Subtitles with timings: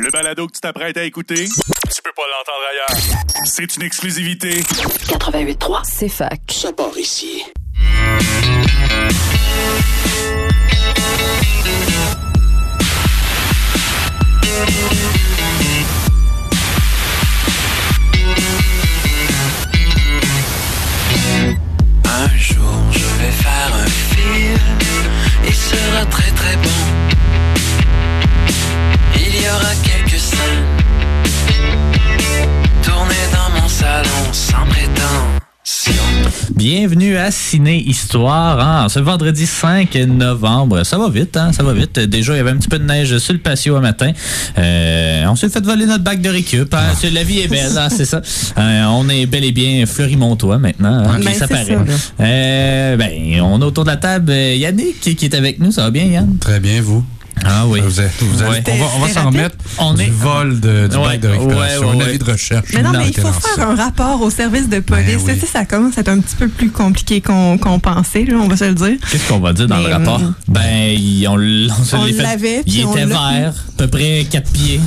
[0.00, 3.44] Le balado que tu t'apprêtes à écouter, tu peux pas l'entendre ailleurs.
[3.44, 4.60] C'est une exclusivité.
[4.60, 5.80] 88.3.
[5.84, 6.40] C'est fac.
[6.50, 7.44] Ça part ici.
[22.04, 24.58] Un jour je vais faire un film,
[25.46, 27.01] il sera très très bon.
[29.52, 30.64] Il y aura quelques scènes
[32.82, 35.92] tournées dans mon salon sans prétention.
[36.56, 40.84] Bienvenue à Ciné Histoire, hein, ce vendredi 5 novembre.
[40.84, 41.98] Ça va vite, hein, ça va vite.
[41.98, 44.12] Déjà, il y avait un petit peu de neige sur le patio un matin.
[44.56, 46.72] Euh, on s'est fait voler notre bac de récup.
[46.72, 46.94] hein.
[46.98, 48.22] C'est- La vie est belle, hein, c'est ça.
[48.56, 51.04] Euh, on est bel et bien Fleury-Montois maintenant.
[51.10, 51.66] hein, Ben, ça paraît.
[51.66, 52.22] ça.
[52.24, 54.32] Euh, ben, on est autour de la table.
[54.32, 55.72] Yannick qui est avec nous.
[55.72, 56.38] Ça va bien, Yann?
[56.38, 57.04] Très bien, vous?
[57.44, 57.80] Ah oui.
[57.80, 58.62] Vous êtes- vous êtes- Ouais.
[58.72, 61.28] on va, on va s'en remettre On du est- vol de, du Ouais, bac de
[61.28, 61.80] récupération.
[61.80, 62.66] ouais, ouais, un avis de recherche.
[62.74, 63.68] Mais non, mais il faut faire ça.
[63.68, 65.06] un rapport au service de police.
[65.06, 65.34] Ben oui.
[65.34, 68.34] Tu sais, ça commence à être un petit peu plus compliqué qu'on qu'on pensait, là,
[68.40, 68.96] on va se le dire.
[69.10, 70.16] Qu'est-ce qu'on va dire dans Mais, le rapport?
[70.20, 70.96] hum, Ben,
[71.28, 74.80] on, on l'avait, Il était vert, à peu près 4 pieds.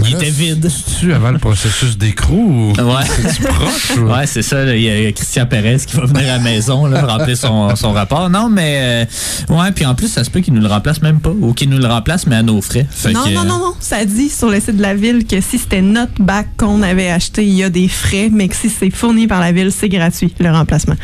[0.00, 0.70] Il là, était vide.
[1.00, 3.04] Tu avant le processus d'écrou ou Ouais.
[3.06, 3.96] c'est proche?
[3.96, 4.64] ou- Ouais, c'est ça.
[4.64, 4.74] là.
[4.74, 7.92] Il y a Christian Perez qui va venir à la maison là, remplir son, son
[7.92, 8.28] rapport.
[8.28, 9.06] Non, mais
[9.50, 11.52] euh, ouais, puis en plus, ça se peut qu'il nous le remplace même pas ou
[11.52, 12.86] qu'il nous le remplace, mais à nos frais.
[12.90, 13.74] Fait Non, que, non, non, non.
[13.78, 17.10] Ça dit sur le site de la ville que si c'était notre bac qu'on avait
[17.10, 19.88] acheté, il y a des frais, mais que si c'est fourni par la ville, c'est
[19.88, 20.96] gratuit, le remplacement.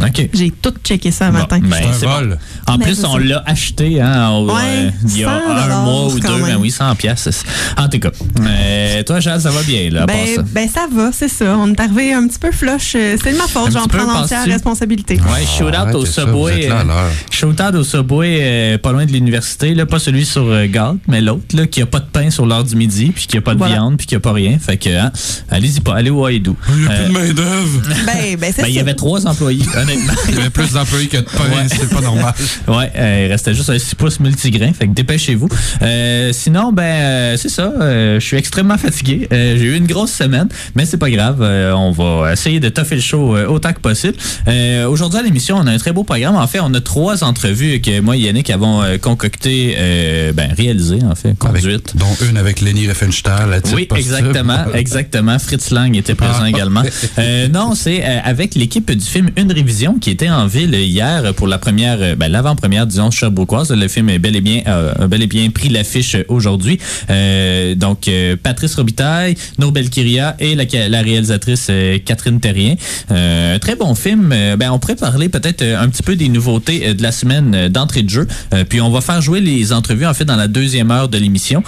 [0.00, 0.28] OK.
[0.32, 1.60] J'ai tout checké ça un Bon, matin.
[1.62, 2.36] ben, C'est bon.
[2.66, 5.82] En Ben, plus, on l'a acheté hein, au, Ouais, euh, il y a 100 un
[5.84, 6.28] mois ou deux.
[6.42, 7.30] Ben oui, 100 piastres.
[7.76, 8.07] En tout cas,
[8.40, 10.42] euh, toi, Charles, ça va bien, là, à part ça?
[10.42, 11.56] Ben, ben ça va, c'est ça.
[11.58, 12.94] On est arrivé un petit peu flush.
[12.96, 14.52] Euh, C'est de ma faute, j'en prends l'entière penses-tu?
[14.52, 15.14] responsabilité.
[15.16, 16.68] Ouais, shout out arrêtez au Subway.
[16.70, 17.10] euh, l'heure.
[17.30, 20.98] shout out au Subway, euh, pas loin de l'université, là, pas celui sur euh, Galt,
[21.08, 23.40] mais l'autre, là, qui a pas de pain sur l'heure du midi, puis qui a
[23.40, 23.74] pas de Voilà.
[23.74, 24.58] viande, puis qui a pas rien.
[24.58, 25.10] Fait que, hein,
[25.50, 26.56] allez-y pas, allez au Haïdou.
[26.68, 27.82] Il n'y a Euh, plus de main-d'œuvre.
[28.06, 30.12] Ben, ben c'est ben, il y avait trois employés, honnêtement.
[30.28, 31.44] Il y avait plus d'employés que de pain.
[31.50, 31.66] Ouais.
[31.68, 32.34] C'est pas normal.
[32.68, 35.48] Ouais, euh, il restait juste un 6 pouces multigrain, fait que dépêchez-vous.
[35.82, 39.28] Euh, sinon, ben, euh, c'est ça, euh, je suis extrêmement fatigué.
[39.32, 42.68] Euh, J'ai eu une grosse semaine, mais c'est pas grave, euh, on va essayer de
[42.68, 44.14] toffer le show euh, autant que possible.
[44.46, 46.36] Euh, Aujourd'hui à l'émission, on a un très beau programme.
[46.36, 50.50] En fait, on a trois entrevues que moi et Yannick avons euh, concoctées, euh, ben,
[50.56, 51.96] réalisées, en fait, Avec, conduites.
[51.96, 53.60] dont une avec Lenny Riefenstahl.
[53.74, 55.38] Oui, exactement, exactement.
[55.38, 56.48] Fritz Lang était présent Ah.
[56.48, 56.82] également.
[57.18, 61.34] Euh, non, c'est euh, avec l'équipe du film Une révision qui était en ville hier
[61.34, 63.70] pour la première, euh, ben, l'avant-première, disons, Sherbrookeoise.
[63.72, 66.78] Le film est bel et bien, euh, a bel et bien pris l'affiche aujourd'hui.
[67.10, 72.74] Euh, donc, euh, Patrice Robitaille, Nobel Kiria et la, réalisatrice euh, Catherine Terrien.
[73.10, 74.28] Euh, très bon film.
[74.28, 78.10] Ben, on pourrait parler peut-être un petit peu des nouveautés de la semaine d'entrée de
[78.10, 78.26] jeu.
[78.68, 81.62] Puis on va faire jouer les entrevues en fait dans la deuxième heure de l'émission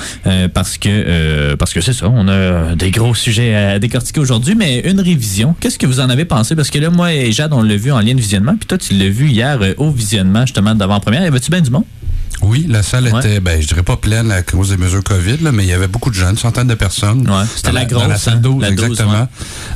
[0.55, 4.81] parce que parce que c'est ça, on a des gros sujets à décortiquer aujourd'hui, mais
[4.81, 5.55] une révision.
[5.61, 6.55] Qu'est-ce que vous en avez pensé?
[6.57, 8.79] Parce que là, moi et Jade, on l'a vu en lien de visionnement, puis toi,
[8.79, 11.23] tu l'as vu hier au visionnement justement d'avant-première.
[11.23, 11.85] Y avait-tu bien du monde?
[12.43, 13.19] Oui, la salle Ouais.
[13.21, 15.73] était, ben, je dirais pas pleine à cause des mesures COVID, là, mais il y
[15.73, 17.29] avait beaucoup de gens, une centaine de personnes.
[17.29, 19.21] Ouais, c'était Dans la dans la grosse, salle hein, 12, la 12, exactement.
[19.21, 19.27] ouais.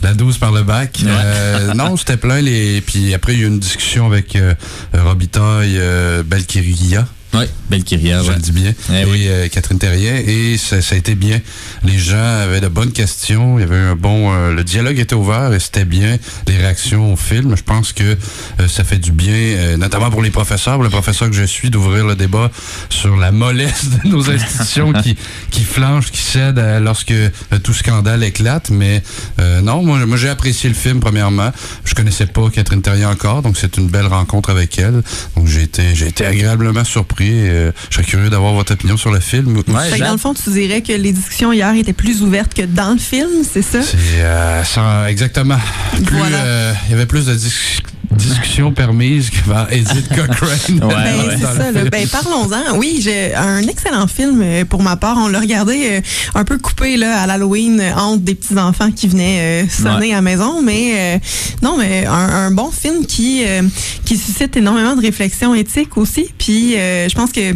[0.02, 1.00] La 12 par le bac.
[1.06, 2.40] Euh, non, c'était plein.
[2.40, 2.80] Les...
[2.80, 4.54] Puis après, il y a eu une discussion avec euh,
[4.94, 7.06] Robitaille, euh, Belkiria.
[7.34, 8.22] Oui, Belle Kiria.
[8.22, 8.34] je ouais.
[8.36, 8.72] le dis bien.
[8.92, 9.26] Eh oui.
[9.28, 10.14] euh, Catherine Terrien.
[10.26, 11.40] Et ça, ça a été bien.
[11.82, 13.58] Les gens avaient de bonnes questions.
[13.58, 14.32] Il y avait un bon.
[14.32, 16.16] euh, le dialogue était ouvert et c'était bien.
[16.46, 17.56] Les réactions au film.
[17.56, 20.90] Je pense que euh, ça fait du bien, euh, notamment pour les professeurs, pour le
[20.90, 22.50] professeur que je suis, d'ouvrir le débat
[22.88, 25.16] sur la mollesse de nos institutions qui,
[25.50, 27.30] qui flanchent, qui cèdent lorsque euh,
[27.62, 28.70] tout scandale éclate.
[28.70, 29.02] Mais
[29.40, 31.50] euh, non, moi, moi j'ai apprécié le film, premièrement.
[31.84, 35.02] Je connaissais pas Catherine Terrien encore, donc c'est une belle rencontre avec elle.
[35.36, 37.23] Donc j'ai été, j'ai été agréablement surpris.
[37.32, 39.56] Euh, je serais curieux d'avoir votre opinion sur le film.
[39.56, 40.06] Ouais, Fait que Jade?
[40.08, 42.98] dans le fond, tu dirais que les discussions hier étaient plus ouvertes que dans le
[42.98, 43.82] film, c'est ça?
[43.82, 45.58] C'est euh, exactement.
[46.06, 46.36] Plus, Voilà.
[46.44, 47.80] euh, il y avait plus de dis-
[48.14, 50.48] discussions permises que par Edith Cochrane.
[50.68, 51.36] Ouais, Ben, ouais.
[51.38, 51.72] c'est ça.
[51.72, 51.84] là.
[51.90, 52.76] Ben, parlons-en.
[52.78, 55.16] Oui, j'ai un excellent film euh, pour ma part.
[55.18, 56.00] On l'a regardé euh,
[56.34, 60.12] un peu coupé là, à l'Halloween euh, entre des petits enfants qui venaient euh, sonner
[60.12, 61.18] à la maison, mais euh,
[61.62, 63.62] non, mais un, un bon film qui euh,
[64.04, 66.28] qui suscite énormément de réflexions éthiques aussi.
[66.38, 67.54] Puis euh, je pense que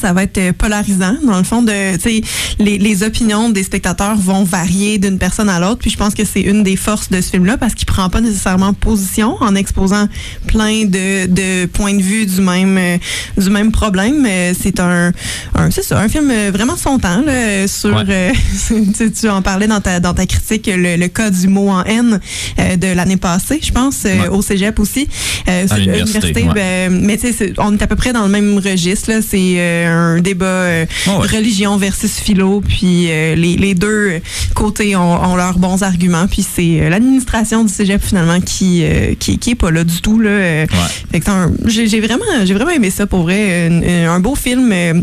[0.00, 2.20] ça va être euh, polarisant dans le fond de tu sais
[2.58, 5.78] les, les opinions des spectateurs vont varier d'une personne à l'autre.
[5.78, 8.08] Puis je pense que c'est une des forces de ce film là parce qu'il prend
[8.08, 10.08] pas nécessairement position en exposant
[10.46, 12.98] plein de, de points de vue du même euh,
[13.36, 14.24] du même problème.
[14.28, 15.12] Euh, c'est un,
[15.54, 18.02] un c'est ça un film vraiment son temps là, sur Ouais.
[18.08, 18.32] euh,
[18.96, 21.84] tu, tu en parlais dans ta dans ta critique le, le cas du mot en
[21.84, 22.20] haine
[22.58, 25.08] euh, de l'année passée je pense euh, au cégep aussi.
[25.48, 26.52] Euh, À l'université, ouais.
[26.54, 29.20] ben, mais tu sais on est à peu près dans le même registre là.
[29.22, 29.54] C'est
[29.86, 31.26] un débat euh, Oh ouais.
[31.28, 34.20] religion versus philo, puis euh, les, les deux
[34.54, 39.14] côtés ont, ont leurs bons arguments, puis c'est euh, l'administration du cégep finalement qui, euh,
[39.18, 40.30] qui qui est pas là du tout là.
[40.30, 40.66] euh.
[41.10, 41.30] Fait que
[41.66, 44.70] j'ai vraiment j'ai vraiment aimé ça pour vrai, un, un beau film.
[44.72, 44.94] euh,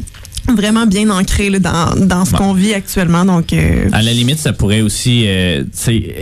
[0.57, 3.25] Vraiment bien ancré là, dans, dans ce qu'on vit actuellement.
[3.25, 5.63] Donc, euh, À la limite, ça pourrait aussi euh,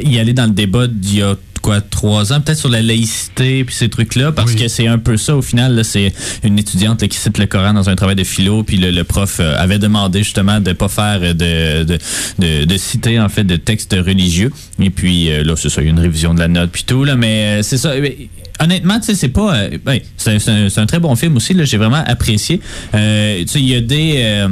[0.03, 3.63] y aller dans le débat d'il y a quoi trois ans peut-être sur la laïcité
[3.63, 4.57] puis ces trucs là parce Oui.
[4.61, 6.13] que c'est un peu ça au final là, c'est
[6.43, 9.03] une étudiante là, qui cite le Coran dans un travail de philo puis le, le
[9.03, 11.97] prof euh, avait demandé justement de pas faire de, de,
[12.39, 14.51] de, de citer en fait de textes religieux
[14.81, 16.83] et puis euh, là c'est ça il y a une révision de la note puis
[16.85, 18.17] tout là mais euh, c'est ça mais,
[18.59, 21.53] honnêtement tu sais c'est pas euh, ben, c'est c'est un, un très bon film aussi
[21.53, 22.59] là j'ai vraiment apprécié
[22.93, 24.47] euh, tu sais il y a des euh,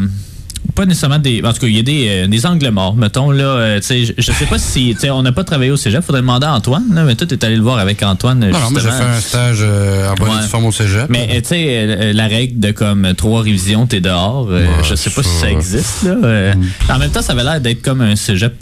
[0.78, 1.42] pas nécessairement des.
[1.44, 3.32] En tout cas, il y a des, euh, des angles morts, mettons.
[3.32, 4.94] Là, euh, tu sais, je, je sais pas si.
[4.94, 7.26] tu sais, On n'a pas travaillé au cégep, faudrait demander à Antoine, là, mais toi,
[7.28, 8.40] tu es allé le voir avec Antoine.
[8.40, 10.42] Non, non, moi, j'ai fait un stage euh, en bonne Ouais.
[10.48, 11.08] forme au cégep.
[11.10, 15.10] Mais euh, tu sais, la règle de comme trois révisions, t'es dehors, Ouais, je sais
[15.10, 16.04] pas si ça- existe.
[16.04, 16.54] Là, euh.
[16.90, 18.54] En même temps, ça avait l'air d'être comme un cégep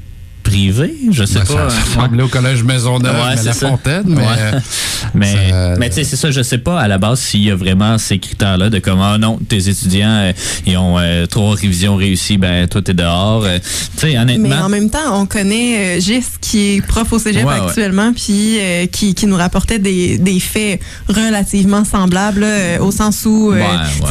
[0.46, 1.70] privé, je sais Ben, pas.
[1.70, 3.68] ça ressemblait au collège Maisonneuve, Ouais, mais c'est la ça.
[3.70, 4.28] Fontaine, mais Ouais.
[4.40, 4.60] euh,
[5.14, 7.52] Mais, Ça- mais tu sais, c'est ça, je sais pas à la base s'il y
[7.52, 10.32] a vraiment ces critères-là de comment, ah non, tes étudiants, euh,
[10.66, 13.44] ils ont euh, trois révisions réussies, ben toi, t'es dehors.
[13.46, 14.50] Euh, tu sais, honnêtement.
[14.50, 18.88] Mais en même temps, on connaît Gis qui est prof au cégep actuellement, puis euh,
[18.88, 23.62] qui, qui nous rapportait des, des faits relativement semblables, là, euh, au sens où euh,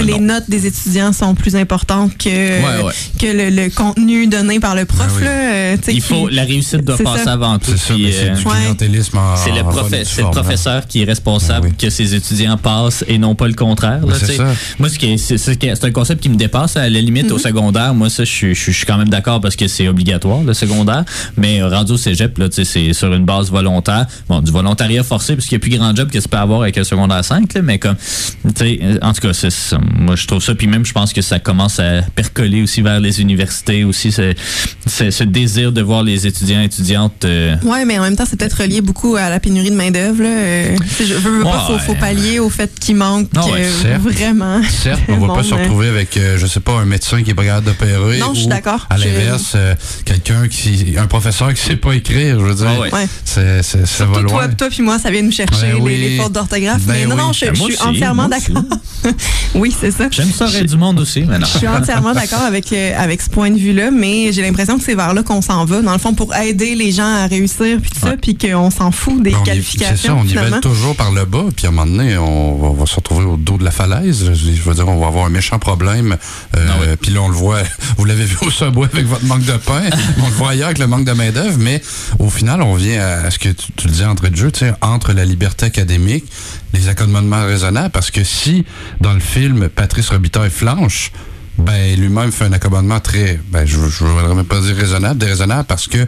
[0.04, 0.34] les non.
[0.34, 2.92] notes des étudiants sont plus importantes que, Ouais, ouais.
[3.20, 5.12] que le, le contenu donné par le prof.
[5.18, 5.24] Oui.
[5.24, 7.32] là, tu sais, il qui- faut, la réussite doit passer ça.
[7.32, 7.72] avant tout.
[7.76, 11.74] c'est euh, clientélisme le, profe- le professeur qui est responsable oui.
[11.78, 14.04] que ses étudiants passent et non pas le contraire.
[14.06, 14.52] là, ça.
[14.78, 16.76] Moi, c'est un concept qui me dépasse.
[16.76, 17.32] À la limite, Mm-hmm.
[17.32, 19.66] au secondaire, moi, ça, je suis- je suis je suis quand même d'accord parce que
[19.68, 21.04] c'est obligatoire, le secondaire.
[21.36, 24.06] Mais euh, rendu au cégep, là, tu sais, c'est sur une base volontaire.
[24.28, 26.62] Bon, du volontariat forcé, parce qu'il n'y a plus grand job que tu peux avoir
[26.62, 29.78] avec un secondaire 5, là, mais comme, tu sais, euh, en tout cas, c'est ça.
[29.96, 30.54] moi, je trouve ça.
[30.54, 35.24] Puis même, je pense que ça commence à percoler aussi vers les universités, aussi, ce
[35.24, 37.24] désir de voir les étudiants et étudiantes.
[37.24, 40.22] euh, Ouais, mais en même temps, c'est peut-être relié beaucoup à la pénurie de main-d'œuvre.
[40.24, 41.78] Euh, je veux, veux pas, faut, Ouais.
[41.80, 44.02] faut pallier au fait qu'il manque ouais, euh, certes.
[44.02, 44.60] vraiment.
[44.68, 47.30] Certes, on va Bon, pas se retrouver avec, euh, je sais pas, un médecin qui
[47.30, 48.18] est pas capable d'opérer.
[48.18, 48.86] Non, je suis d'accord.
[48.90, 49.56] À l'inverse,
[50.04, 52.68] quelqu'un qui, un professeur qui sait pas écrire, je veux dire.
[52.76, 52.92] Ah ouais.
[52.94, 53.06] Ouais.
[53.24, 54.30] C'est, c'est, ça va loin.
[54.30, 55.96] toi, toi puis moi, ça vient nous chercher Ben les, oui.
[55.96, 56.82] les fautes d'orthographe.
[56.82, 57.20] Ben mais non, oui.
[57.22, 58.62] non, je, Ben, suis aussi, entièrement d'accord.
[59.54, 60.08] oui, c'est ça.
[60.10, 61.46] J'aime ça du monde aussi, mais non.
[61.52, 64.94] Je suis entièrement d'accord avec, avec ce point de vue-là, mais j'ai l'impression que c'est
[64.94, 67.90] vers là qu'on s'en va, dans le fond, pour aider les gens à réussir, puis
[67.90, 69.96] tout ça, puis qu'on s'en fout des on y- qualifications.
[69.96, 70.46] C'est ça, on finalement.
[70.46, 72.96] nivelle toujours par le bas, puis à un moment donné, on va, on va se
[72.96, 74.24] retrouver au dos de la falaise.
[74.26, 76.16] Je, je veux dire, on va avoir un méchant problème.
[76.56, 76.96] Euh, Ah ouais.
[76.96, 77.60] Puis là, on le voit,
[77.98, 79.82] vous l'avez vu au subway avec votre manque de pain,
[80.22, 81.82] on le voit ailleurs avec le manque de main-d'œuvre, mais
[82.18, 84.60] au final, on vient à ce que tu, tu le dis entre de jeu, tu
[84.60, 86.24] sais, entre la liberté académique,
[86.72, 88.64] les accommodements raisonnables, parce que si,
[89.00, 91.12] dans le film, Patrice Robitaille flanche,
[91.56, 95.64] ben lui-même fait un accommodement très, ben je, je voudrais même pas dire raisonnable, déraisonnable,
[95.68, 95.98] parce que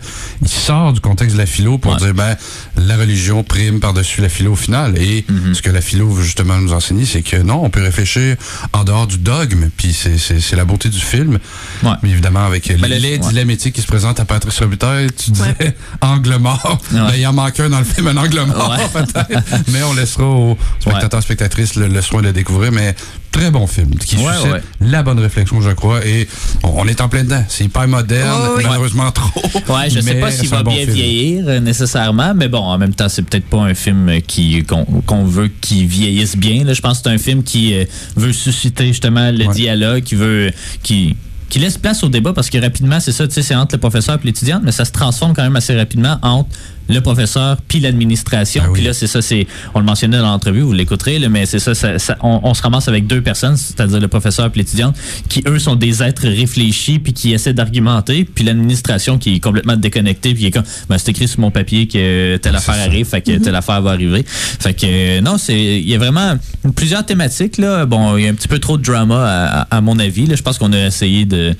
[0.42, 1.98] il sort du contexte de la philo pour Ouais.
[1.98, 2.36] dire ben
[2.76, 4.98] la religion prime par-dessus la philo au final.
[5.00, 5.54] Et Mhm.
[5.54, 8.36] ce que la philo veut justement nous enseigner, c'est que non, on peut réfléchir
[8.72, 11.38] en dehors du dogme, puis c'est, c'est, c'est la beauté du film.
[11.84, 11.90] Ouais.
[12.02, 13.18] Mais évidemment, avec Ben, les, le- les ouais.
[13.18, 15.54] dilemmes éthiques qui se présentent à Patrice Robitaille, tu disais
[16.00, 16.80] angle mort.
[16.92, 16.98] Ouais.
[17.00, 18.88] Ben, il en manque un dans le film, un angle mort Ouais.
[19.04, 19.42] peut-être.
[19.68, 22.72] Mais on laissera aux spectateurs, spectatrices le, le soin de le découvrir.
[22.72, 22.94] Mais
[23.36, 24.62] très bon film qui Ouais, suscite ouais.
[24.80, 26.04] la bonne réflexion, je crois.
[26.06, 26.26] Et
[26.62, 27.44] on, on est en plein dedans.
[27.48, 28.62] C'est hyper moderne, Oh, oui.
[28.66, 29.42] malheureusement trop.
[29.74, 30.92] Ouais, je sais pas s'il va bon bien film.
[30.92, 35.24] vieillir euh, nécessairement, mais bon, en même temps, c'est peut-être pas un film qui qu'on
[35.24, 36.64] veut qu'il vieillisse bien.
[36.64, 36.72] Là.
[36.72, 37.84] Je pense que c'est un film qui euh,
[38.16, 39.54] veut susciter justement le Ouais.
[39.54, 40.50] dialogue, qui veut
[40.82, 41.14] qui
[41.48, 43.80] qui laisse place au débat parce que rapidement, c'est ça, tu sais, c'est entre le
[43.80, 46.48] professeur et l'étudiante, mais ça se transforme quand même assez rapidement entre
[46.88, 48.62] le professeur puis l'administration.
[48.64, 48.74] Ah oui.
[48.74, 51.58] Puis là, c'est ça, c'est on le mentionnait dans l'entrevue, vous l'écouterez, là, mais c'est
[51.58, 54.96] ça, ça- ça- on, on se ramasse avec deux personnes, c'est-à-dire le professeur et l'étudiante,
[55.28, 59.76] qui eux sont des êtres réfléchis puis qui essaient d'argumenter, puis l'administration qui est complètement
[59.76, 62.82] déconnectée puis qui est comme, ben, c'est écrit sur mon papier que telle affaire ça.
[62.82, 64.24] arrive, fait que telle affaire va arriver.
[64.26, 66.34] Fait que euh, non, c'est il y a vraiment
[66.74, 67.86] plusieurs thématiques là.
[67.86, 70.26] Bon, il y a un petit peu trop de drama à, à- à mon avis.
[70.26, 70.34] Là.
[70.36, 71.54] Je pense qu'on a essayé de,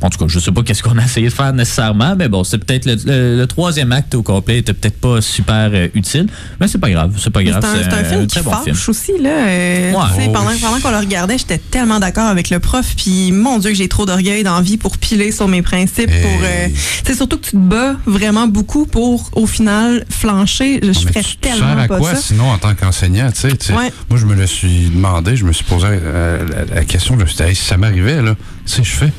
[0.00, 2.44] en tout cas, je sais pas qu'est-ce qu'on a essayé de faire nécessairement, mais bon,
[2.44, 6.26] c'est peut-être le, le- le troisième acte au complet était peut-être pas super euh, utile,
[6.60, 7.62] mais c'est pas grave, c'est pas grave.
[7.62, 8.76] C'est un, un film qui très bon fâche film.
[8.88, 9.12] aussi.
[9.20, 9.30] Là.
[9.30, 10.04] Euh, Ouais.
[10.16, 10.58] tu Oh, pendant oui.
[10.60, 12.94] pendant qu'on le regardait, j'étais tellement d'accord avec le prof.
[12.96, 16.10] Puis, mon Dieu, que j'ai trop d'orgueil d'envie pour piler sur mes principes.
[16.10, 16.22] Hey.
[16.22, 16.68] pour euh,
[17.04, 20.80] C'est surtout que tu te bats vraiment beaucoup pour, au final, flancher.
[20.82, 22.20] Je, je Mais ferais tu te tellement sers à pas quoi ça.
[22.20, 23.92] sinon en tant qu'enseignant, tu sais, tu Ouais.
[24.10, 27.22] Moi, je me le suis demandé, je me suis posé euh, la, la question, je
[27.22, 28.34] me suis dit, Hey, si ça m'arrivait, là,
[28.66, 29.12] tu sais, je fais.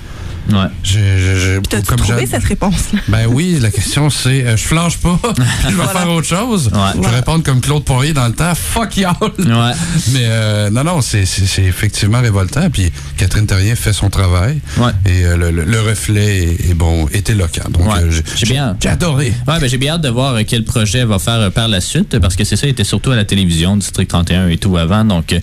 [0.52, 0.68] Ouais.
[0.84, 3.00] Je, je, je- T'as-tu comme trouvé cette réponse-là?
[3.08, 5.20] Ben oui, la question c'est, euh, je flanche pas,
[5.70, 6.70] je vais faire autre chose.
[6.74, 6.80] Ouais.
[6.96, 9.14] Je vais répondre comme Claude Poirier dans le temps, fuck y'all.
[9.22, 9.72] Ouais.
[10.12, 11.26] Mais euh, non, non, c'est-
[11.60, 12.70] effectivement révoltant.
[12.70, 14.60] Puis Catherine Terrien fait son travail.
[14.78, 14.92] Ouais.
[15.06, 17.70] Et euh, le, le- le reflet est, est bon, est éloquent.
[17.70, 18.00] Donc, Ouais.
[18.04, 19.34] euh, j'ai- J'ai bien- J'ai adoré.
[19.48, 22.36] Ouais, ben, j'ai bien hâte de voir quel projet va faire par la suite, parce
[22.36, 25.04] que c'est ça, il était surtout à la télévision, District 31 et tout avant.
[25.06, 25.36] Donc,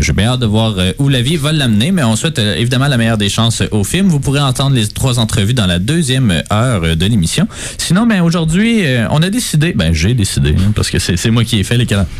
[0.00, 1.92] j'ai bien hâte de voir où la vie va l'amener.
[1.92, 4.08] Mais on souhaite évidemment la meilleure des chances au film.
[4.08, 7.46] Vous pourrez entendre les trois entrevues dans la deuxième heure de l'émission.
[7.78, 11.30] Sinon, ben aujourd'hui, euh, on a décidé, ben j'ai décidé, hein, parce que c'est c'est
[11.30, 12.12] moi qui ai fait les calendriers.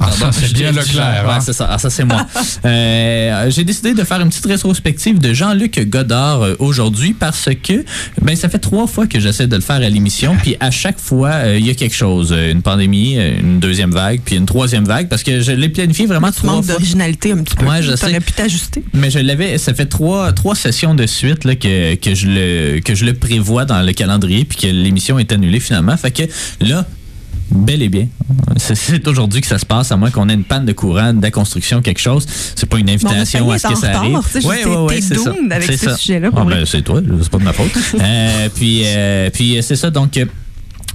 [0.00, 1.40] Ah, ça, c'est bien Leclerc, Ouais, hein?
[1.40, 1.66] c'est ça.
[1.70, 2.26] Ah, ça, c'est moi.
[2.64, 7.84] Euh, J'ai décidé de faire une petite rétrospective de Jean-Luc Godard euh, aujourd'hui parce que
[8.20, 10.98] ben ça fait trois fois que j'essaie de le faire à l'émission, puis à chaque
[10.98, 12.32] fois, euh, il y a quelque chose.
[12.32, 16.06] Euh, Une pandémie, une deuxième vague, puis une troisième vague, parce que je l'ai planifié
[16.06, 16.74] vraiment Tu trois manques fois.
[16.74, 17.64] d'originalité un petit peu.
[17.66, 18.18] Ouais, je sais.
[18.20, 18.82] Pu t'ajuster.
[18.94, 22.80] Mais je l'avais, ça fait trois, trois sessions de suite là, que, que, je le,
[22.80, 25.96] que je le prévois dans le calendrier, puis que l'émission est annulée finalement.
[25.96, 26.22] Fait que
[26.60, 26.84] là,
[27.50, 28.06] bel et bien,
[28.56, 31.22] c'est- aujourd'hui que ça se passe, à moins qu'on ait une panne de courant, de
[31.22, 32.26] la construction, quelque chose.
[32.54, 34.12] C'est pas une invitation à ce que ça arrive.
[34.40, 34.46] je-
[34.88, 35.30] t'es- t'es c'est ça.
[35.56, 37.70] avec ce sujet-là, Ah, ben, c'est toi, c'est pas de ma faute.
[38.00, 40.18] Euh, puis, euh, puis euh, c'est ça, donc.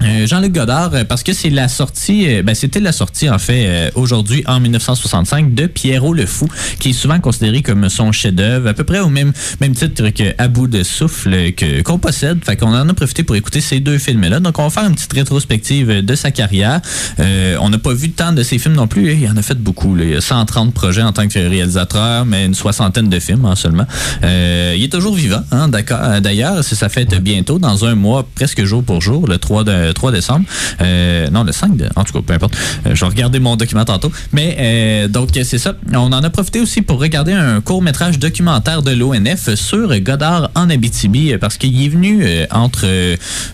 [0.04, 3.40] Euh, Jean-Luc Godard, euh, parce que c'est la sortie, euh, ben c'était la sortie en
[3.40, 6.48] fait aujourd'hui en 1965 de Pierrot le Fou,
[6.80, 9.32] qui est souvent considéré comme son chef-d'œuvre, à peu près au même
[9.62, 12.44] même titre que À bout de souffle que qu'on possède.
[12.44, 14.40] Fait qu'on en a profité pour écouter ces deux films-là.
[14.40, 16.82] Donc on va faire une petite rétrospective de sa carrière.
[17.20, 19.14] On n'a pas vu tant de ses films non plus.
[19.14, 19.96] Il en a fait beaucoup.
[19.96, 20.04] là.
[20.04, 23.56] Il y a 130 projets en tant que réalisateur, mais une soixantaine de films hein,
[23.56, 23.86] seulement.
[24.24, 26.22] Il est toujours vivant, hein, d'accord.
[26.22, 30.12] D'ailleurs, sa fête bientôt, dans un mois, presque jour pour jour, le 3, de, 3
[30.12, 30.46] décembre.
[30.82, 32.56] Euh, non, le 5, de- en tout cas, peu importe.
[32.86, 34.12] Euh, je vais regarder mon document tantôt.
[34.32, 35.76] Mais euh, donc, c'est ça.
[35.94, 40.70] On en a profité aussi pour regarder un court-métrage documentaire de l'ONF sur Godard en
[40.70, 42.86] Abitibi, parce qu'il est venu entre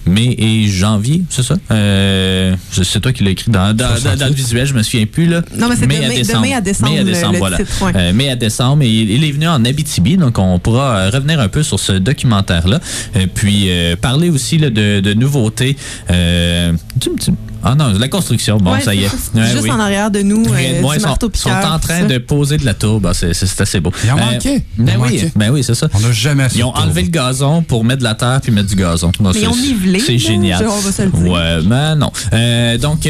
[0.06, 1.56] mai et janvier, c'est ça?
[2.72, 5.28] C'est toi qui l'as écrit dans, dans, dans- dans le visuel, je me souviens plus.
[5.28, 5.42] Là.
[5.58, 7.58] Non, mais c'est de mai- de mai à décembre, Mai à décembre, le voilà.
[7.58, 8.14] titre, ouais.
[8.14, 8.84] Mai à décembre.
[8.84, 12.80] Et il, est venu en Abitibi, donc on pourra revenir un peu sur ce documentaire-là.
[13.36, 15.76] Puis euh, parler aussi là, de, de nouveautés.
[16.10, 16.19] Euh,
[17.00, 17.32] tu- tu-
[17.64, 18.58] ah non, la construction.
[18.58, 19.10] Bon, Ouais, ça y est.
[19.36, 19.72] Ouais, Juste oui.
[19.72, 23.08] en arrière de nous, euh, du ils sont, en train de poser de la tourbe.
[23.10, 23.92] Ah, c'est- assez beau.
[24.04, 24.64] Il en Euh, manquait.
[24.78, 25.32] Il Ben en oui, manquait.
[25.36, 25.88] ben oui, c'est ça.
[25.94, 28.70] On n'a jamais Ils ont enlevé le gazon pour mettre de la terre puis mettre
[28.70, 29.12] du gazon.
[29.20, 30.66] Non, Mais c'est- ils ont nivelé, C'est génial.
[30.68, 31.32] on va se le dire.
[31.32, 32.12] Ouais, mais non.
[32.34, 33.08] Euh, donc.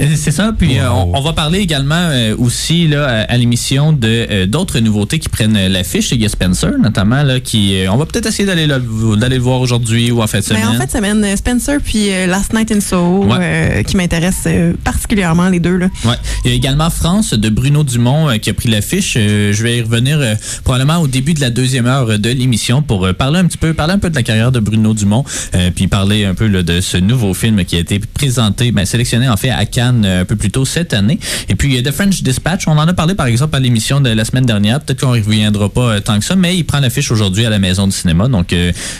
[0.00, 3.36] Euh, c'est ça, puis euh, on, on va parler également euh, aussi là, à, à
[3.36, 6.10] l'émission de euh, d'autres nouveautés qui prennent l'affiche.
[6.12, 8.82] Il y a Spencer notamment, là, qui euh, on va peut-être essayer d'aller le,
[9.16, 10.76] d'aller le voir aujourd'hui ou en fin de Mais semaine.
[10.76, 13.36] en fait, semaine, Spencer puis euh, Last Night in Soho, Ouais.
[13.40, 15.76] euh, qui m'intéressent euh, particulièrement les deux.
[15.76, 15.88] Là.
[16.04, 16.14] Ouais.
[16.44, 19.14] Il y a également France de Bruno Dumont euh, qui a pris l'affiche.
[19.16, 22.82] Euh, je vais y revenir euh, probablement au début de la deuxième heure de l'émission
[22.82, 25.24] pour euh, parler un petit peu, parler un peu de la carrière de Bruno Dumont,
[25.54, 28.84] euh, puis parler un peu là, de ce nouveau film qui a été présenté, ben,
[28.84, 31.18] sélectionné en fait à Cannes euh, un peu plus tôt cette année.
[31.48, 34.10] Et puis euh, The French Dispatch, on en a parlé par exemple à l'émission de
[34.10, 34.80] la semaine dernière.
[34.80, 37.50] Peut-être qu'on y reviendra pas euh, tant que ça, mais il prend l'affiche aujourd'hui à
[37.50, 38.28] la Maison du cinéma.
[38.28, 38.54] Donc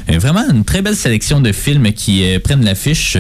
[0.09, 3.17] vraiment une très belle sélection de films qui prennent l'affiche.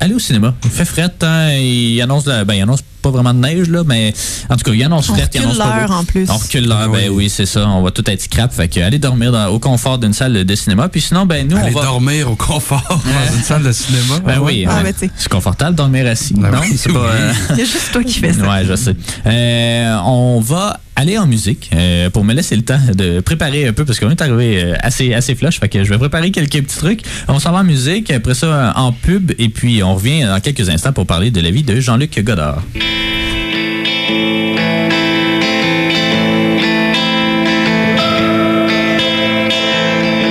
[0.00, 0.54] Allez au cinéma.
[0.64, 3.82] Il fait fret, hein, il annonce la, ben, il annonce pas vraiment de neige, là,
[3.86, 4.12] mais
[4.48, 5.94] en tout cas, il annonce On fret, il recule annonce pas l'heure beau.
[5.94, 6.30] en plus.
[6.30, 7.66] On recule l'heure, ben oui, c'est ça.
[7.68, 8.52] On va tout être scrap.
[8.52, 10.88] Fait que allez dormir dans- au confort d'une salle de cinéma.
[10.88, 11.84] Puis sinon, ben nous, Aller on va.
[11.84, 14.18] dormir au confort dans une salle de cinéma.
[14.24, 15.10] Ben oui, Ah, ben, sais.
[15.16, 16.34] c'est confortable de dormir assis.
[16.34, 17.00] Ben non, oui, c'est pas.
[17.00, 17.06] oui.
[17.12, 18.48] euh, Il y a juste toi qui fais ça.
[18.48, 18.94] Ouais, je sais.
[19.26, 23.72] Euh, on va aller en musique euh, pour me laisser le temps de préparer un
[23.72, 25.60] peu parce qu'on est arrivé euh, assez assez flush.
[25.60, 27.02] Fait que je vais préparer quelques petits trucs.
[27.28, 30.68] On s'en va en musique, après ça en pub et puis on revient dans quelques
[30.68, 32.62] instants pour parler de la vie de Jean-Luc Godard.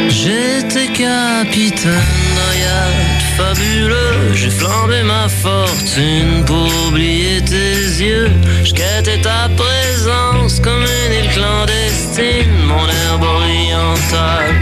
[0.10, 1.92] J'étais capitaine
[2.36, 4.34] d'un fabuleux.
[4.36, 7.42] J'ai flambé ma fortune pour oublier
[8.00, 8.30] yeux.
[8.64, 12.56] Je quêtais ta présence comme une île clandestine.
[12.66, 14.56] Mon herbe orientale,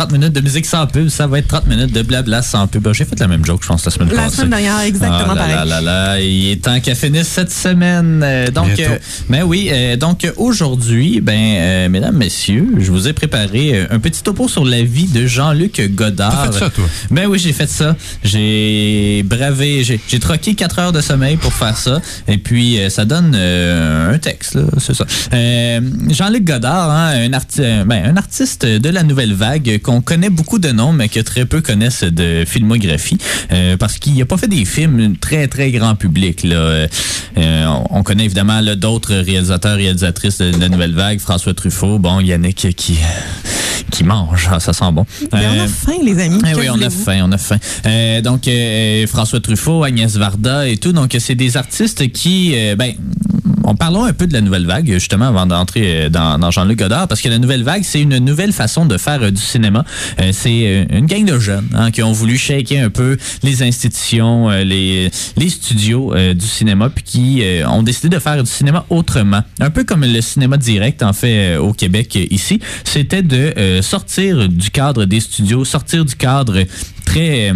[0.00, 2.88] 30 minutes de musique sans pub, ça va être 30 minutes de blabla sans pub.
[2.94, 4.36] J'ai fait la même joke, je pense, la semaine La passée.
[4.36, 5.54] semaine dernière, exactement Ah là pareil.
[5.56, 8.22] là là là, il est temps qu'elle finisse cette semaine.
[8.24, 8.96] Euh, donc, euh,
[9.28, 14.22] ben oui, euh, donc aujourd'hui, ben, euh, mesdames, messieurs, je vous ai préparé un petit
[14.22, 16.44] topo sur la vie de Jean-Luc Godard.
[16.46, 16.84] T'as fait ça, toi?
[17.10, 17.94] Ben oui, j'ai fait ça.
[18.24, 22.00] J'ai bravé, j'ai troqué 4 heures de sommeil pour faire ça.
[22.26, 25.04] Et puis, euh, ça donne euh, un texte, là, c'est ça.
[25.34, 30.30] Euh, Jean-Luc Godard, hein, un, arti- ben, un artiste de la nouvelle vague qu'on connaît
[30.30, 33.18] beaucoup de noms, mais que très peu connaissent de filmographie.
[33.52, 36.44] euh, parce qu'il n'a pas fait des films très, très grand public.
[36.44, 36.54] Là.
[36.56, 36.86] Euh,
[37.38, 41.18] euh, on, on connaît évidemment d'autres réalisateurs, réalisatrices de la nouvelle vague.
[41.18, 42.98] François Truffaut, bon, Yannick qui,
[43.90, 44.48] qui mange.
[44.52, 45.04] Ah, ça sent bon.
[45.32, 46.40] Mais on Euh, a faim, les amis.
[46.48, 47.58] eh oui, on a faim, on a faim.
[47.86, 50.92] Euh, donc, euh, François Truffaut, Agnès Varda et tout.
[50.92, 52.92] Donc, c'est des artistes qui, ben,
[53.64, 57.08] on parlons un peu de la nouvelle vague, justement, avant d'entrer dans, dans Jean-Luc Godard,
[57.08, 59.79] parce que la nouvelle vague, c'est une nouvelle façon de faire du cinéma.
[60.20, 63.62] Euh, c'est euh, une gang de jeunes hein, qui ont voulu shaker un peu les
[63.62, 65.10] institutions, euh, les,
[65.48, 69.42] studios du cinéma, puis qui ont décidé de faire du cinéma autrement.
[69.58, 72.60] Un peu comme le cinéma direct, en fait, au Québec ici.
[72.84, 76.62] C'était de sortir du cadre des studios, sortir du cadre
[77.04, 77.52] très...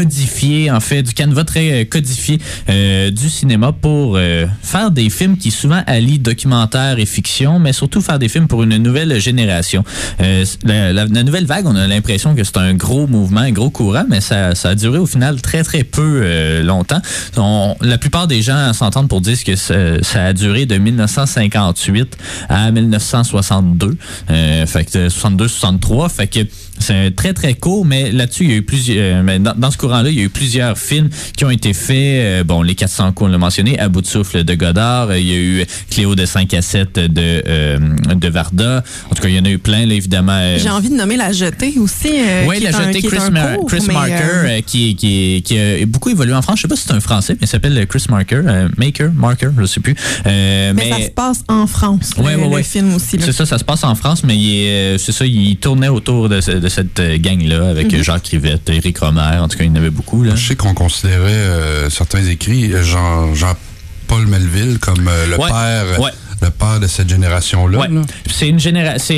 [0.00, 5.08] codifié, en fait, du canevas très euh, codifié euh, du cinéma pour euh, faire des
[5.08, 9.18] films qui souvent allient documentaire et fiction, mais surtout faire des films pour une nouvelle
[9.18, 9.84] génération.
[10.20, 13.52] Euh, la, la- la nouvelle vague, on a l'impression que c'est un gros mouvement, un
[13.52, 17.00] gros courant, mais ça, ça a duré au final très, très peu euh, longtemps.
[17.38, 22.18] On- la plupart des gens s'entendent pour dire que ça, ça a duré de 1958
[22.50, 23.96] à 1962.
[24.30, 26.10] Euh, fait que 62-63.
[26.10, 26.40] Fait que
[26.78, 29.22] c'est très, très court, mais là-dessus, il y a eu plusieurs.
[29.22, 31.96] mais dans, dans ce courant-là, il y a eu plusieurs films qui ont été faits.
[31.96, 35.10] Euh, bon, Les 400 coups, on l'a mentionné, À bout de souffle de Godard.
[35.10, 37.78] Euh, Il y a eu Cléo de 5 à 7 de, euh,
[38.14, 38.82] de Varda.
[39.10, 40.32] En tout cas, il y en a eu plein, là, évidemment.
[40.32, 42.08] Euh, J'ai envie de nommer La Jetée aussi.
[42.12, 46.10] euh, oui, la jetée Chris, Mar- mais, Marker, euh, euh, qui, qui, qui a beaucoup
[46.10, 46.58] évolué en France.
[46.58, 48.42] Je sais pas si c'est un français, mais il s'appelle Chris Marker.
[48.46, 49.94] euh, Maker, Marker, je sais plus.
[50.26, 53.16] Euh, mais, ça se passe en France, Ouais, le, ouais, film aussi.
[53.20, 56.40] c'est ça, ça se passe en France, mais euh, c'est ça, il tournait autour de,
[56.40, 58.00] ce- de cette euh, gang-là avec Mhm.
[58.00, 60.22] euh, Jacques Rivette, Éric Romer, en tout cas, il y en avait beaucoup.
[60.24, 60.34] Là.
[60.34, 65.48] Je sais qu'on considérait euh, certains écrits, euh, Jean, Jean-Paul Melville, comme euh, le Ouais,
[65.48, 66.10] père ouais.
[66.42, 67.78] Le père de cette génération-là.
[67.78, 67.88] Ouais.
[67.88, 68.02] là?
[68.30, 69.14] C'est une génération.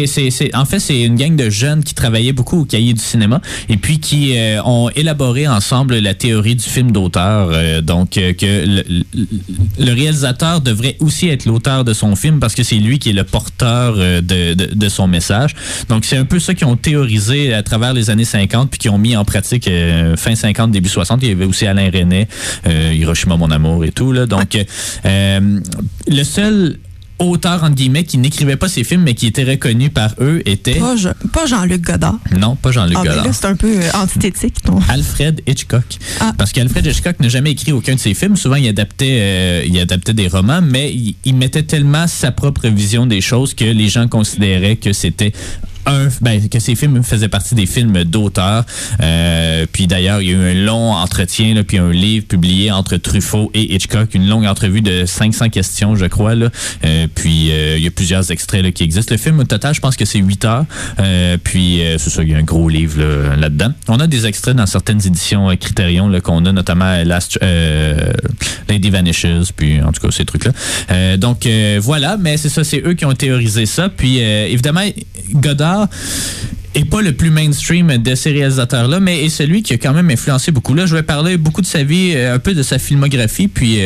[0.54, 3.76] En fait, c'est une gang de jeunes qui travaillaient beaucoup au cahier du cinéma et
[3.76, 7.50] puis qui euh, ont élaboré ensemble la théorie du film d'auteur.
[7.52, 8.84] euh, donc, euh, que le,
[9.78, 13.14] le- réalisateur devrait aussi être l'auteur de son film parce que c'est lui qui est
[13.14, 15.54] le porteur euh, de, de, de son message.
[15.88, 18.88] Donc, c'est un peu ça qu'ils ont théorisé à travers les années 50 puis qui
[18.88, 21.20] ont mis en pratique euh, fin 50, début 60.
[21.22, 22.28] Il y avait aussi Alain René,
[22.66, 24.12] euh, Hiroshima, mon amour et tout.
[24.12, 24.26] Là.
[24.26, 24.56] Donc,
[25.04, 25.60] euh,
[26.06, 26.78] le seul
[27.18, 30.74] auteur, entre guillemets, qui n'écrivait pas ses films, mais qui était reconnu par eux, était...
[30.78, 32.18] Pas, Je- pas Jean-Luc Godard.
[32.38, 33.34] Non, pas Jean-Luc Ah, ben Godard.
[33.34, 34.62] c'est un peu euh, antithétique.
[34.62, 35.84] ton- Alfred Hitchcock.
[36.20, 36.32] Ah.
[36.38, 38.36] Parce qu'Alfred Hitchcock n'a jamais écrit aucun de ses films.
[38.36, 42.68] Souvent, il adaptait, euh, il adaptait des romans, mais il, il mettait tellement sa propre
[42.68, 45.32] vision des choses que les gens considéraient que c'était
[45.88, 48.64] un, ben, que ces films faisaient partie des films d'auteur.
[49.00, 52.70] Euh, puis d'ailleurs, il y a eu un long entretien, là, puis un livre publié
[52.70, 56.34] entre Truffaut et Hitchcock, une longue entrevue de 500 questions, je crois.
[56.34, 56.50] Là.
[56.84, 59.14] Euh, puis euh, il y a plusieurs extraits là, qui existent.
[59.14, 60.64] Le film, au total, je pense que c'est 8 heures.
[61.00, 63.72] Euh, puis euh, c'est ça, il y a un gros livre là, là-dedans.
[63.88, 67.38] On a des extraits dans certaines éditions euh, Criterion qu'on a, notamment Last,
[68.68, 71.16] Lady Vanishes, puis en tout cas ces trucs-là.
[71.16, 71.46] Donc
[71.80, 73.88] voilà, mais c'est ça, c'est eux qui ont théorisé ça.
[73.88, 74.82] Puis évidemment,
[75.32, 75.77] Godard
[76.74, 80.10] est pas le plus mainstream de ces réalisateurs-là, mais est celui qui a quand même
[80.10, 80.74] influencé beaucoup.
[80.74, 83.80] Là, je vais parler beaucoup de sa vie, euh, un peu de sa filmographie, puis...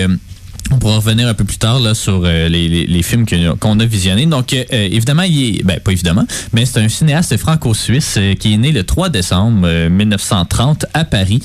[0.71, 3.27] euh, on pourra revenir un peu plus tard là, sur euh, les, les, les, films
[3.61, 4.27] qu'on a visionnés.
[4.27, 8.55] Donc, euh, évidemment, il est, ben, pas évidemment, mais c'est un cinéaste franco-suisse euh, qui
[8.55, 11.41] est né le 3 décembre 1930 à Paris.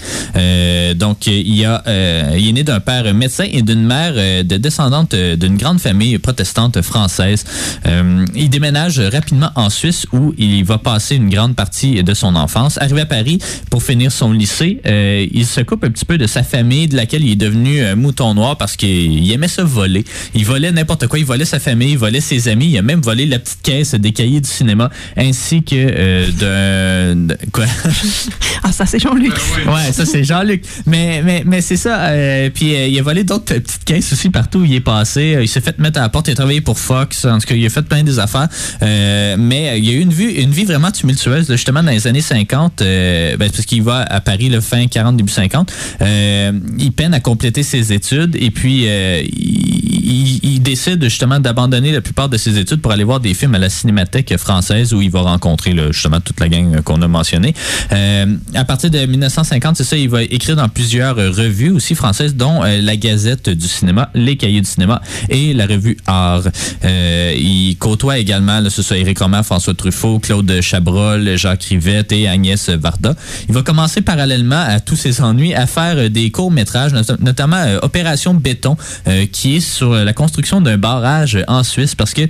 [0.95, 1.83] donc, il, a,
[2.37, 6.81] il est né d'un père médecin et d'une mère de descendante d'une grande famille protestante
[6.81, 7.45] française.
[8.35, 12.77] il déménage rapidement en Suisse où il va passer une grande partie de son enfance.
[12.79, 14.81] Arrivé à Paris pour finir son lycée,
[15.33, 18.33] il se coupe un petit peu de sa famille de laquelle il est devenu mouton
[18.33, 20.03] noir parce qu'il il aimait ça voler.
[20.33, 21.19] Il volait n'importe quoi.
[21.19, 22.67] Il volait sa famille, il volait ses amis.
[22.67, 27.35] Il a même volé la petite caisse des cahiers du cinéma, ainsi que euh, d'un...
[27.51, 27.65] Quoi?
[28.63, 29.33] ah, ça, c'est Jean-Luc.
[29.33, 30.63] ouais, ça, c'est Jean-Luc.
[30.85, 32.05] Mais, mais, mais c'est ça.
[32.05, 35.37] Euh, puis euh, il a volé d'autres petites caisses aussi partout où il est passé.
[35.41, 36.27] Il s'est fait mettre à la porte.
[36.27, 37.25] Il a travaillé pour Fox.
[37.25, 38.47] En tout cas, il a fait plein des affaires.
[38.81, 42.21] mais il y a eu une vie, une vie vraiment tumultueuse, justement, dans les années
[42.21, 45.71] 50, ben, parce qu'il va à Paris, le fin 40, début 50.
[46.01, 48.35] il peine à compléter ses études.
[48.39, 49.23] Et puis, euh,
[50.43, 53.59] il, décide justement d'abandonner la plupart de ses études pour aller voir des films à
[53.59, 57.53] la Cinémathèque française où il va rencontrer justement toute la gang qu'on a mentionnée.
[57.93, 62.35] Euh, à partir de 1950, c'est ça, il va écrire dans plusieurs revues aussi françaises,
[62.35, 66.43] dont euh, la Gazette du cinéma, les Cahiers du cinéma et la revue Art.
[66.83, 72.27] il côtoie également, là, ce soit Éric Romer, François Truffaut, Claude Chabrol, Jacques Rivette et
[72.27, 73.15] Agnès Varda.
[73.47, 78.33] Il va commencer parallèlement à tous ses ennuis à faire des courts métrages, notamment Opération
[78.33, 78.75] Béton, euh,
[79.31, 82.27] qui est sur la construction d'un barrage en Suisse parce que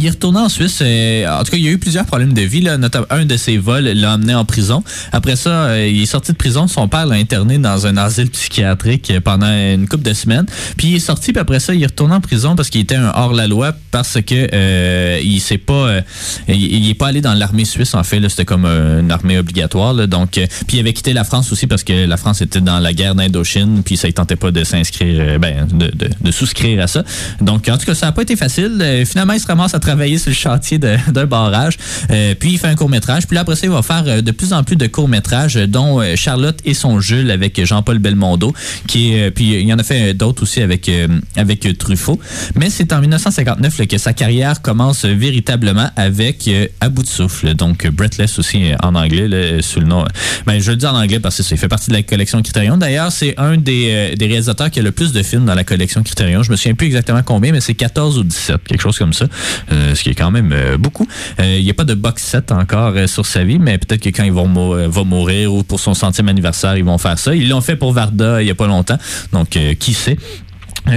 [0.00, 0.78] il est retourné en Suisse.
[0.82, 2.60] Euh, en tout cas, il y a eu plusieurs problèmes de vie.
[2.60, 4.82] Là, notamment, un de ses vols l'a emmené en prison.
[5.12, 6.66] Après ça, euh, il est sorti de prison.
[6.66, 10.46] Son père l'a interné dans un asile psychiatrique pendant une couple de semaines.
[10.76, 12.96] Puis il est sorti, puis après ça, il est retourné en prison parce qu'il était
[12.96, 16.00] un hors-la-loi parce que euh, il s'est pas...
[16.48, 18.16] il, est pas allé dans l'armée suisse, en fait.
[18.28, 19.94] C'était comme une armée obligatoire.
[20.08, 22.92] donc, puis il avait quitté la France aussi parce que la France était dans la
[22.92, 26.86] guerre d'Indochine, puis ça ne tentait pas de s'inscrire, ben, de, de, de, souscrire à
[26.86, 27.04] ça.
[27.40, 29.04] Donc, en tout cas, ça n'a pas été facile.
[29.06, 31.78] finalement, il se ramasse à travailler sur le chantier d'un barrage.
[32.10, 33.26] Euh, puis il fait un court-métrage.
[33.26, 36.00] Puis là, après ça, il va faire euh, de plus en plus de courts-métrages, dont
[36.00, 38.52] euh, Charlotte et son Jules avec Jean-Paul Belmondo.
[38.88, 40.90] Qui est, puis il y en a fait d'autres aussi avec,
[41.36, 42.18] avec Truffaut.
[42.56, 47.54] Mais c'est en 1959 que sa carrière commence véritablement avec À bout de souffle.
[47.54, 50.04] Donc Breathless aussi en anglais, là, sous le nom.
[50.46, 52.76] Ben, je le dis en anglais parce que ça fait partie de la collection Criterion.
[52.76, 56.02] D'ailleurs, c'est un des, des, réalisateurs qui a le plus de films dans la collection
[56.02, 56.42] Criterion.
[56.42, 59.26] Je me souviens plus exactement combien, mais c'est 14 ou 17, quelque chose comme ça.
[59.72, 61.06] Euh, ce qui est quand même euh, beaucoup.
[61.40, 64.10] Euh, il n'y a pas de box set encore sur sa vie, mais peut-être que
[64.10, 67.34] quand il va, mourir ou pour son centième anniversaire, ils vont faire ça.
[67.34, 68.98] Ils l'ont fait pour Varda il n'y a pas longtemps,
[69.32, 70.16] donc qui sait?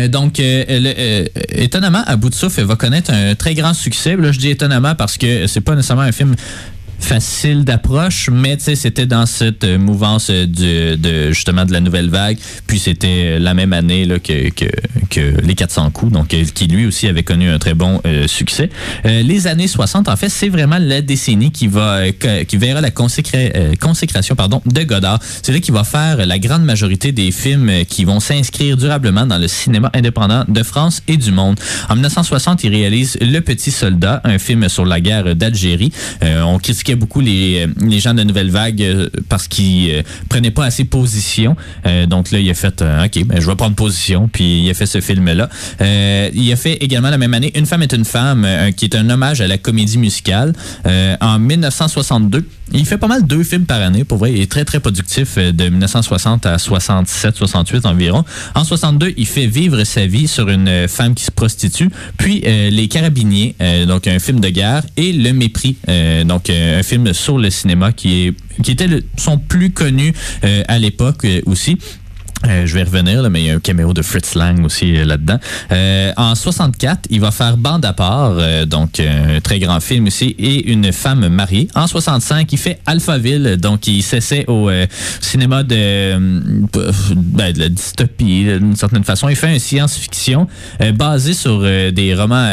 [0.10, 4.16] donc, étonnamment, à bout va connaître un très grand succès.
[4.16, 6.36] Là, je dis étonnamment parce que c'est pas nécessairement un film
[7.00, 11.72] facile d'approche, mais tu sais, c'était dans cette euh, mouvance euh, de, de, justement de
[11.72, 12.38] la nouvelle vague.
[12.68, 14.66] Puis c'était euh, la même année là, que, que,
[15.10, 18.70] que, les 400 coups, donc qui lui aussi avait connu un très bon succès.
[19.04, 24.36] les années 60, en fait, c'est vraiment la décennie qui va qui verra la consécration
[24.36, 25.20] pardon de Godard.
[25.42, 29.38] C'est là qui va faire la grande majorité des films qui vont s'inscrire durablement dans
[29.38, 31.60] le cinéma indépendant de France et du monde.
[31.90, 35.92] En 1960, il réalise Le Petit Soldat, un film sur la guerre d'Algérie.
[36.96, 40.84] Beaucoup les, euh, les gens de Nouvelle Vague euh, parce qu'ils euh, prenaient pas assez
[40.84, 41.56] position.
[42.08, 44.86] donc là, il a fait, OK, ben, je vais prendre position, puis il a fait
[44.86, 45.50] ce film-là.
[46.34, 49.10] il a fait également la même année Une femme est une femme, qui est un
[49.10, 50.54] hommage à la comédie musicale.
[51.22, 54.34] en 1962, il fait pas mal deux films par année, pour vrai.
[54.34, 58.24] Il est très, très productif de 1960 à 67, 68 environ.
[58.56, 61.90] En 62, il fait vivre sa vie sur une femme qui se prostitue.
[62.18, 63.56] Puis, Les Carabiniers,
[63.88, 65.78] donc un film de guerre, et Le Mépris,
[66.26, 70.80] donc un film sur le cinéma qui est qui était son plus connu euh, à
[70.80, 71.78] l'époque euh, aussi.
[72.48, 74.96] Euh, je vais revenir, là, mais il y a un caméo de Fritz Lang aussi
[74.96, 75.40] euh, là-dedans.
[75.72, 80.36] Euh, en 64, il va faire Bande à part, donc un très grand film aussi,
[80.40, 81.68] et Une femme mariée.
[81.76, 84.70] En 65, il fait Alphaville, donc il s'essaie au
[85.20, 86.18] cinéma de,
[87.16, 89.30] ben, de la dystopie d'une certaine façon.
[89.30, 90.48] Il fait une science-fiction
[90.94, 92.50] basé sur des romans,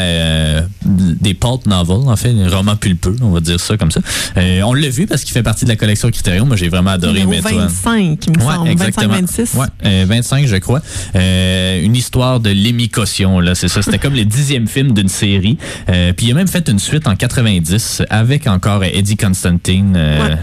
[0.85, 4.01] des pulp novels, en fait, des romans pulpeux, on va dire ça comme ça.
[4.35, 6.45] on l'a vu parce qu'il fait partie de la collection Criterion.
[6.45, 7.25] Moi, j'ai vraiment adoré.
[7.25, 8.69] 25, il me semble.
[8.71, 9.57] 25-26.
[9.57, 9.67] Ouais.
[9.83, 10.81] 25, euh, je crois.
[11.15, 13.81] Euh, une histoire de l'émicotion, là, c'est ça.
[13.81, 15.57] C'était comme le dixième film d'une série.
[15.89, 19.97] Euh, puis il a même fait une suite en 90 avec encore Eddie Constantine,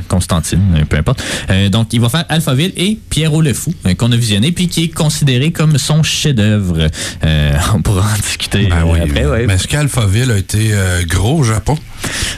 [0.09, 1.23] Constantine, peu importe.
[1.71, 4.89] donc il va faire Alphaville et Pierrot le Fou, qu'on a visionné, puis qui est
[4.89, 6.89] considéré comme son chef-d'œuvre.
[7.75, 9.47] on pourra en discuter ben après.
[9.47, 10.73] Mais est-ce qu'Alphaville a été
[11.07, 11.77] gros au Japon?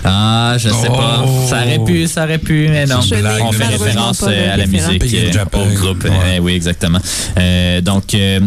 [0.05, 1.25] Ah, je sais pas.
[1.27, 1.47] Oh!
[1.49, 2.99] Ça aurait pu, ça aurait pu, mais non.
[2.99, 5.17] On fait référence à la musique,
[5.53, 6.07] au groupe.
[6.41, 6.86] oui, exactement.
[7.39, 8.41] Euh, donc, euh,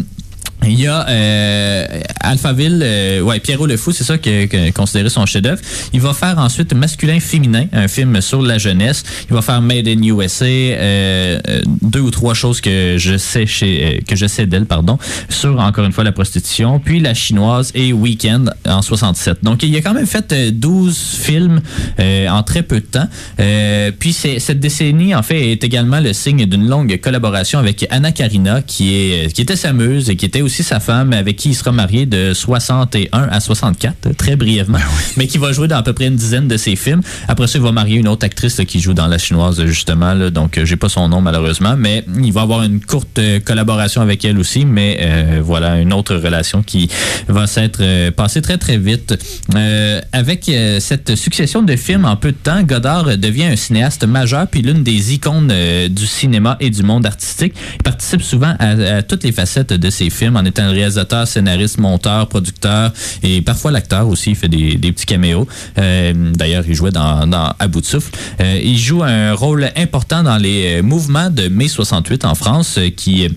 [0.68, 1.86] Il y a euh,
[2.22, 5.62] Alphaville, euh, ouais, Pierrot le Fou, c'est ça que, que considéré son chef-d'œuvre.
[5.94, 9.04] Il va faire ensuite Masculin-Féminin, un film sur la jeunesse.
[9.30, 13.46] Il va faire Made in USA, euh, euh, deux ou trois choses que je sais
[13.46, 14.98] chez, euh, que je sais d'elle, pardon,
[15.30, 16.80] sur encore une fois la prostitution.
[16.80, 19.44] Puis La Chinoise et Weekend en 67.
[19.44, 21.62] Donc il a quand même fait euh, 12 films
[22.00, 23.08] euh, en très peu de temps.
[24.00, 28.62] Puis cette décennie, en fait, est également le signe d'une longue collaboration avec Anna Karina,
[28.62, 31.56] qui, est, qui était sa muse et qui était aussi sa femme, avec qui il
[31.56, 34.80] sera marié de 61 à 64, très brièvement,
[35.18, 37.02] mais qui va jouer dans à peu près une dizaine de ses films.
[37.28, 40.14] Après ça, il va marier une autre actrice là, qui joue dans La Chinoise, justement,
[40.14, 43.40] là, donc euh, j'ai pas son nom malheureusement, mais il va avoir une courte euh,
[43.40, 46.90] collaboration avec elle aussi, mais euh, voilà, une autre relation qui
[47.28, 49.18] va s'être euh, passée très très vite.
[49.56, 54.06] Euh, avec euh, cette succession de films en peu de temps, Godard devient un cinéaste
[54.06, 55.52] majeur puis l'une des icônes
[55.90, 57.54] du cinéma et du monde artistique.
[57.76, 61.78] Il participe souvent à, à toutes les facettes de ses films en étant réalisateur, scénariste,
[61.78, 62.92] monteur, producteur
[63.24, 64.32] et parfois l'acteur aussi.
[64.32, 65.48] Il fait des, petits caméos.
[65.78, 68.12] Euh, D'ailleurs, il jouait dans, dans À bout de souffle.
[68.42, 72.80] Euh, il joue un rôle important dans les euh, mouvements de mai 68 en France
[72.96, 73.28] qui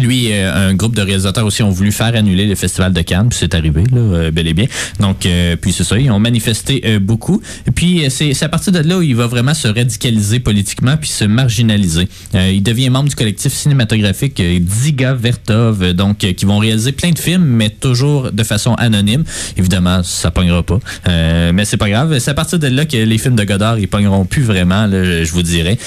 [0.00, 3.28] lui, euh, un groupe de réalisateurs aussi ont voulu faire annuler le festival de Cannes,
[3.28, 4.66] puis c'est arrivé, là, euh, bel et bien.
[5.00, 7.42] Donc, euh, puis c'est ça, ils ont manifesté euh, beaucoup.
[7.74, 11.10] Puis, euh, c'est à partir de là où il va vraiment se radicaliser politiquement, puis
[11.10, 12.08] se marginaliser.
[12.34, 17.18] Euh, il devient membre du collectif cinématographique Dziga Vertov, donc, qui vont réaliser plein de
[17.18, 19.24] films, mais toujours de façon anonyme.
[19.56, 20.78] Évidemment, ça pognera pas.
[21.06, 22.18] Mais c'est pas grave.
[22.18, 25.24] C'est à partir de là que les films de Godard, ils pogneront plus vraiment, là,
[25.24, 25.78] je vous dirais.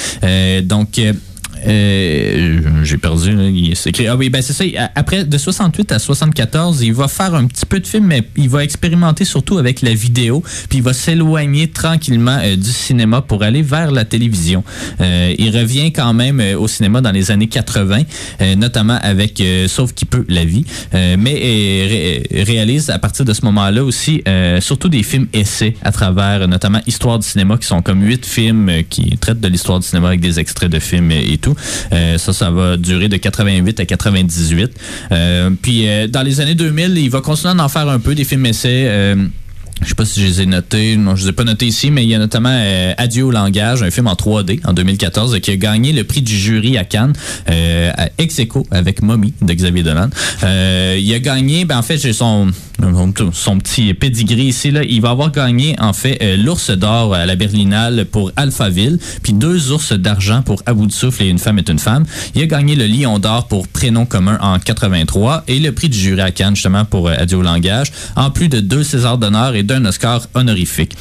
[0.63, 1.00] Donc...
[1.67, 3.36] euh, j'ai perdu.
[3.36, 4.08] là, il- écrit.
[4.08, 4.63] Ah oui, ben c'est ça.
[4.95, 8.49] Après, de 68 à 74, il va faire un petit peu de film, mais il
[8.49, 13.43] va expérimenter surtout avec la vidéo, puis il va s'éloigner tranquillement euh, du cinéma pour
[13.43, 14.63] aller vers la télévision.
[15.01, 18.01] Euh, il revient quand même euh, au cinéma dans les années 80,
[18.41, 21.34] euh, notamment avec Sauf qui peut la vie, mais
[22.32, 24.23] ré- réalise à partir de ce moment-là aussi
[24.60, 28.71] surtout des films essais à travers notamment Histoire du cinéma, qui sont comme huit films
[28.89, 31.55] qui traitent de l'histoire du cinéma avec des extraits de films et tout.
[31.94, 34.72] Euh, ça, ça va durer de 88 à 98.
[35.12, 38.15] Euh, puis euh, dans les années 2000, il va continuer à en faire un peu
[38.15, 38.86] des films essais.
[38.88, 39.15] Euh,
[39.82, 40.96] je sais pas si je les ai notés.
[40.96, 42.58] Non, je les ai pas notés ici, mais il y a notamment
[42.98, 46.22] Adieu au langage, un film en 3D en 2014 euh, qui a gagné le prix
[46.22, 47.13] du jury à Cannes,
[47.48, 50.10] à ex aequo avec Mommy de Xavier Dolan.
[50.44, 52.48] Il a gagné, ben en fait, j'ai son,
[53.33, 54.71] son petit pedigree ici.
[54.71, 54.83] Là.
[54.83, 59.33] Il va avoir gagné, en fait, euh, l'ours d'or à la Berlinale pour Alphaville, puis
[59.33, 62.05] deux ours d'argent pour À de souffle et Une femme est une femme.
[62.35, 65.97] Il a gagné le lion d'or pour Prénom commun en 83 et le prix du
[65.97, 69.55] jury à Cannes, justement, pour euh, Adieu au langage, en plus de deux Césars d'honneur
[69.55, 70.95] et d'un Oscar honorifique.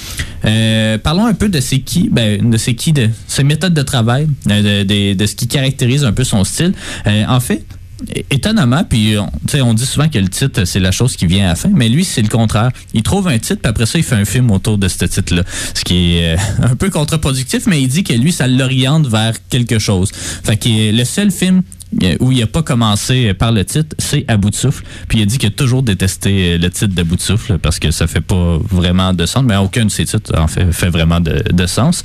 [0.44, 3.82] Euh, parlons un peu de c'est qui, ben, de c'est qui, de ses méthodes de
[3.82, 6.72] travail, de, ce qui caractérise un peu son style.
[7.06, 7.64] En fait,
[8.30, 9.30] étonnamment, puis on,
[9.62, 11.88] on dit souvent que le titre, c'est la chose qui vient à la fin, mais
[11.88, 12.70] lui, c'est le contraire.
[12.92, 15.42] Il trouve un titre, puis après ça, il fait un film autour de ce titre-là.
[15.74, 19.34] Ce qui est euh, un peu contre-productif, mais il dit que lui, ça l'oriente vers
[19.48, 20.10] quelque chose.
[20.12, 21.62] Fait que le seul film
[22.02, 24.84] euh, où il n'a pas commencé par le titre, c'est À bout de souffle.
[25.08, 27.58] Puis il a dit qu'il a toujours détesté euh, le titre d'À bout de souffle
[27.58, 30.72] parce que ça fait pas vraiment de sens, mais aucun de ses titres en fait,
[30.72, 32.02] fait vraiment de, sens.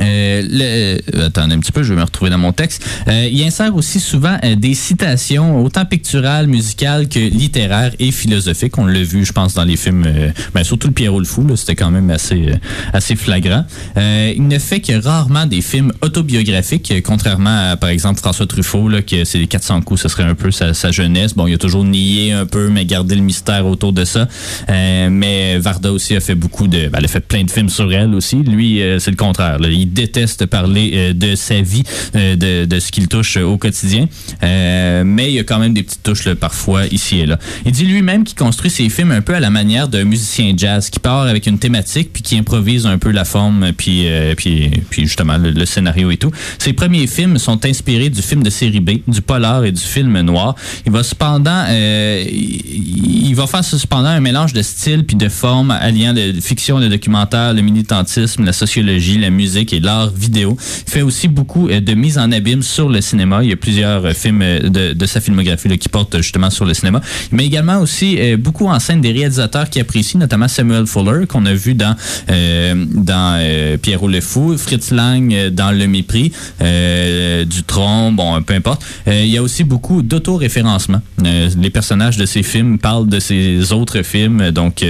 [0.00, 2.86] Euh, le, attendez un petit peu, je vais me retrouver dans mon texte.
[3.08, 8.78] Euh, il insère aussi souvent euh, des citations, autant picturales, musicales que littéraires et philosophiques.
[8.78, 11.46] On l'a vu, je pense, dans les films, euh, ben, surtout le Pierrot le Fou,
[11.56, 12.56] c'était quand même assez, euh,
[12.92, 13.64] assez flagrant.
[13.96, 18.46] Euh, il ne fait que rarement des films autobiographiques, euh, contrairement à, par exemple, François
[18.46, 21.34] Truffaut, là, que c'est les 400 coups, ce serait un peu sa, sa jeunesse.
[21.34, 24.28] Bon, il a toujours nié un peu, mais gardé le mystère autour de ça.
[24.68, 26.88] Euh, mais Varda aussi a fait beaucoup de...
[26.88, 28.36] ben, elle a fait plein de films sur elle aussi.
[28.36, 29.58] Lui, euh, c'est le contraire.
[29.58, 29.68] là.
[29.72, 31.82] Il déteste parler euh, de sa vie,
[32.16, 34.06] euh, de, ce qu'il touche au quotidien.
[34.42, 37.38] Euh, mais il y a quand même des petites touches parfois ici et là.
[37.66, 40.90] Il dit lui-même qu'il construit ses films un peu à la manière d'un musicien jazz
[40.90, 44.06] qui part avec une thématique puis qui improvise un peu la forme puis
[44.36, 46.30] puis, puis justement le, scénario et tout.
[46.58, 50.20] Ses premiers films sont inspirés du film de série B, du polar et du film
[50.20, 50.54] noir.
[50.86, 56.12] Il va cependant il, va faire cependant un mélange de style puis de forme alliant
[56.14, 60.56] le fiction, le documentaire, le militantisme, la sociologie, la musique et l'art vidéo.
[60.86, 63.40] Il fait aussi beaucoup euh, de mise en abîme sur le cinéma.
[63.42, 66.64] Il y a plusieurs euh, films euh, de, de sa filmographie qui portent justement sur
[66.64, 67.00] le cinéma.
[67.32, 71.52] Mais également aussi beaucoup en scène des réalisateurs qui apprécient, notamment Samuel Fuller, qu'on a
[71.52, 71.94] vu dans,
[72.28, 78.84] dans Pierrot le Fou, Fritz Lang dans Le Mépris, euh, Dutron, bon, peu importe.
[79.06, 81.00] Il y a aussi beaucoup d'autoréférencement.
[81.22, 84.84] Les personnages de ces films parlent de ces autres films, donc...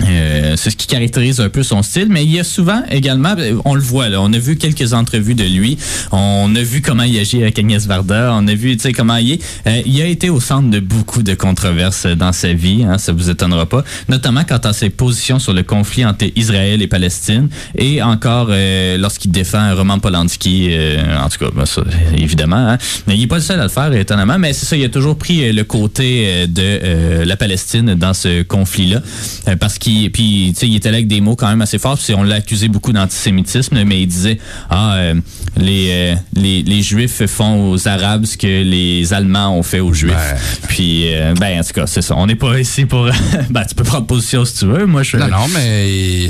[0.00, 2.82] euh, Euh, c'est ce qui caractérise un peu son style, mais il y a souvent
[2.90, 5.78] également, euh, on le voit là, on a vu quelques entrevues de lui,
[6.10, 9.16] on a vu comment il agit avec Agnès Varda, on a vu, tu sais, comment
[9.16, 9.42] il est.
[9.66, 13.12] Euh, il a été au centre de beaucoup de controverses dans sa vie, hein, ça
[13.12, 17.48] vous étonnera pas, notamment quant à ses positions sur le conflit entre Israël et Palestine,
[17.76, 21.82] et encore euh, lorsqu'il défend Roman Polanski, euh, en tout cas, ben, ça,
[22.16, 22.78] évidemment, hein.
[23.06, 24.88] mais il est pas le seul à le faire, étonnamment, mais c'est ça, il a
[24.88, 29.00] toujours pris euh, le côté euh, de euh, la Palestine dans ce conflit-là,
[29.48, 29.78] euh, parce
[30.12, 32.22] puis tu sais il était là avec des mots quand même assez forts puis on
[32.22, 34.38] l'a accusé beaucoup d'antisémitisme mais il disait
[34.70, 35.14] ah euh,
[35.56, 39.92] les, euh, les les juifs font aux arabes ce que les allemands ont fait aux
[39.92, 40.38] juifs Ben.
[40.68, 43.08] puis euh, ben en tout cas c'est ça on n'est pas ici pour
[43.50, 46.28] ben tu peux prendre position si tu veux moi je Non, non, mais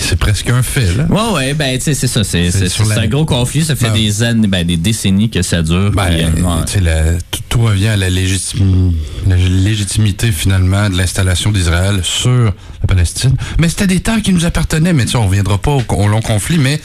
[0.00, 1.06] c'est presque un fait, là.
[1.08, 2.22] Ouais, ouais, ben, tu sais, c'est ça.
[2.24, 3.64] C'est la- un gros conflit.
[3.64, 5.90] Ça fait Ben, des années, ben, des décennies que ça dure.
[5.92, 6.64] Ben, puis, euh, ouais.
[6.66, 12.86] tu sais, la- tout, tout revient à la légitimité, finalement, de l'installation d'Israël sur la
[12.88, 13.34] Palestine.
[13.58, 16.08] Mais c'était des terres qui nous appartenaient, mais tu sais, on reviendra pas au, au
[16.08, 16.80] long conflit, mais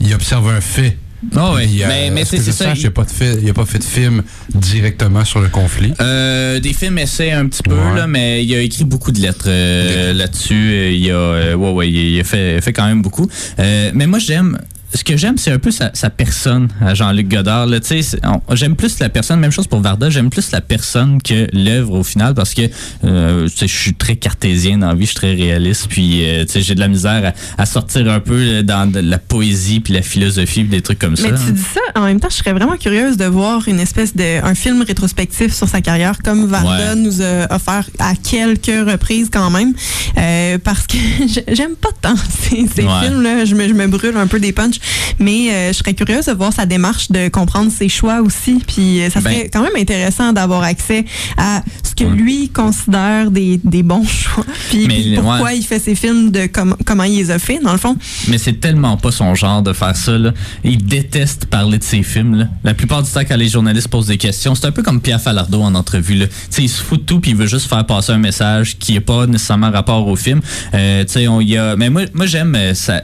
[0.00, 0.96] il observe un fait.
[1.36, 2.72] Ah Il, euh, mais, c'est ça.
[2.74, 5.94] il n'y a, pas fait- de film directement sur le conflit.
[6.00, 7.94] Euh, des films essaient un petit peu, Ouais.
[7.96, 10.92] là, mais il a écrit beaucoup de lettres euh, là-dessus.
[10.96, 13.28] Il a, euh, ouais, ouais, il a fait, fait quand même beaucoup.
[13.60, 14.58] Euh, mais moi, j'aime.
[14.94, 17.66] Ce que j'aime, c'est un peu sa, sa personne à Jean-Luc Godard.
[17.66, 20.50] Là, Tu sais, c'est- on- j'aime plus la personne, même chose pour Varda, j'aime plus
[20.52, 22.62] la personne que l'œuvre au final parce que
[23.04, 26.74] euh, je suis très cartésien dans la vie, je suis très réaliste, puis euh, j'ai
[26.74, 30.02] de la misère à, à sortir un peu là, dans de la poésie puis la
[30.02, 31.28] philosophie puis des trucs comme ça.
[31.30, 34.14] Mais tu dis ça, en même temps, je serais vraiment curieuse de voir une espèce
[34.14, 36.96] de un film rétrospectif sur sa carrière, comme Varda Ouais.
[36.96, 39.72] nous a offert à quelques reprises quand même,
[40.18, 42.14] Euh, parce que j'ai- j'aime pas tant
[42.50, 42.90] ces, ces Ouais.
[43.04, 43.44] films-là.
[43.46, 44.76] Je me, je me brûle un peu des punchs,
[45.18, 48.62] mais euh, je serais curieuse de voir sa démarche, de comprendre ses choix aussi.
[48.66, 51.04] Puis euh, ça serait Ben- quand même intéressant d'avoir accès
[51.36, 52.10] à ce que Ouais.
[52.16, 55.58] lui considère des, des bons choix, puis, Mais, puis pourquoi ouais.
[55.58, 57.96] il fait ses films, de com- comment il les a fait, dans le fond.
[58.28, 60.18] Mais c'est tellement pas son genre de faire ça.
[60.18, 60.32] Là.
[60.64, 62.34] Il déteste parler de ses films.
[62.34, 62.48] Là.
[62.64, 65.20] La plupart du temps, quand les journalistes posent des questions, c'est un peu comme Pierre
[65.20, 66.14] Falardeau en entrevue.
[66.14, 66.26] Là.
[66.58, 69.00] Il se fout de tout puis il veut juste faire passer un message qui n'est
[69.00, 70.40] pas nécessairement rapport au film.
[70.74, 71.76] Euh, on y a...
[71.76, 73.02] Mais moi, moi j'aime euh, ça.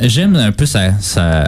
[0.00, 1.46] J'aime un peu sa, sa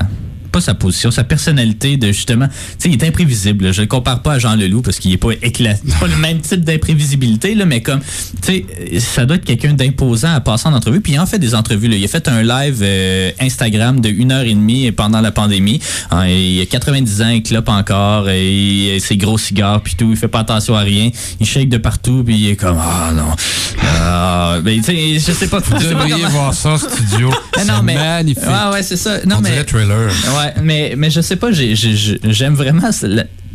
[0.49, 3.67] pas sa position, sa personnalité de justement, tu sais, il est imprévisible.
[3.67, 3.73] là.
[3.73, 6.41] Je le compare pas à Jean Leloup parce qu'il est pas éclaté, pas le même
[6.41, 8.01] type d'imprévisibilité là, mais comme,
[8.43, 11.01] tu sais, ça doit être quelqu'un d'imposant à passer en entrevue.
[11.01, 11.89] Puis il en fait des entrevues.
[11.89, 11.97] Là.
[11.97, 15.81] Il a fait un live euh, Instagram de une heure et demie pendant la pandémie.
[16.11, 19.95] Hein, il a 90 ans, il clope encore, et il a ses gros cigares puis
[19.95, 20.11] tout.
[20.11, 21.11] Il fait pas attention à rien.
[21.41, 23.35] Il shake de partout puis il est comme, ah non,
[23.83, 25.61] ah, mais tu sais, je sais pas.
[25.61, 27.31] Vous devriez voir ça studio.
[27.57, 28.45] Ah, C'est magnifique.
[28.45, 29.19] Ouais, ouais, c'est ça.
[29.27, 30.09] Non, On mais, dirait trailer.
[30.09, 32.91] Ouais, mais, mais je sais pas, j'ai- j'ai- j'ai- j'aime vraiment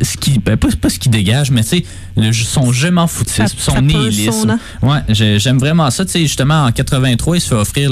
[0.02, 3.46] ce, qui, ben, pas, pas ce qui dégage, mais tu sais, son je m'en foutisme,
[3.58, 4.58] son nihilisme.
[4.82, 6.04] Ouais, j'ai- j'aime vraiment ça.
[6.04, 7.90] Tu sais, justement, en 83, il se fait offrir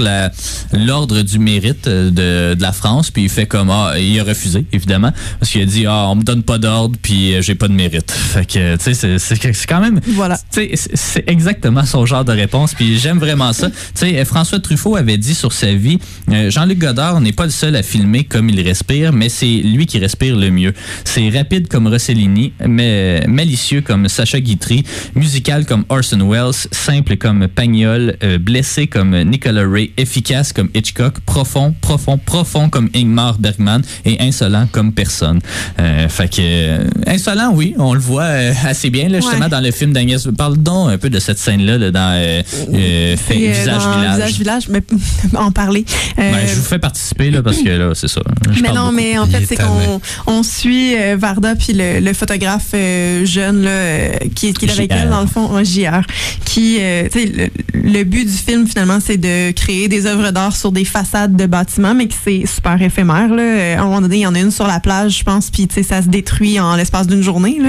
[0.73, 4.25] l'ordre du mérite euh, de, de la France, puis il fait comme, ah, il a
[4.25, 7.55] refusé, évidemment, parce qu'il a dit, ah, on me donne pas d'ordre, puis euh, j'ai
[7.55, 8.11] pas de mérite.
[8.33, 10.39] Fait que, tu sais, c'est- quand même, Voilà.
[10.51, 13.71] c'est- exactement son genre de réponse, puis j'aime vraiment ça.
[13.71, 15.99] Tu sais, euh, François Truffaut avait dit sur sa vie,
[16.31, 19.87] euh, Jean-Luc Godard n'est pas le seul à filmer comme il respire, mais c'est lui
[19.87, 20.73] qui respire le mieux.
[21.05, 24.83] C'est rapide comme Rossellini, mais malicieux comme Sacha Guitry,
[25.15, 31.21] musical comme Orson Welles, simple comme Pagnol, euh, blessé comme Nicolas Ray, efficace comme Hitchcock,
[31.21, 35.41] profond, profond, profond comme Ingmar Bergman et insolent comme personne.
[35.79, 39.49] Euh, fait que euh, insolent, oui, on le voit euh, assez bien là, justement Ouais.
[39.51, 40.27] dans le film d'Agnès.
[40.39, 43.99] Parle donc un peu de cette scène-là là, dans euh, euh, fait- euh, Visage dans
[44.01, 44.17] Village.
[44.17, 44.83] Visage Village, mais
[45.37, 45.85] en parler.
[46.19, 48.23] Euh, Ben, je vous fais participer là, parce que là, c'est ça.
[48.51, 48.97] Je mais parle non, beaucoup.
[48.97, 53.25] mais en fait, est c'est qu'on on suit euh, Varda puis le, le photographe euh,
[53.25, 56.03] jeune là, euh, qui, qui est avec elle dans le fond, ouais, JR,
[56.45, 60.31] qui, euh, tu sais, le, le but du film finalement, c'est de créer des œuvres
[60.31, 63.43] d'art sur des façades de bâtiments, mais que c'est super éphémère là.
[63.43, 65.51] Euh, À un moment donné, il y en a une sur la plage, je pense,
[65.51, 67.69] puis tu sais, ça se détruit en l'espace d'une journée là.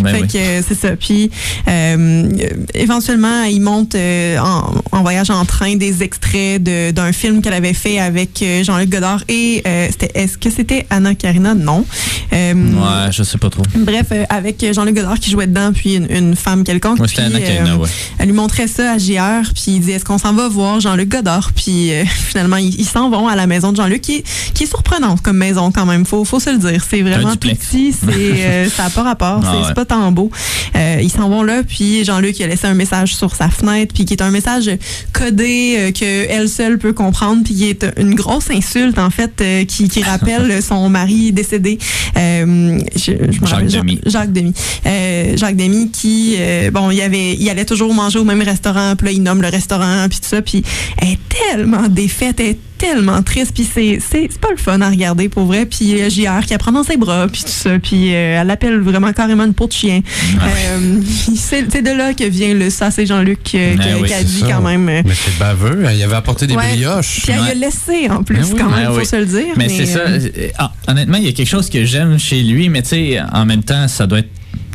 [0.00, 0.28] Ben fait oui.
[0.28, 0.96] que c'est ça.
[0.96, 1.30] Puis
[2.74, 7.74] éventuellement, il monte en, en voyage en train des extraits de- d'un film qu'elle avait
[7.74, 9.62] fait avec Jean-Luc Godard et
[10.14, 11.84] est-ce que c'était Anna Karina Non.
[12.32, 13.62] Euh, Ouais, je sais pas trop.
[13.76, 16.98] Bref, euh, avec Jean-Luc Godard qui jouait dedans, puis une, une femme quelconque.
[17.08, 17.88] C'était puis, Anna euh, ouais.
[18.18, 21.08] Elle lui montrait ça à JR, puis il dit est-ce qu'on s'en va voir Jean-Luc
[21.08, 21.52] Godard?
[21.54, 24.24] Puis euh, finalement, ils s'en vont à la maison de Jean-Luc, qui, est-
[24.54, 26.04] qui est surprenante comme maison quand même.
[26.04, 26.84] Faut, faut se le dire.
[26.88, 29.74] C'est vraiment petit, c'est ça n'a pas rapport, Ah c'est ouais.
[29.74, 30.30] pas tant beau.
[30.74, 34.04] Ils s'en vont là, puis Jean-Luc il a laissé un message sur sa fenêtre, puis
[34.04, 34.70] qui est un message
[35.12, 39.88] codé que elle seule peut comprendre, puis qui est une grosse insulte en fait, qui,
[39.88, 41.78] qui rappelle son mari décédé.
[42.16, 44.00] Euh, je- je me Jacques rappelle, Demy.
[44.06, 44.54] Jacques Demy.
[44.86, 48.42] Euh, Jacques Demy qui, euh, bon, il y avait, il allait toujours manger au même
[48.42, 50.62] restaurant, puis là, il nomme le restaurant, puis tout ça, puis
[50.98, 54.80] elle est tellement défaite, elle est tellement triste, puis c'est, c'est, c'est pas le fun
[54.80, 57.48] à regarder pour vrai, puis euh, JR qui la prend dans ses bras, puis tout
[57.50, 60.00] ça, puis euh, elle l'appelle vraiment carrément une peau de chien.
[60.42, 61.00] Euh,
[61.36, 64.22] c'est, c'est de là que vient le ça, c'est Jean-Luc euh, Ah qui, oui, a
[64.22, 64.46] dit ça.
[64.50, 64.84] quand même.
[64.84, 65.84] Mais c'est baveux.
[65.86, 65.92] hein.
[65.94, 66.68] Il avait apporté des Ouais.
[66.74, 67.20] brioches.
[67.22, 67.50] Puis elle Ouais.
[67.50, 68.58] a laissé en plus, oui.
[68.58, 69.54] quand même, Ah faut se le dire.
[69.56, 70.00] Mais, c'est ça.
[70.58, 73.44] ah, honnêtement, il y a quelque chose que j'aime chez lui, mais tu sais, en
[73.44, 74.30] même temps, ça doit être.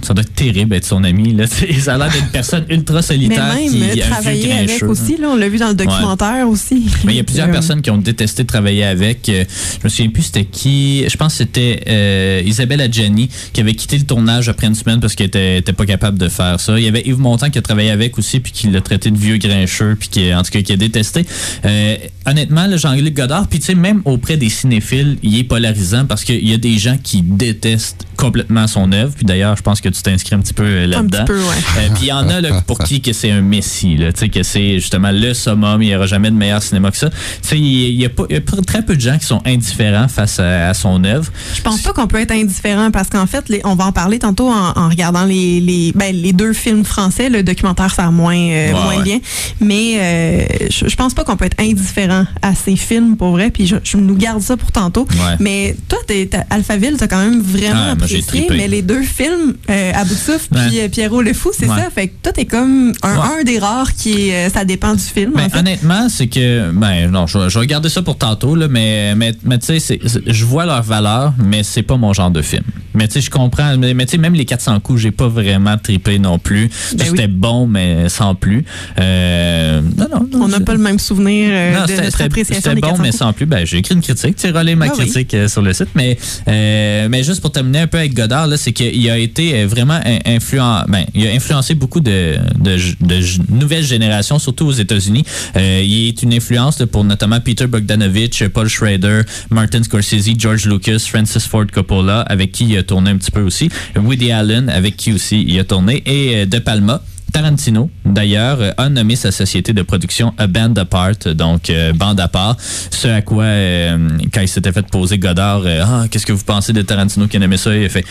[0.05, 1.33] Ça doit être terrible être son ami.
[1.33, 1.45] Là.
[1.79, 4.01] Ça a l'air d'être une personne ultra Mais solitaire même qui euh, a un vieux
[4.03, 4.87] travailler avec grincheux.
[4.87, 6.85] aussi, là, on l'a vu dans le documentaire aussi.
[7.03, 9.27] Mais il y a plusieurs Euh, personnes qui ont détesté travailler avec.
[9.29, 9.43] Euh,
[9.79, 11.03] Je me souviens plus c'était qui.
[11.09, 14.99] Je pense que c'était euh, Isabelle Adjani qui avait quitté le tournage après une semaine
[14.99, 16.77] parce qu'elle était, était pas capable de faire ça.
[16.77, 19.17] Il y avait Yves Montand qui a travaillé avec aussi puis qui l'a traité de
[19.17, 21.25] vieux grincheux puis qui en tout cas qui a détesté.
[21.65, 21.95] Euh,
[22.25, 26.23] honnêtement, le Jean-Luc Godard, puis tu sais même auprès des cinéphiles, il est polarisant parce
[26.23, 29.13] qu'il y a des gens qui détestent complètement son œuvre.
[29.15, 31.25] Puis d'ailleurs, je pense que tu t'inscris un petit peu euh, Un là-dedans.
[31.29, 31.35] ouais.
[31.35, 34.19] Euh, puis il y en a là, pour qui que c'est un messie, là, tu
[34.21, 37.09] sais, que c'est justement le summum, il n'y aura jamais de meilleur cinéma que ça.
[37.09, 39.25] Tu sais, il y, a pas- il y a pas- très peu de gens qui
[39.25, 41.31] sont indifférents face à, à son œuvre.
[41.55, 44.19] Je pense pas qu'on peut être indifférent parce qu'en fait, les- on va en parler
[44.19, 47.29] tantôt en, en regardant les, les, ben, les deux films français.
[47.29, 49.03] Le documentaire sert moins, euh, Ouais, moins ouais.
[49.03, 49.19] bien.
[49.61, 53.51] Mais euh, je, je pense pas qu'on peut être indifférent à ces films pour vrai.
[53.51, 55.07] Puis je, je nous garde ça pour tantôt.
[55.39, 58.47] Mais toi, t'es, t'as- Alphaville, t'as quand même vraiment Ah, apprécié.
[58.49, 60.67] Mais les deux films, euh, À bout de souffle Ouais.
[60.67, 61.75] puis euh, Pierrot le Fou, c'est Ouais.
[61.77, 61.89] ça?
[61.89, 63.39] Fait que toi, t'es comme un, Ouais.
[63.41, 65.33] un des rares qui est, euh, ça dépend du film.
[65.35, 65.59] Ben, en fait.
[65.59, 69.15] honnêtement, c'est que ben non, je, vais- je vais garder ça pour tantôt là, mais
[69.15, 72.63] mais, mais tu sais, je vois leur valeur, mais c'est pas mon genre de film.
[72.93, 73.75] Mais tu sais, je comprends.
[73.77, 76.69] Mais, mais tu sais, même les 400 coups, j'ai pas vraiment trippé non plus.
[76.97, 77.27] Ben C'était oui.
[77.27, 78.63] bon, mais sans plus.
[78.99, 82.11] Euh, non, non, non, On n'a pas le même souvenir euh, Non, de c'était- notre
[82.13, 83.19] c'était appréciation c'était des bon, 400 mais coups.
[83.19, 83.45] sans plus.
[83.45, 84.35] Ben, j'ai écrit une critique.
[84.37, 85.05] Tu relais ma Ah oui.
[85.09, 85.89] critique euh, sur le site.
[85.95, 86.17] Mais,
[86.47, 90.19] euh, mais juste pour terminer un peu avec Godard, c'est qu'il a été vraiment in-
[90.25, 93.17] influent, ben, il a influencé beaucoup de, de,
[93.49, 95.23] nouvelles générations, surtout aux États-Unis.
[95.55, 100.99] Euh, il est une influence pour notamment Peter Bogdanovich, Paul Schrader, Martin Scorsese, George Lucas,
[101.07, 103.69] Francis Ford Coppola, avec qui il a tourné un petit peu aussi.
[103.95, 106.03] Woody Allen, avec qui aussi il a tourné.
[106.05, 107.01] Et euh, De Palma.
[107.35, 112.17] Tarantino, d'ailleurs, euh, a nommé sa société de production A Band Apart, donc euh, bande
[112.21, 112.55] à part.
[112.59, 116.45] Ce à quoi, euh, quand il s'était fait poser Godard, euh, ah, qu'est-ce que vous
[116.45, 117.75] pensez de Tarantino qui a nommé ça?
[117.75, 118.05] Il a fait,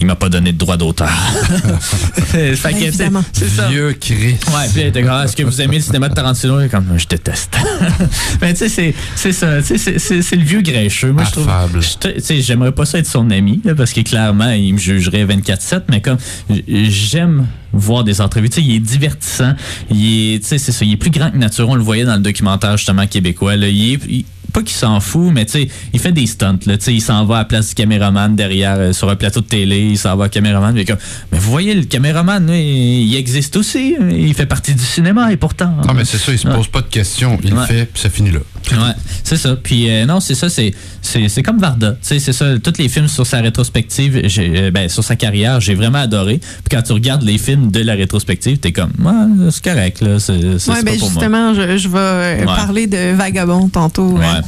[0.00, 1.08] il m'a pas donné de droit d'auteur.
[2.32, 3.10] Fait que, c'est-
[3.48, 3.68] ça.
[3.68, 4.44] Vieux Christ.
[4.48, 6.58] Ouais, puis il était Ah, est-ce que vous aimez le cinéma de Tarantino?
[6.68, 7.56] Comme, je déteste.
[8.42, 9.62] Mais tu sais, c'est- c'est ça.
[9.62, 11.12] C'est- c'est c'est le vieux grincheux.
[11.12, 11.48] Moi, je trouve.
[11.48, 11.80] Affable.
[11.80, 14.72] je te- Tu sais, j'aimerais pas ça être son ami, là, parce que clairement, il
[14.74, 16.18] me jugerait 24-7, mais comme,
[16.66, 18.48] j'aime voir des entrevues.
[18.48, 19.54] Tu sais, il est divertissant.
[19.90, 20.84] Il est, tu sais, c'est ça.
[20.84, 21.68] Il est plus grand que nature.
[21.68, 23.68] On le voyait dans le documentaire, justement, québécois, là.
[23.68, 26.78] Il est, il- pas qu'il s'en fout, mais tu sais, il fait des stunts, là.
[26.78, 29.40] Tu sais, il s'en va à la place du caméraman derrière, euh, sur un plateau
[29.40, 29.80] de télé.
[29.80, 30.72] Il s'en va au caméraman.
[30.72, 30.98] Mais, comme,
[31.32, 33.96] mais vous voyez, le caméraman, là, il, existe aussi.
[34.12, 35.74] Il fait partie du cinéma, et pourtant.
[35.84, 36.54] Non, mais c'est ça, il se Ouais.
[36.54, 37.36] pose pas de questions.
[37.42, 37.66] Il Ouais.
[37.66, 38.38] fait, puis ça finit là.
[38.70, 38.94] Ouais,
[39.24, 39.56] c'est ça.
[39.62, 41.96] Puis euh, non, c'est ça, c'est c'est c'est comme Varda.
[42.00, 42.58] C'est ça.
[42.58, 46.38] Tous les films sur sa rétrospective, j'ai euh, ben sur sa carrière, j'ai vraiment adoré.
[46.38, 50.18] Puis quand tu regardes les films de la rétrospective, t'es comme, ouais, c'est correct là.
[50.18, 51.20] C'est c'est Ouais, ben pour moi.
[51.22, 52.44] justement, je, je vais euh, Ouais.
[52.46, 54.12] parler de Vagabond tantôt.
[54.12, 54.24] Ouais.
[54.24, 54.40] hein.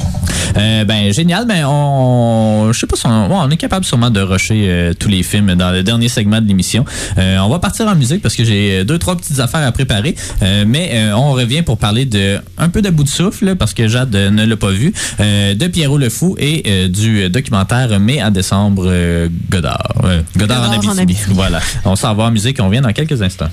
[0.57, 1.47] Euh, ben génial.
[1.47, 5.09] Ben on, je sais pas si on, ouais, on est capable sûrement de rusher tous
[5.09, 6.85] les films dans le dernier segment de l'émission.
[7.19, 10.15] Euh, on va partir en musique parce que j'ai deux trois petites affaires à préparer.
[10.43, 13.75] Euh, mais euh, on revient pour parler de un peu de bout de souffle parce
[13.75, 14.93] que Jade euh, ne l'a pas vu.
[15.21, 18.91] euh, de Pierrot le fou et euh, du documentaire Mai à décembre
[19.51, 19.93] Godard.
[20.37, 21.17] Godard, en Abitibi.
[21.31, 21.61] Voilà.
[21.85, 22.59] On s'en va en musique.
[22.61, 23.51] On vient dans quelques instants.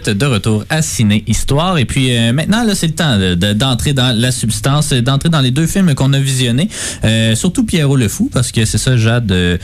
[0.00, 1.78] Êtes de retour à Ciné Histoire.
[1.78, 3.18] Et puis euh, maintenant, là, c'est le temps
[3.54, 6.68] d'entrer dans la substance, d'entrer dans les deux films qu'on a visionnés.
[7.04, 9.58] Euh, surtout Pierrot le Fou, parce que c'est ça, Jade, euh,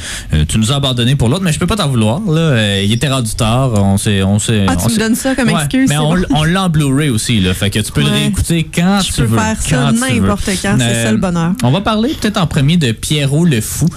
[0.48, 2.20] tu nous as abandonné pour l'autre, mais je peux pas t'en vouloir.
[2.20, 2.80] Là.
[2.82, 3.72] il était rendu tard.
[3.74, 5.88] On s'est, on s'est, ah, tu me donnes ça comme excuse.
[5.88, 7.40] Mais on, on l'a en Blu-ray aussi.
[7.40, 9.26] Là, fait que tu peux le réécouter quand tu veux.
[9.28, 10.76] Je peux faire ça n'importe quand.
[10.78, 11.52] c'est ça le bonheur.
[11.62, 13.88] On va parler peut-être en premier de Pierrot le Fou.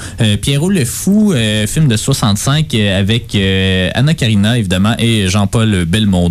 [0.41, 1.33] Pierrot le Fou,
[1.67, 3.35] film de 65 avec
[3.93, 6.28] Anna Karina, évidemment, et Jean-Paul Belmondo.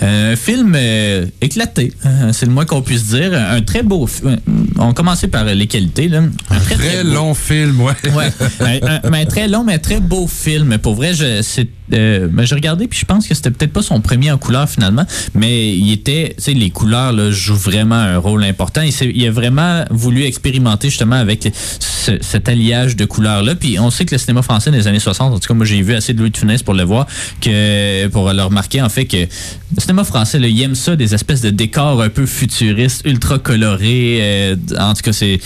[0.00, 3.32] Un film euh, éclaté, hein, c'est le moins qu'on puisse dire.
[3.34, 4.38] Un très beau film.
[4.78, 6.08] On va commencer par les qualités.
[6.08, 6.22] Là.
[6.50, 7.92] Un, très, long film, ouais.
[8.14, 10.78] ouais un, très long, mais très beau film.
[10.78, 11.12] Pour vrai,
[11.42, 14.38] c'est euh, ben, j'ai regardé puis je pense que c'était peut-être pas son premier en
[14.38, 18.82] couleur finalement, mais il était, tu sais, les couleurs là, jouent vraiment un rôle important.
[18.82, 23.54] Il, il a vraiment voulu expérimenter justement avec cet alliage de couleurs là.
[23.54, 25.82] Puis on sait que le cinéma français des années 60, en tout cas moi j'ai
[25.82, 27.06] vu assez de Louis de Funès pour le voir,
[27.40, 29.26] que pour le remarquer en fait que
[29.74, 33.38] le cinéma français, là, il aime ça, des espèces de décors un peu futuristes, ultra
[33.38, 34.18] colorés.
[34.20, 35.38] Euh, en tout cas, c'est.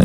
[0.00, 0.04] Euh,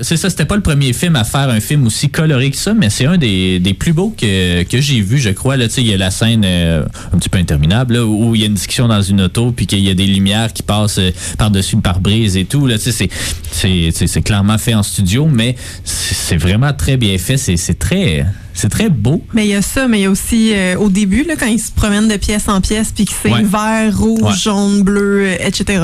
[0.00, 2.72] c'est ça, c'était pas le premier film à faire un film aussi coloré que ça,
[2.72, 5.56] mais c'est un des, des, plus beaux que, que j'ai vu, je crois.
[5.56, 8.46] Là, il y a la scène euh, un petit peu interminable où il y a
[8.46, 11.00] une discussion dans une auto, puis qu'il y a des lumières qui passent
[11.36, 12.66] par-dessus le pare-brise et tout.
[12.66, 17.36] Là, c'est clairement fait en studio, mais c'est vraiment très bien fait.
[17.36, 18.24] C'est très
[18.56, 19.22] c'est très beau.
[19.34, 21.46] Mais il y a ça, mais il y a aussi euh, au début, là, quand
[21.46, 25.36] ils se promènent de pièce en pièce, puis que c'est vert, rouge, jaune, bleu, euh,
[25.46, 25.82] etc.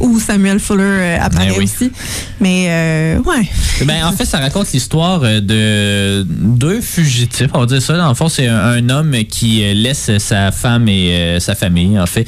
[0.00, 1.92] où Samuel Fuller euh, apparaît ben aussi.
[2.40, 3.46] Mais ouais.
[3.84, 8.08] Ben, en fait, ça raconte l'histoire de deux fugitifs, on va dire ça.
[8.08, 12.26] En fond, c'est un, homme qui laisse sa femme et sa famille, en fait,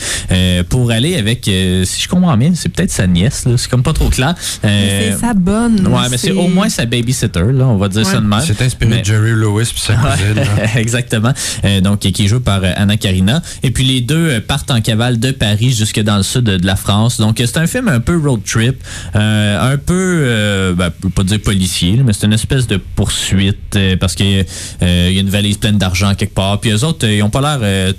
[0.68, 3.46] pour aller avec, si je comprends bien, c'est peut-être sa nièce.
[3.56, 4.34] C'est comme pas trop clair.
[4.62, 5.86] c'est sa bonne.
[5.86, 8.40] Ouais, mais c'est au moins sa babysitter, là, on va dire ça de même.
[8.46, 9.53] C'est inspiré de Jerry Lewis
[10.76, 11.32] Exactement.
[11.64, 13.42] Euh, donc, qui est joué par euh, Anna Karina.
[13.62, 16.66] Et puis, les deux euh, partent en cavale de Paris jusque dans le sud de,
[16.66, 17.18] la France.
[17.18, 18.82] Donc, c'est un film un peu road trip,
[19.14, 24.46] un peu, ben, pas dire policier, mais c'est une espèce de poursuite parce qu'il
[24.80, 26.58] y a une valise pleine d'argent quelque part.
[26.60, 27.94] Puis, eux autres, ils ont pas l'air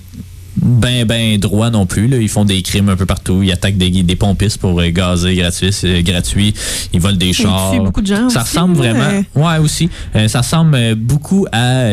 [0.57, 2.07] ben ben droit non plus.
[2.07, 2.17] Là.
[2.17, 3.41] Ils font des crimes un peu partout.
[3.43, 6.53] Ils attaquent des, des pompistes pour euh, gazer gratuit, euh, gratuit.
[6.93, 7.75] Ils volent des chars.
[7.77, 9.23] beaucoup de gens ça ressemble vraiment.
[9.35, 9.89] Ouais, aussi.
[10.15, 11.89] Euh, ça ressemble beaucoup à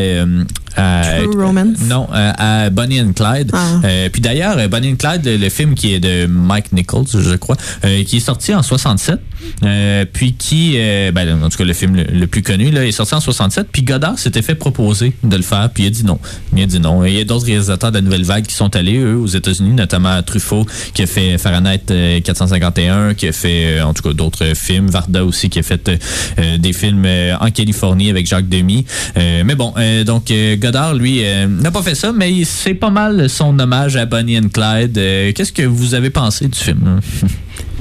[0.75, 1.79] True Romance?
[1.89, 3.51] Non, à Bonnie and Clyde.
[3.53, 3.81] Ah.
[4.12, 7.57] puis d'ailleurs, Bonnie and Clyde, le, film qui est de Mike Nichols, je crois,
[8.07, 9.20] qui est sorti en 67,
[10.12, 10.79] puis qui,
[11.12, 13.83] ben, en tout cas le film le, plus connu, là, est sorti en 67, puis
[13.83, 16.18] Godard s'était fait proposer de le faire, puis il a dit non.
[16.57, 17.05] Il a dit non.
[17.05, 19.27] Et il y a d'autres réalisateurs de la Nouvelle Vague qui sont allés, eux, aux
[19.27, 24.55] États-Unis, notamment Truffaut, qui a fait Fahrenheit 451, qui a fait, en tout cas, d'autres
[24.55, 24.89] films.
[24.89, 25.91] Varda aussi, qui a fait
[26.59, 27.07] des films
[27.41, 28.85] en Californie avec Jacques Demy.
[29.16, 30.33] mais bon, donc
[30.63, 34.49] Godard, lui, n'a pas fait ça, mais c'est pas mal son hommage à Bonnie and
[34.53, 34.95] Clyde.
[35.35, 37.01] Qu'est-ce que vous avez pensé du film?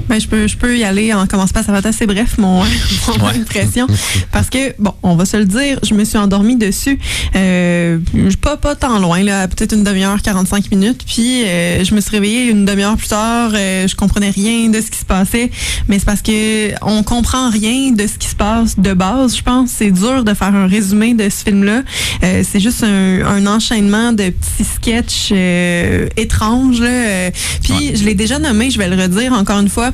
[0.08, 2.36] Ben, je peux, je peux y aller en commençant pas, ça va être assez bref,
[2.38, 2.62] mon,
[3.18, 3.86] mon impression.
[4.30, 6.98] Parce que, bon, on va se le dire, je me suis endormie dessus,
[7.36, 7.98] euh,
[8.40, 11.04] pas, pas tant loin, là, peut-être une demi-heure, 45 minutes.
[11.06, 14.80] Puis, euh, je me suis réveillée une demi-heure plus tard, euh, je comprenais rien de
[14.80, 15.50] ce qui se passait.
[15.88, 19.42] Mais c'est parce que on comprend rien de ce qui se passe de base, je
[19.42, 19.70] pense.
[19.70, 21.82] C'est dur de faire un résumé de ce film-là.
[22.22, 26.80] Euh, c'est juste un, un, enchaînement de petits sketchs euh, étranges.
[26.80, 27.30] Là.
[27.62, 29.90] Puis, je l'ai déjà nommé, je vais le redire encore une fois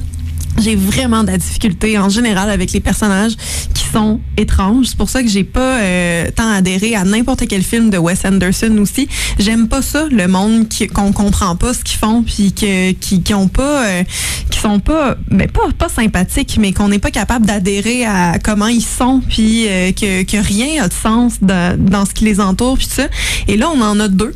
[0.61, 3.37] j'ai vraiment de la difficulté en général avec les personnages
[3.75, 4.87] qui sont étranges.
[4.89, 8.25] C'est pour ça que j'ai pas euh, tant adhéré à n'importe quel film de Wes
[8.25, 9.09] Anderson aussi.
[9.39, 13.35] J'aime pas ça, le monde qu'on comprend pas ce qu'ils font puis que, qui, qui
[13.35, 14.05] ont pas euh,
[14.51, 18.39] qui sont pas mais ben, pas pas sympathiques mais qu'on n'est pas capable d'adhérer à
[18.43, 22.25] comment ils sont puis euh, que, que rien a de sens dans, dans ce qui
[22.25, 23.09] les entoure puis ça.
[23.47, 24.35] Et là on en a deux.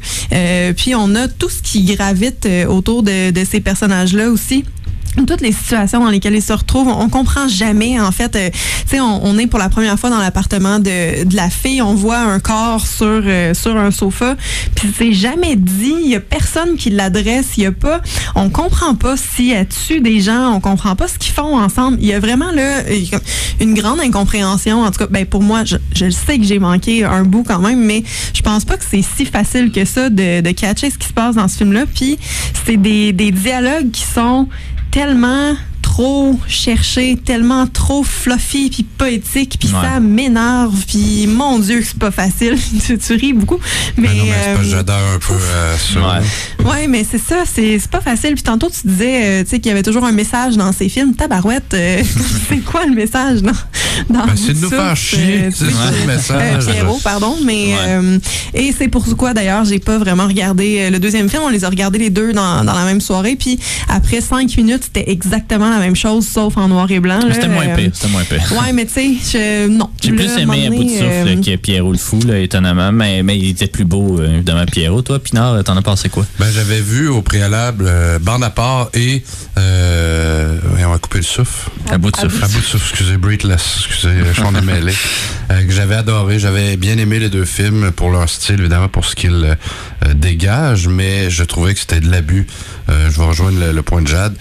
[0.76, 4.64] puis on a tout ce qui gravite autour de, de ces personnages là aussi
[5.26, 8.34] toutes les situations dans lesquelles ils se retrouvent, on comprend jamais en fait.
[8.36, 11.94] Euh, tu sais, on, est pour la première fois dans l'appartement de, la fille, on
[11.94, 14.36] voit un corps sur euh, sur un sofa,
[14.74, 18.00] puis c'est jamais dit, il y a personne qui l'adresse, il y a pas,
[18.34, 21.98] on comprend pas si elle tue des gens, on comprend pas ce qu'ils font ensemble.
[22.00, 22.82] Il y a vraiment là
[23.60, 24.82] une grande incompréhension.
[24.82, 27.60] En tout cas, ben pour moi, je, je sais que j'ai manqué un bout quand
[27.60, 28.02] même, mais
[28.34, 31.12] je pense pas que c'est si facile que ça de, de catcher ce qui se
[31.12, 31.84] passe dans ce film-là.
[31.92, 32.18] Puis
[32.64, 34.48] c'est des, des dialogues qui sont
[34.92, 35.56] tellement
[35.92, 39.88] trop cherché, tellement trop fluffy puis poétique, puis Ouais.
[39.94, 42.56] ça m'énerve, puis mon Dieu, que c'est pas facile.
[42.86, 43.58] tu, tu ris beaucoup.
[43.98, 46.00] Mais, Ben non, mais euh, j'adore un peu euh, ça.
[46.00, 46.66] Ouais.
[46.70, 48.32] Ouais, mais c'est ça, c'est c'est pas facile.
[48.34, 50.88] Puis tantôt, tu disais euh, tu sais, qu'il y avait toujours un message dans ces
[50.88, 51.14] films.
[51.14, 52.02] Tabarouette, euh,
[52.48, 53.52] c'est quoi le message dans,
[54.08, 55.72] dans Ben, c'est de nous faire chier, euh, c'est sais.
[56.00, 56.64] le message.
[56.68, 57.76] Euh, Pierrot, pardon, mais Ouais.
[57.88, 58.18] euh,
[58.54, 61.42] et c'est pour quoi d'ailleurs j'ai pas vraiment regardé le deuxième film.
[61.44, 64.84] On les a regardés les deux dans, dans la même soirée, puis après cinq minutes,
[64.84, 67.20] c'était exactement la même chose, sauf en noir et blanc.
[67.26, 67.34] là.
[67.34, 68.52] C'était moins Euh, pire, c'était moins pire.
[68.52, 69.90] Ouais, mais tu sais, je- non.
[70.02, 73.22] J'ai plus aimé à bout de souffle euh, que Pierrot le fou, là, étonnamment, mais,
[73.22, 75.02] mais il était plus beau, euh, évidemment, Pierrot.
[75.02, 76.24] Toi, Pinard, t'en as pensé quoi?
[76.38, 79.22] Ben, j'avais vu au préalable euh, Bande à part et
[79.58, 81.70] euh, on va couper le souffle.
[81.90, 82.44] À bout de souffle.
[82.44, 84.92] À bout de souffle, excusez, Breathless, excusez, je suis en mêlé.
[85.50, 89.04] Euh, que j'avais adoré, j'avais bien aimé les deux films pour leur style, évidemment, pour
[89.04, 89.56] ce qu'ils
[90.14, 92.46] dégagent, mais je trouvais que c'était de l'abus.
[92.88, 94.34] Euh, je vais rejoindre le, le point de Jade.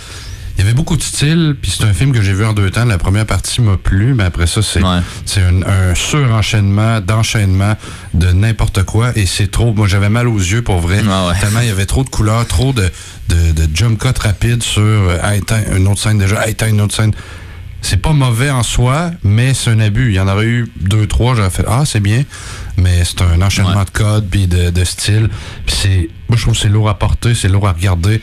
[0.58, 2.70] Il y avait beaucoup de style, puis c'est un film que j'ai vu en deux
[2.70, 2.86] temps.
[2.86, 5.00] La première partie m'a plu, mais après ça, c'est Ouais.
[5.26, 7.76] c'est un, un surenchaînement d'enchaînement
[8.14, 9.74] de n'importe quoi, et c'est trop.
[9.74, 11.02] Moi, j'avais mal aux yeux pour vrai.
[11.10, 11.40] Ah ouais.
[11.40, 12.90] Tellement il y avait trop de couleurs, trop de,
[13.30, 15.18] de, de jump cut rapides sur euh,
[15.76, 17.12] une autre scène déjà, une autre scène.
[17.84, 20.10] C'est pas mauvais en soi, mais c'est un abus.
[20.10, 22.24] Il y en aurait eu deux, trois, j'aurais fait Ah, c'est bien.
[22.78, 23.86] Mais c'est un enchaînement Ouais.
[23.86, 25.30] de codes puis de, de style.
[25.66, 26.10] Puis c'est.
[26.30, 28.22] Moi je trouve que c'est lourd à porter, c'est lourd à regarder.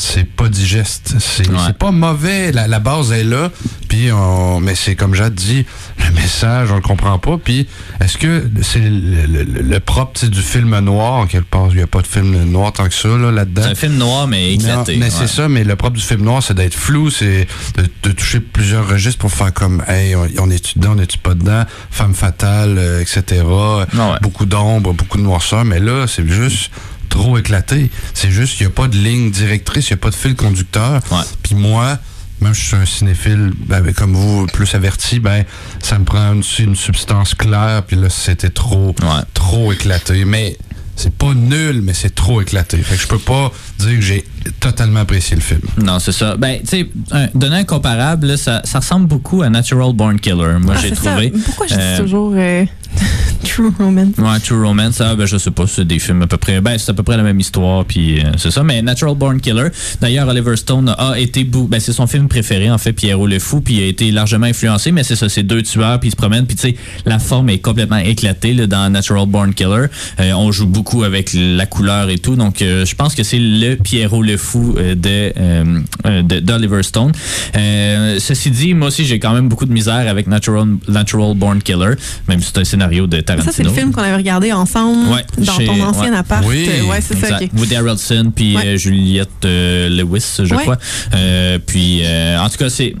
[0.00, 1.16] C'est pas digeste.
[1.18, 1.72] C'est Ouais.
[1.76, 2.52] pas mauvais.
[2.52, 3.50] La, la base est là.
[3.88, 5.66] Puis on, mais c'est comme Jade dit,
[6.06, 7.36] le message, on le comprend pas.
[7.36, 7.66] Puis
[8.00, 11.82] est-ce que c'est le, le- le- le propre du film noir, quelque part, il n'y
[11.82, 13.62] a pas de film noir tant que ça là, là-dedans.
[13.64, 14.92] C'est un film noir, mais éclaté.
[14.92, 15.10] Non, mais ouais.
[15.10, 18.38] c'est ça, mais le propre du film noir, c'est d'être flou, c'est de, de toucher
[18.38, 22.14] plusieurs registres pour faire comme, hey, on, on est-tu dedans, on est-tu pas dedans, femme
[22.14, 23.42] fatale, euh, etc.
[23.42, 23.84] ouais.
[24.22, 26.70] Beaucoup d'ombre, beaucoup de noirceur, mais là, c'est juste
[27.08, 27.90] trop éclaté.
[28.14, 30.34] C'est juste qu'il n'y a pas de ligne directrice, il n'y a pas de fil
[30.34, 31.00] conducteur.
[31.10, 31.18] Ouais.
[31.42, 31.98] Puis moi,
[32.40, 35.44] même je suis un cinéphile, ben, comme vous, plus averti, ben,
[35.82, 39.22] ça me prend une, une substance claire, puis là, c'était trop, Ouais.
[39.34, 40.24] trop éclaté.
[40.24, 40.56] Mais
[40.94, 42.76] c'est pas nul, mais c'est trop éclaté.
[42.78, 44.24] Fait que je peux pas dire que j'ai
[44.60, 45.60] totalement apprécié le film.
[45.80, 46.36] Non, c'est ça.
[46.36, 50.18] Ben, tu sais, un- donner un comparable, là, ça, ça ressemble beaucoup à Natural Born
[50.18, 50.56] Killer.
[50.60, 51.10] Moi, ah, j'ai ça.
[51.12, 51.30] trouvé.
[51.44, 52.64] Pourquoi je Euh, dis toujours euh,
[53.44, 54.16] True Romance?
[54.18, 56.90] Ouais, True Romance, ah, je sais pas, c'est des films à peu près, ben, c'est
[56.90, 58.62] à peu près la même histoire, puis euh, c'est ça.
[58.62, 59.68] Mais Natural Born Killer,
[60.00, 63.60] d'ailleurs, Oliver Stone a été, ben, c'est son film préféré, en fait, Pierrot le Fou,
[63.60, 66.16] puis il a été largement influencé, mais c'est ça, c'est deux tueurs, puis ils se
[66.16, 66.76] promènent, puis tu sais,
[67.06, 69.86] la forme est complètement éclatée, là, dans Natural Born Killer.
[70.20, 73.38] Euh, on joue beaucoup avec la couleur et tout, donc euh, je pense que c'est
[73.38, 77.12] le Pierrot le Fou de, d'Oliver Stone.
[77.54, 81.94] Ceci dit, moi aussi, j'ai quand même beaucoup de misère avec Natural, Natural Born Killer,
[82.28, 83.50] même si c'est un scénario de Tarantino.
[83.52, 86.16] Ça, c'est le film qu'on avait regardé ensemble Ouais, dans chez- ton ancien ouais.
[86.18, 86.44] appart.
[86.46, 87.52] Oui, Euh, ouais, c'est ça, Exact.
[87.54, 87.58] ok.
[87.60, 88.66] Woody Harrelson puis Ouais.
[88.66, 90.62] euh, Juliette euh, Lewis, je Ouais.
[90.62, 90.78] crois.
[91.14, 92.94] Euh, puis, euh, en tout cas, c'est...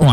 [0.00, 0.08] Ouais.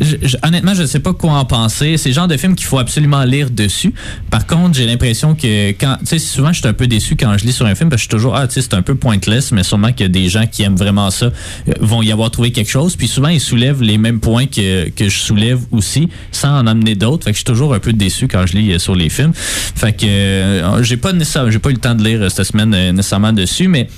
[0.00, 1.96] Je- honnêtement, je ne sais pas quoi en penser.
[1.96, 3.92] C'est le genre de film qu'il faut absolument lire dessus.
[4.30, 7.36] Par contre, j'ai l'impression que quand, tu sais, souvent, je suis un peu déçu quand
[7.38, 8.82] je lis sur un film parce que je suis toujours, ah, tu sais, c'est un
[8.82, 12.30] peu pointless, mais sûrement que des gens qui aiment vraiment ça euh, vont y avoir
[12.30, 12.96] trouvé quelque chose.
[12.96, 16.94] Puis souvent, ils soulèvent les mêmes points que, que je soulève aussi, sans en amener
[16.94, 17.24] d'autres.
[17.24, 19.32] Fait que je suis toujours un peu déçu quand je lis euh, sur les films.
[19.34, 22.70] Fait que euh, j'ai pas nécessairement, j'ai pas eu le temps de lire cette semaine
[22.92, 23.88] nécessairement dessus, mais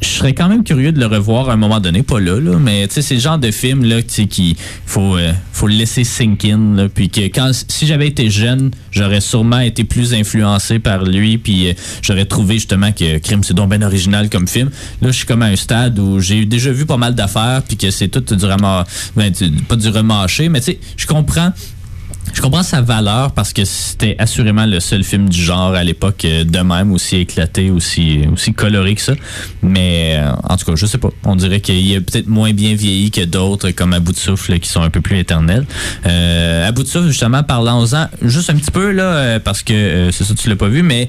[0.00, 2.58] je serais quand même curieux de le revoir à un moment donné, pas là, là
[2.58, 5.32] mais c'est le genre de film là, tu sais, qui faut, euh,
[5.66, 10.14] laisser sink in, là, puis que quand si j'avais été jeune, j'aurais sûrement été plus
[10.14, 11.72] influencé par lui, puis euh,
[12.02, 14.70] j'aurais trouvé justement que Crime c'est donc bien original comme film.
[15.02, 17.76] Là, je suis comme à un stade où j'ai déjà vu pas mal d'affaires, puis
[17.76, 18.46] que c'est tout du
[19.16, 19.32] ben,
[19.68, 21.52] pas du remâché, mais tu sais, je comprends.
[22.34, 26.24] Je comprends sa valeur parce que c'était assurément le seul film du genre à l'époque
[26.24, 29.14] euh, de même, aussi éclaté, aussi, aussi coloré que ça.
[29.62, 31.10] Mais euh, en tout cas, je sais pas.
[31.24, 34.58] On dirait qu'il est peut-être moins bien vieilli que d'autres, comme À bout de souffle,
[34.58, 35.66] qui sont un peu plus éternels.
[36.06, 40.10] Euh, à bout de souffle, justement, parlons-en juste un petit peu, là, euh, parce que
[40.12, 41.08] c'est ça, tu l'as pas vu, mais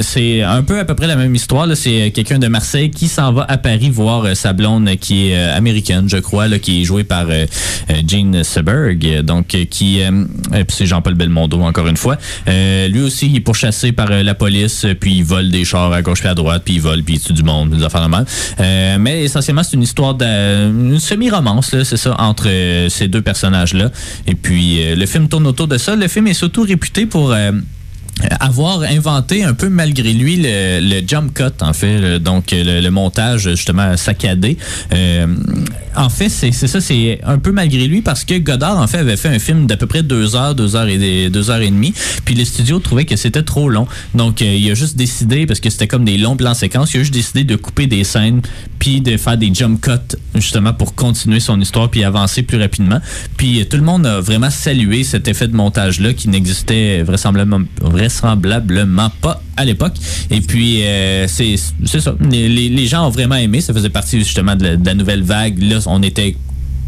[0.00, 1.68] c'est un peu à peu près la même histoire.
[1.74, 6.08] C'est quelqu'un de Marseille qui s'en va à Paris voir sa blonde qui est américaine,
[6.08, 7.26] je crois, là, qui est jouée par
[8.06, 12.16] Gene Seberg, donc qui euh, euh, puis c'est Jean-Paul Belmondo encore une fois.
[12.48, 15.92] Euh, lui aussi, il est pourchassé par euh, la police, puis il vole des chars
[15.92, 18.00] à gauche puis à droite, puis il vole, puis il tue du monde, des affaires
[18.00, 18.26] normales.
[18.58, 22.48] Mais essentiellement, c'est une histoire de une semi-romance, c'est ça, entre
[22.88, 23.90] ces deux personnages-là.
[24.26, 25.96] Et puis, le film tourne autour de ça.
[25.96, 27.34] Le film est surtout réputé pour...
[28.24, 32.50] euh, avoir inventé un peu malgré lui le, le jump cut en fait le- donc
[32.52, 34.56] le, le montage justement saccadé.
[34.92, 35.26] Euh,
[35.94, 39.16] en fait c'est ça c'est un peu malgré lui parce que Godard en fait avait
[39.16, 41.92] fait un film d'à peu près deux heures deux heures et deux heures et demie
[42.24, 43.86] puis les studios trouvaient que c'était trop long.
[44.14, 46.98] Donc euh, il a juste décidé parce que c'était comme des longs plans séquences il
[46.98, 48.40] a juste décidé de couper des scènes
[48.78, 52.98] puis de faire des jump cuts justement pour continuer son histoire puis avancer plus rapidement.
[53.36, 57.02] Puis euh, tout le monde a vraiment salué cet effet de montage là qui n'existait
[57.02, 58.11] vraisemblablement vraisemblablement
[59.20, 59.94] pas à l'époque.
[60.30, 62.14] Et puis euh, c'est ça.
[62.30, 65.60] Les, les- gens ont vraiment aimé ça faisait partie justement de la nouvelle vague.
[65.62, 66.36] Là on était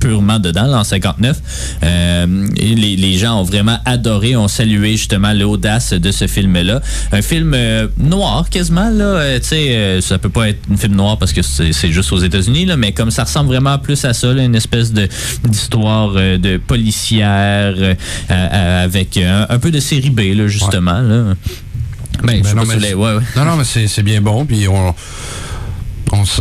[0.05, 1.41] purement dedans là, en 59
[1.83, 6.61] Euh, et les, les gens ont vraiment adoré ont salué justement l'audace de ce film
[6.61, 6.81] là
[7.13, 10.95] un film euh, noir quasiment là euh, tu sais ça peut pas être un film
[10.95, 14.13] noir parce que c'est juste aux États-Unis là mais comme ça ressemble vraiment plus à
[14.13, 15.09] ça là, une espèce de
[15.45, 17.75] d'histoire de policière
[18.29, 21.35] avec un, un peu de série B là justement là
[22.23, 23.23] ben, Ben non, mais ouais, ouais.
[23.37, 24.47] Non, non, mais c'est c'est bien bon.
[24.47, 24.95] Puis on,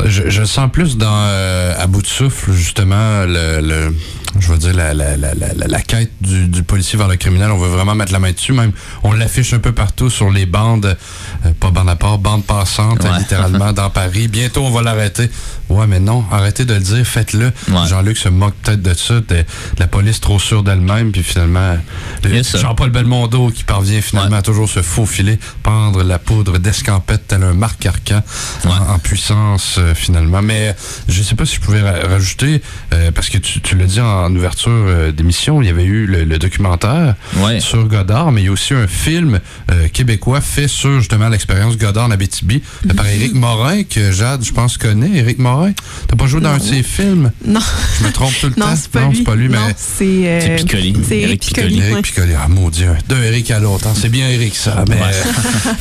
[0.06, 3.94] je, sens plus dans euh, à bout de souffle justement le-
[4.40, 7.52] je veux dire la, la, la, la, la quête du, du policier vers le criminel.
[7.52, 8.54] On veut vraiment mettre la main dessus.
[8.54, 8.72] Même
[9.04, 10.98] on l'affiche un peu partout sur les bandes,
[11.46, 13.10] euh, pas bandes à part, bandes passantes, Ouais.
[13.10, 14.28] euh, littéralement dans Paris.
[14.28, 15.30] Bientôt on va l'arrêter.
[15.70, 17.46] Ouais, mais non, arrêtez de le dire, faites-le.
[17.70, 17.88] Ouais.
[17.88, 19.44] Jean-Luc se moque peut-être de ça, de,
[19.80, 21.78] la police trop sûre d'elle-même, puis finalement
[22.24, 22.44] le-.
[22.44, 24.38] Jean-Paul Belmondo qui parvient finalement Ouais.
[24.38, 28.22] à toujours se faufiler, pendre la poudre d'escampette tel un Marc Arcan
[28.66, 30.42] en, en puissance euh, finalement.
[30.42, 30.74] Mais euh,
[31.08, 32.62] je sais pas si je pouvais ra- rajouter,
[32.94, 36.06] euh, parce que tu, tu l'as dit en, ouverture euh, d'émission, il y avait eu
[36.06, 37.60] le, le documentaire Ouais.
[37.60, 39.40] sur Godard, mais il y a aussi un film
[39.72, 42.62] euh, québécois fait sur justement l'expérience Godard en Abitibi,
[42.96, 45.18] par Éric Morin, que Jade, je pense, connaît.
[45.18, 45.72] Éric Morin,
[46.08, 47.32] t'as pas joué dans un de ses films?
[47.46, 47.60] Non,
[48.00, 48.74] Je me trompe tout le non, temps.
[48.92, 49.58] pas non, c'est pas lui, mais...
[49.78, 50.96] C'est euh, C'est Piccoli.
[51.08, 51.80] C'est Piccoli.
[51.94, 52.02] Ouais.
[52.02, 53.88] Piccoli, ah maudit, un- d'un Eric à l'autre.
[53.88, 53.94] hein.
[54.00, 54.84] C'est bien Eric, ça.
[54.90, 54.98] Mais,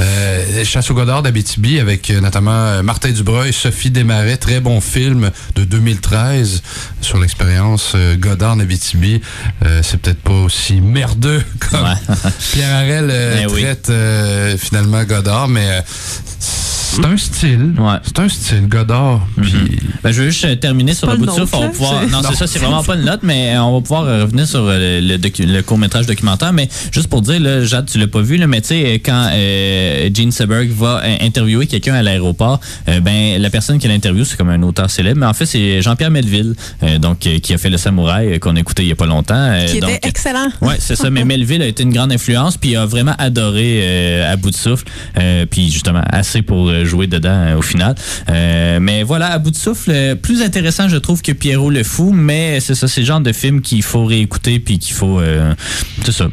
[0.00, 4.80] euh, Chasse au Godard d'Abitibi avec euh, notamment euh, Martin Dubreuil, Sophie Desmarais, très bon
[4.80, 6.62] film de 2013
[7.00, 9.20] sur l'expérience euh, Godard d'Abitibi.
[9.64, 12.16] Euh, c'est peut-être pas aussi merdeux comme Ouais.
[12.52, 13.62] Pierre Harel euh, Eh oui.
[13.62, 15.80] traite euh, finalement Godard, mais euh,
[16.96, 17.72] c'est un style.
[17.78, 17.96] Ouais.
[18.02, 19.26] C'est un style Godard.
[19.40, 19.52] Puis
[20.02, 21.54] Ben, je veux juste euh, terminer sur le bout de souffle.
[21.56, 22.02] On va pouvoir...
[22.08, 24.46] Non, c'est ça, c'est vraiment pas une note, mais euh, on va pouvoir euh, revenir
[24.46, 26.52] sur le, docu- le court-métrage documentaire.
[26.52, 29.28] Mais juste pour dire, là, Jade, tu l'as pas vu, là, mais tu sais, quand
[29.32, 34.36] euh, Gene Seberg va interviewer quelqu'un à l'aéroport, euh, ben la personne qui l'interviewe, c'est
[34.36, 37.70] comme un auteur célèbre, mais en fait, c'est Jean-Pierre Melville, euh, donc qui a fait
[37.70, 39.34] Le Samouraï, qu'on a écouté il y a pas longtemps.
[39.34, 40.48] euh, Qui donc, était excellent.
[40.60, 41.10] Ouais, c'est ça.
[41.10, 44.56] Mais Melville a été une grande influence, puis a vraiment adoré euh, à bout de
[44.56, 44.84] souffle,
[45.18, 47.94] euh, puis justement assez pour euh, jouer dedans euh, au final.
[48.28, 51.84] Euh, mais voilà, à bout de souffle, euh, plus intéressant, je trouve, que Pierrot le
[51.84, 55.20] fou, mais c'est ça, c'est le genre de film qu'il faut réécouter, puis qu'il faut,
[56.04, 56.28] c'est ça,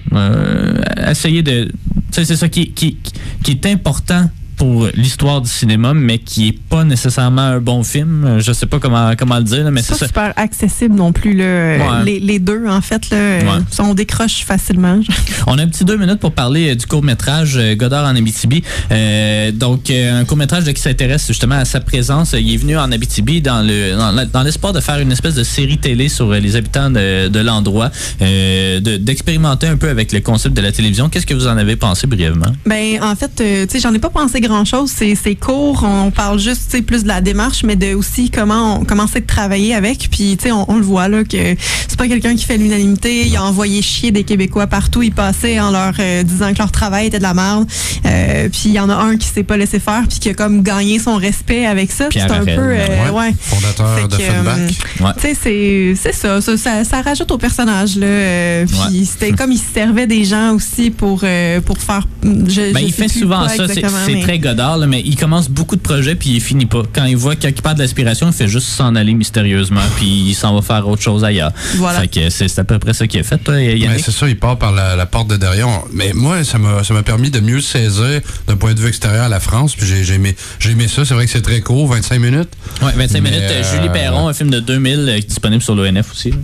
[1.10, 1.72] essayer de,
[2.12, 2.98] c'est ça qui, qui,
[3.44, 4.30] qui est important
[4.60, 8.38] pour l'histoire du cinéma, mais qui est pas nécessairement un bon film.
[8.40, 10.00] Je sais pas comment comment le dire, mais c'est ça.
[10.00, 11.34] pas super accessible non plus.
[11.34, 11.78] Là.
[11.78, 12.06] Ouais.
[12.06, 13.62] Les, les deux, en fait, là, Ouais.
[13.80, 15.00] on décroche facilement.
[15.48, 18.62] On a un petit deux minutes pour parler euh, du court-métrage euh, Godard en Abitibi.
[18.92, 22.36] Euh, donc, un court-métrage qui s'intéresse justement à sa présence.
[22.38, 23.96] Il est venu en Abitibi dans le
[24.32, 27.92] dans, l'espoir de faire une espèce de série télé sur les habitants de, de l'endroit,
[28.22, 31.08] euh, de- d'expérimenter un peu avec le concept de la télévision.
[31.10, 32.52] Qu'est-ce que vous en avez pensé brièvement?
[32.66, 34.92] Ben, en fait, euh, tu sais, j'en ai pas pensé grand-chose.
[34.96, 35.84] C'est c'est court.
[35.84, 39.74] On parle juste, plus de la démarche, mais de aussi comment on commençait de travailler
[39.76, 40.10] avec.
[40.12, 41.56] Puis, tu sais, on, on le voit là que
[41.88, 43.26] c'est pas quelqu'un qui fait l'unanimité.
[43.28, 45.02] Il a envoyé chier des Québécois partout.
[45.02, 47.68] Il passait en leur euh, disant que leur travail était de la merde.
[48.06, 50.34] Euh, puis il y en a un qui s'est pas laissé faire, puis qui a
[50.34, 52.08] comme gagné son respect avec ça.
[52.12, 53.34] C'est un peu, euh, ouais.
[53.40, 54.18] fondateur de.
[54.18, 57.96] Tu sais, c'est ça, ça, rajoute au personnage.
[57.96, 59.06] Là, puis Ouais.
[59.06, 61.24] c'était comme il se servait des gens aussi pour,
[61.66, 62.08] pour faire.
[62.24, 63.68] Je, Ben, je il fait souvent ça.
[63.68, 66.84] C'est exactement, Godard, là, mais il commence beaucoup de projets puis il finit pas.
[66.94, 70.34] Quand il voit qu'il perd de l'aspiration, il fait juste s'en aller mystérieusement puis il
[70.34, 71.52] s'en va faire autre chose ailleurs.
[71.76, 72.02] Voilà.
[72.02, 74.04] Fait que c'est à peu près ça qu'il a fait, toi, Ouais, Yannick.
[74.04, 75.68] c'est ça, il part par la, la porte de derrière.
[75.94, 79.24] Mais moi, ça m'a ça m'a permis de mieux saisir d'un point de vue extérieur
[79.26, 79.76] à la France.
[79.76, 81.06] Puis j'ai aimé, j'ai aimé ça.
[81.06, 82.50] C'est vrai que c'est très court, 25 minutes.
[82.82, 83.44] Ouais, 25 Mais, minutes.
[83.50, 86.32] euh, euh, Julie Perron, un film de 2000 euh, qui est disponible sur l'ONF aussi.
[86.32, 86.38] là.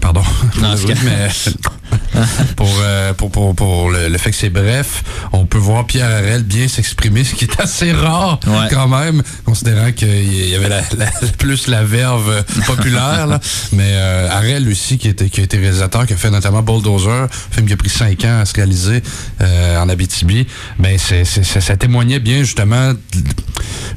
[0.00, 0.22] Pardon?
[0.60, 1.28] Non, mais
[2.56, 5.02] pour, euh, pour, pour, pour le, le fait que c'est bref,
[5.32, 8.68] on peut voir Pierre Harel bien s'exprimer, ce qui est assez rare Ouais.
[8.70, 13.26] quand même, considérant qu'il y avait la, la- plus la verve populaire.
[13.26, 13.40] là.
[13.72, 17.24] Mais euh, Harel aussi, qui, était, qui a été réalisateur, qui a fait notamment Bulldozer,
[17.24, 19.02] un film qui a pris cinq ans à se réaliser
[19.40, 20.46] euh, en Abitibi,
[20.78, 22.92] ben c'est, ça, ça témoignait bien justement,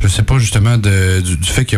[0.01, 1.77] je sais pas justement, de, du, du fait que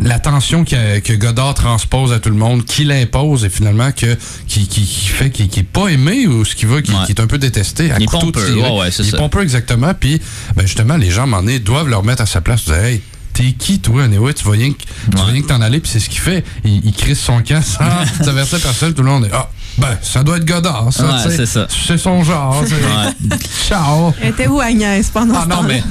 [0.00, 4.16] l'attention que, que Godard transpose à tout le monde, qu'il impose et finalement que
[4.46, 6.98] qui, qui, qui fait qu'il n'est pas aimé ou ce qui va, qui, Ouais.
[7.06, 7.90] qui est un peu détesté.
[7.92, 8.60] À Il couteau pompeux, tiré.
[8.70, 9.18] ouais, ouais, c'est Il ça.
[9.18, 9.92] pompeux exactement.
[9.98, 10.20] Puis
[10.56, 12.64] ben justement, les gens, donné, doivent le remettre à sa place.
[12.64, 13.00] Dire, hey,
[13.32, 14.32] T'es qui, toi, anyway?
[14.32, 15.42] Tu vas rien que Ouais.
[15.46, 16.42] t'en aller, puis c'est ce qu'il fait.
[16.64, 17.84] Il, il crisse son camp sans
[18.24, 18.94] s'avertir personne.
[18.94, 21.04] Tout le monde est Ah, ben, ça doit être Godard, ça.
[21.04, 21.66] Ouais, c'est ça.
[21.68, 22.62] C'est son genre.
[22.66, 22.74] sais.
[22.74, 23.36] Ouais.
[23.68, 24.12] Ciao.
[24.22, 25.82] Était où Agnès pendant Ah ce non, mais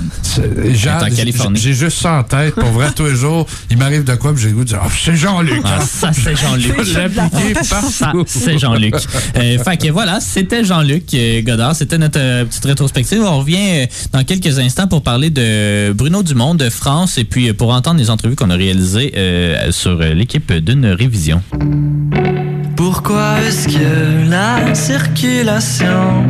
[1.56, 2.56] j'ai juste ça en tête.
[2.56, 4.80] Pour vrai, tous les jours, il m'arrive de quoi, puis j'ai le goût de dire,
[4.84, 5.62] Ah, c'est Jean-Luc.
[5.64, 6.76] Ah, ça, c'est Jean-Luc.
[8.28, 8.96] C'est Jean-Luc.
[9.38, 11.76] Euh, fait que voilà, c'était Jean-Luc euh, Godard.
[11.76, 13.22] C'était notre euh, petite rétrospective.
[13.22, 17.50] On revient euh, dans quelques instants pour parler de Bruno Dumont de France et puis
[17.50, 21.42] euh, pour entendre les entrevues qu'on a réalisées euh, sur euh, l'équipe d'une révision.
[22.76, 26.24] Pourquoi est-ce que la circulation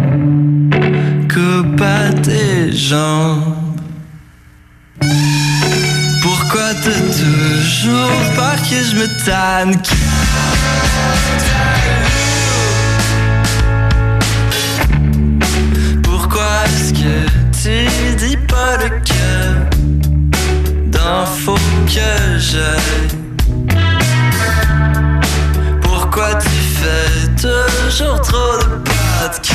[1.27, 3.55] coupe à tes jambes?
[6.21, 9.81] Pourquoi t'as toujours peur que je me tanne?
[16.03, 17.15] Pourquoi est-ce que
[17.63, 19.55] tu dis pas le cœur
[20.91, 23.24] d'infos que j'ai?
[26.33, 29.45] Tu fais toujours trop de podcasts.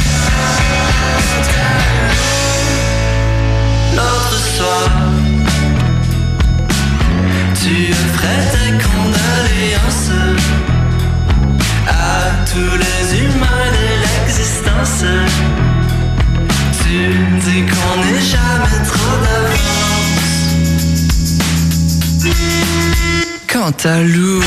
[3.94, 4.88] L'autre soir
[7.60, 10.12] Tu offrais tes condoléances
[11.88, 11.90] À
[12.50, 15.04] tous les humains de l'existence.
[16.82, 16.96] Tu
[17.44, 19.80] dis qu'on n'est jamais trop d'avance.
[23.48, 24.40] Quant à Lou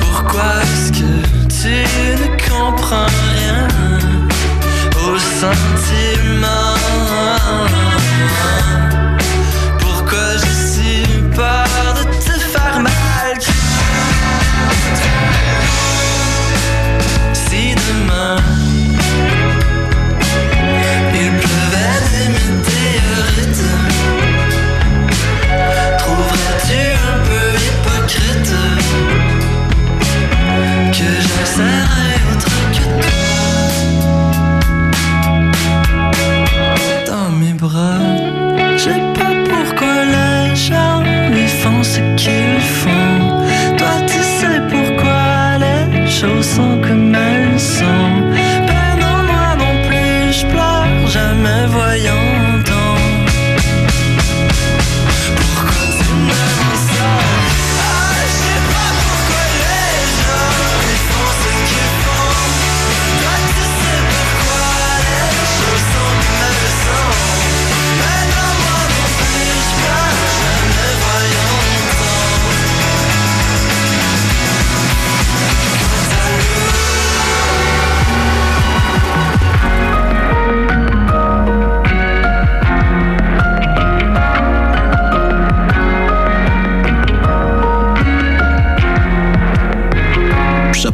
[0.00, 1.12] Pourquoi est-ce que
[1.48, 1.76] tu
[2.20, 3.68] ne comprends rien
[5.06, 6.74] au sentiment?
[46.26, 46.73] Les choses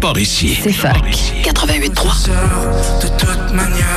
[0.01, 0.59] part ici.
[0.63, 0.97] C'est Fac
[1.45, 2.31] 88.3.
[3.03, 3.90] De toute manière.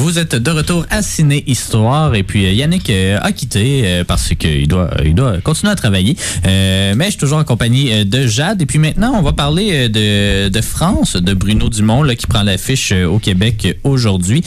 [0.00, 4.02] Vous êtes de retour à Ciné Histoire et puis euh, Yannick euh, a quitté euh,
[4.02, 6.16] parce qu'il doit, il doit continuer à travailler.
[6.42, 10.48] Mais je suis toujours en compagnie de Jade et puis maintenant on va parler de,
[10.48, 14.42] de France, de Bruno Dumont là, qui prend l'affiche au Québec aujourd'hui.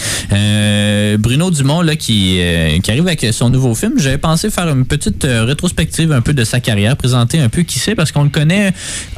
[1.20, 2.39] Bruno Dumont là, qui,
[2.82, 3.93] qui arrive avec son nouveau film.
[3.97, 7.78] J'avais pensé faire une petite rétrospective un peu de sa carrière, présenter un peu qui
[7.78, 8.74] c'est parce qu'on le connaît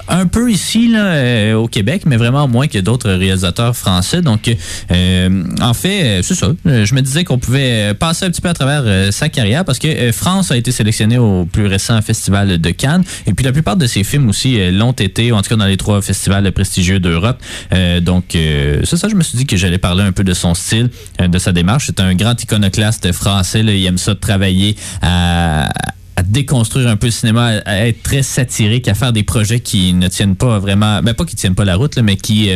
[0.09, 4.21] un peu ici là, au Québec, mais vraiment moins que d'autres réalisateurs français.
[4.21, 4.53] Donc,
[4.89, 6.47] en fait, c'est ça.
[6.65, 9.29] Euh, Je me disais qu'on pouvait euh, passer un petit peu à travers euh, sa
[9.29, 13.45] carrière parce que France a été sélectionné au plus récent festival de Cannes et puis
[13.45, 16.51] la plupart de ses films aussi l'ont été, en tout cas dans les trois festivals
[16.51, 17.37] prestigieux d'Europe.
[18.01, 19.07] Donc, c'est ça.
[19.07, 21.87] Je me suis dit que j'allais parler un peu de son style, de sa démarche.
[21.87, 23.61] C'est un grand iconoclaste français.
[23.61, 25.69] Il aime ça de travailler à
[26.23, 30.07] déconstruire un peu le cinéma, à, être très satirique, à faire des projets qui ne
[30.07, 32.49] tiennent pas vraiment, ben pas qui tiennent pas la route, là, mais qui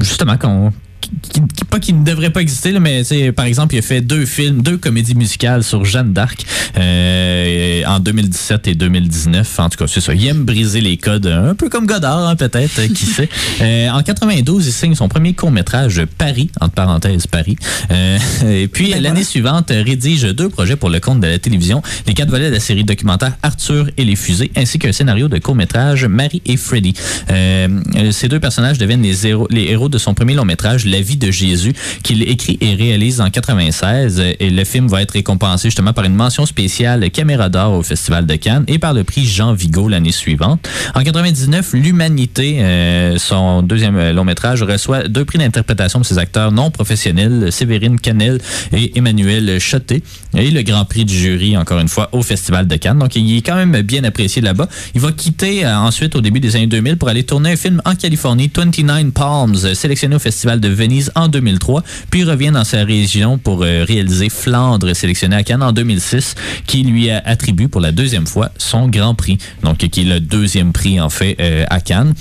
[0.00, 3.78] justement qu'on qui, qui- pas qui ne devrait pas exister, là, mais par exemple, il
[3.78, 6.44] a fait deux films, deux comédies musicales sur Jeanne d'Arc
[6.76, 9.58] euh, en 2017 et 2019.
[9.60, 10.14] En tout cas, c'est ça.
[10.14, 13.28] Il aime briser les codes, un peu comme Godard, hein, peut-être, euh, qui sait.
[13.62, 17.56] Euh, en 92, il signe son premier court-métrage Paris, entre parenthèses Paris.
[17.90, 21.82] Euh, et puis, l'année suivante, euh, rédige deux projets pour le compte de la télévision,
[22.06, 25.36] les quatre volets de la série documentaire Arthur et les fusées, ainsi qu'un scénario de
[25.38, 26.94] court-métrage Marie et Freddy.
[27.30, 31.00] Euh, euh, ces deux personnages deviennent les héros, les héros de son premier long-métrage, La
[31.00, 31.72] vie de Jésus,
[32.02, 34.20] qu'il écrit et réalise en 96.
[34.20, 37.82] Euh, Et le film va être récompensé justement par une mention spéciale Caméra d'or au
[37.82, 40.68] Festival de Cannes et par le prix Jean Vigo l'année suivante.
[40.94, 46.52] En 99, L'Humanité, euh, son deuxième euh, long-métrage, reçoit deux prix d'interprétation de ses acteurs
[46.52, 48.38] non professionnels, Séverine Canel
[48.72, 50.02] et Emmanuel Chotet,
[50.36, 52.98] et le grand prix du jury, encore une fois, au Festival de Cannes.
[52.98, 54.68] Donc, il est quand même bien apprécié là-bas.
[54.94, 57.80] Il va quitter euh, ensuite, au début des années 2000, pour aller tourner un film
[57.84, 62.84] en Californie, 29 Palms, sélectionné au Festival de Venise en 2003, puis revient dans sa
[62.84, 66.34] région pour euh, réaliser Flandre, sélectionné à Cannes en 2006,
[66.66, 70.72] qui lui attribue pour la deuxième fois son grand prix, donc qui est le deuxième
[70.72, 72.14] prix, en fait, euh, à Cannes.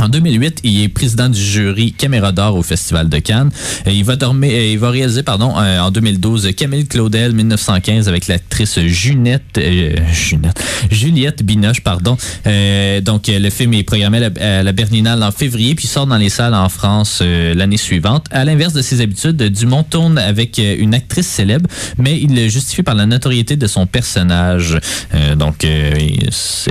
[0.00, 3.50] En 2008, il est président du jury Caméra d'or au Festival de Cannes.
[3.84, 8.78] Il va dormir, il va réaliser, pardon, euh, en 2012 Camille Claudel 1915 avec l'actrice
[8.78, 12.16] Junette, euh, Junette, Juliette Binoche, pardon.
[12.46, 15.88] Euh, donc euh, le film est programmé à la, à la Berninale en février puis
[15.88, 18.26] sort dans les salles en France euh, l'année suivante.
[18.30, 22.84] À l'inverse de ses habitudes, Dumont tourne avec une actrice célèbre, mais il le justifie
[22.84, 24.78] par la notoriété de son personnage.
[25.36, 25.66] Donc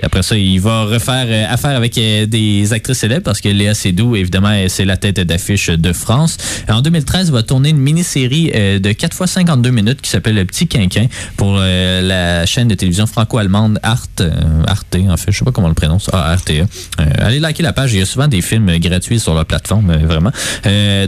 [0.03, 4.53] après ça, il va refaire affaire avec des actrices célèbres parce que Léa Seydoux, évidemment,
[4.67, 6.37] c'est la tête d'affiche de France.
[6.69, 10.35] En 2013, il va tourner une mini-série euh, de 4 fois 52 minutes qui s'appelle
[10.35, 14.31] Le Petit Quinquin pour euh, la chaîne de télévision franco-allemande Arte, euh,
[14.67, 16.49] Arte, en fait, je sais pas comment on le prononce, ah, Arte.
[16.51, 16.65] Euh,
[17.19, 20.31] allez liker la page, il y a souvent des films gratuits sur la plateforme, vraiment.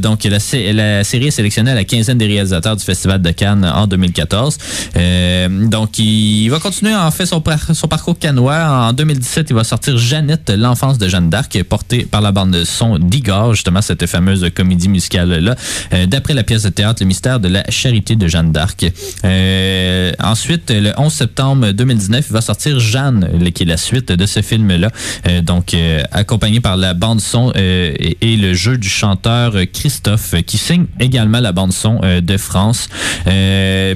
[0.02, 3.32] Donc, la, sé- la série est sélectionnée à la quinzaine des réalisateurs du Festival de
[3.32, 4.58] Cannes en 2014.
[4.96, 8.88] Euh, donc, il va continuer en fait son parcours canois.
[8.90, 12.64] En 2017, il va sortir Jeannette, l'enfance de Jeanne d'Arc, portée par la bande de
[12.64, 15.56] son d'Igor, justement cette fameuse comédie musicale-là,
[15.94, 18.86] euh, d'après la pièce de théâtre Le mystère de la charité de Jeanne d'Arc.
[19.26, 24.26] Euh, ensuite, le 11 septembre 2019, il va sortir Jeanne, qui est la suite de
[24.26, 24.90] ce film-là.
[25.28, 29.54] Euh, donc, euh, accompagné par la bande son euh, et, et le jeu du chanteur
[29.74, 32.88] Christophe, qui signe également la bande son de France.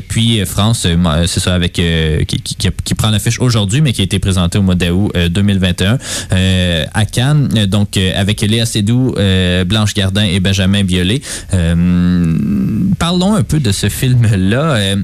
[0.09, 0.87] Puis France,
[1.27, 1.83] c'est ça, avec qui,
[2.25, 5.97] qui, qui- prend l'affiche aujourd'hui, mais qui a été présenté au mois d'août euh, 2021
[6.31, 7.47] euh, à Cannes.
[7.65, 11.21] Donc, euh, avec Léa Seydoux, euh, Blanche Gardin et Benjamin Biolay.
[11.53, 12.35] Euh,
[12.99, 14.95] parlons un peu de ce film-là.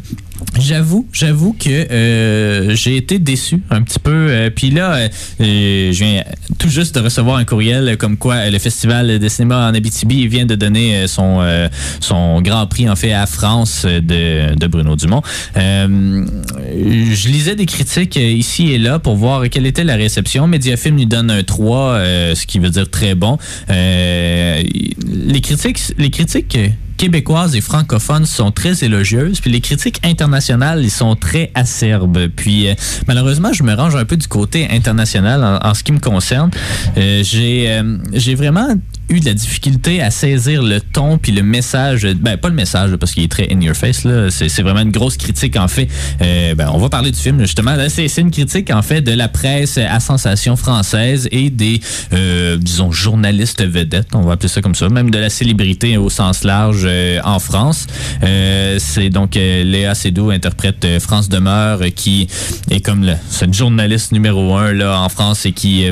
[0.60, 4.12] J'avoue, j'avoue que euh, j'ai été déçu un petit peu.
[4.12, 5.10] Euh, Puis là, euh,
[5.42, 6.24] euh, je viens
[6.58, 10.46] tout juste de recevoir un courriel comme quoi le festival de cinéma en Abitibi vient
[10.46, 11.68] de donner euh, son euh,
[12.00, 15.22] son grand prix en fait à France de, de Bruno Dumont.
[15.56, 20.48] Je lisais des critiques ici et là pour voir quelle était la réception.
[20.48, 23.38] Mediafilm lui donne un 3, euh, ce qui veut dire très bon.
[23.70, 26.58] Les critiques, les critiques
[27.00, 32.28] québécoises et francophones sont très élogieuses, puis les critiques internationales, ils sont très acerbes.
[32.36, 32.74] Puis euh,
[33.08, 36.52] malheureusement, je me range un peu du côté international en, ce qui me concerne.
[36.98, 38.76] Euh, j'ai euh, j'ai vraiment
[39.10, 42.08] eu de la difficulté à saisir le ton puis le message.
[42.20, 44.30] Ben pas le message parce qu'il est très in your face là.
[44.30, 45.88] C'est vraiment une grosse critique en fait.
[46.22, 47.76] Euh, ben on va parler du film justement.
[47.90, 51.82] C'est une critique en fait de la presse à sensation française et des
[52.14, 54.10] euh, disons journalistes vedettes.
[54.14, 57.40] On va appeler ça comme ça, même de la célébrité au sens large euh, en
[57.40, 57.88] France.
[58.24, 62.28] Euh, c'est donc euh, Léa Seydoux interprète euh, France Demeure qui
[62.70, 65.86] est comme le, cette journaliste numéro un là en France et qui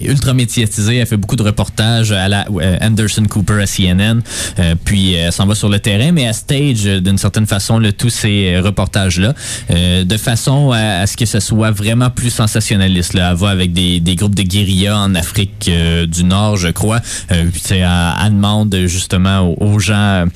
[0.00, 4.20] ultra médiatisée, elle fait beaucoup de reportages à la euh, Anderson Cooper à CNN,
[4.58, 7.46] euh, puis euh, elle s'en va sur le terrain, mais elle stage euh, d'une certaine
[7.46, 9.34] façon là, tous ces euh, reportages-là,
[9.70, 13.14] euh, de façon à, ce que ce soit vraiment plus sensationnaliste.
[13.14, 13.30] Là.
[13.30, 17.00] Elle va avec des, groupes de guérillas en Afrique euh, du Nord, je crois,
[17.32, 17.88] euh, puis elle,
[18.24, 20.26] elle demande justement aux, gens euh,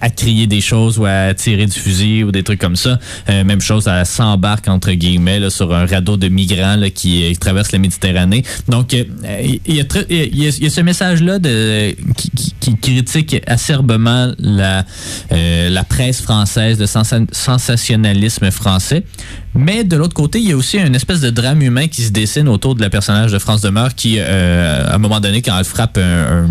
[0.00, 2.98] à, crier des choses ou à tirer du fusil ou des trucs comme ça.
[3.28, 7.38] Euh, même chose, elle s'embarque entre guillemets sur un radeau de migrants qui, euh, qui
[7.38, 8.44] traverse la Méditerranée.
[8.92, 9.80] Euh, il y,
[10.66, 11.38] a ce message-là
[12.60, 14.84] qui, critique acerbement la,
[15.32, 19.04] euh, presse française, le sensa- sensationnalisme français.
[19.54, 22.10] Mais de l'autre côté, il y a aussi une espèce de drame humain qui se
[22.10, 25.56] dessine autour de la personnage de France Demeure qui, euh, à un moment donné, quand
[25.58, 26.48] elle frappe un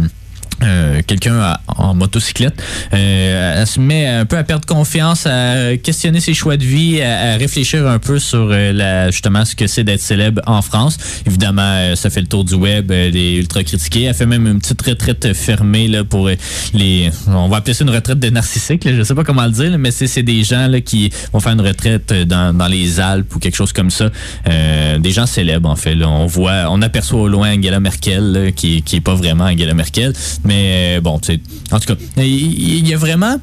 [0.63, 2.61] euh, quelqu'un en motocyclette.
[2.93, 7.01] Euh, elle se met un peu à perdre confiance, à questionner ses choix de vie,
[7.01, 10.97] à, réfléchir un peu sur euh, la, justement ce que c'est d'être célèbre en France.
[11.25, 14.03] Évidemment, ça fait le tour du web, elle est ultra critiquée.
[14.03, 16.29] Elle fait même une petite retraite fermée là, pour
[16.73, 17.11] les...
[17.27, 19.77] On va appeler ça une retraite de narcissique, là, je sais pas comment le dire,
[19.77, 23.39] mais c'est des gens là, qui vont faire une retraite dans, dans les Alpes ou
[23.39, 24.09] quelque chose comme ça.
[24.45, 25.95] des gens célèbres, en fait.
[25.95, 26.07] Là.
[26.09, 30.13] On voit, on aperçoit au loin Angela Merkel, qui, qui est pas vraiment Angela Merkel,
[30.43, 31.39] mais euh, bon, tu sais,
[31.71, 33.37] en tout cas, il y, a vraiment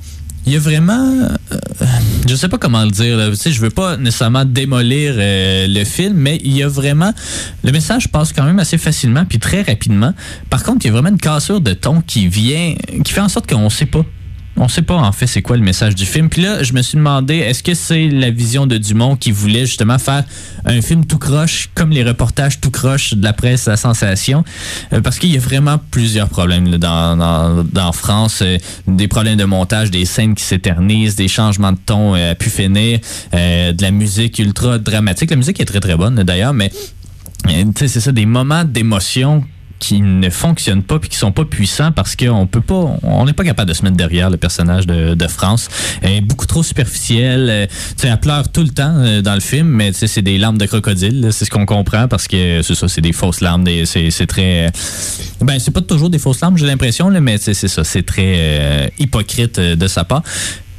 [0.47, 1.87] il y a vraiment euh,
[2.27, 6.15] je sais pas comment le dire sais je veux pas nécessairement démolir euh, le film
[6.15, 7.13] mais il y a vraiment
[7.63, 10.15] le message passe quand même assez facilement puis très rapidement.
[10.49, 13.29] Par contre il y a vraiment une cassure de ton qui vient qui fait en
[13.29, 14.05] sorte qu'on sait pas
[14.61, 16.29] on sait pas en fait c'est quoi le message du film.
[16.29, 19.65] Puis là, je me suis demandé, est-ce que c'est la vision de Dumont qui voulait
[19.65, 20.23] justement faire
[20.67, 24.45] un film tout croche, comme les reportages tout croche de la presse à sensation?
[24.93, 28.41] Euh, parce qu'il y a vraiment plusieurs problèmes dans, dans, dans, France.
[28.43, 32.45] Euh, des problèmes de montage, des scènes qui s'éternisent, des changements de ton euh, à
[32.45, 33.01] finir,
[33.33, 35.31] de la musique ultra dramatique.
[35.31, 36.71] La musique est très très bonne d'ailleurs, mais
[37.77, 39.45] c'est ça, des moments d'émotion
[39.81, 43.33] qui ne fonctionnent pas puis qui sont pas puissants parce qu'on peut pas, on n'est
[43.33, 45.69] pas capable de se mettre derrière le personnage de, de France.
[46.03, 47.49] Elle est beaucoup trop superficielle.
[47.51, 50.39] Euh, tu sais, elle pleure tout le temps euh, dans le film, mais c'est des
[50.39, 51.31] larmes de crocodile.
[51.33, 53.65] C'est ce qu'on comprend parce que c'est ça, c'est des fausses larmes.
[53.85, 54.71] C'est très,
[55.41, 58.89] ben c'est pas toujours des fausses larmes, j'ai l'impression, mais c'est ça, c'est très euh,
[58.99, 60.23] hypocrite de sa part.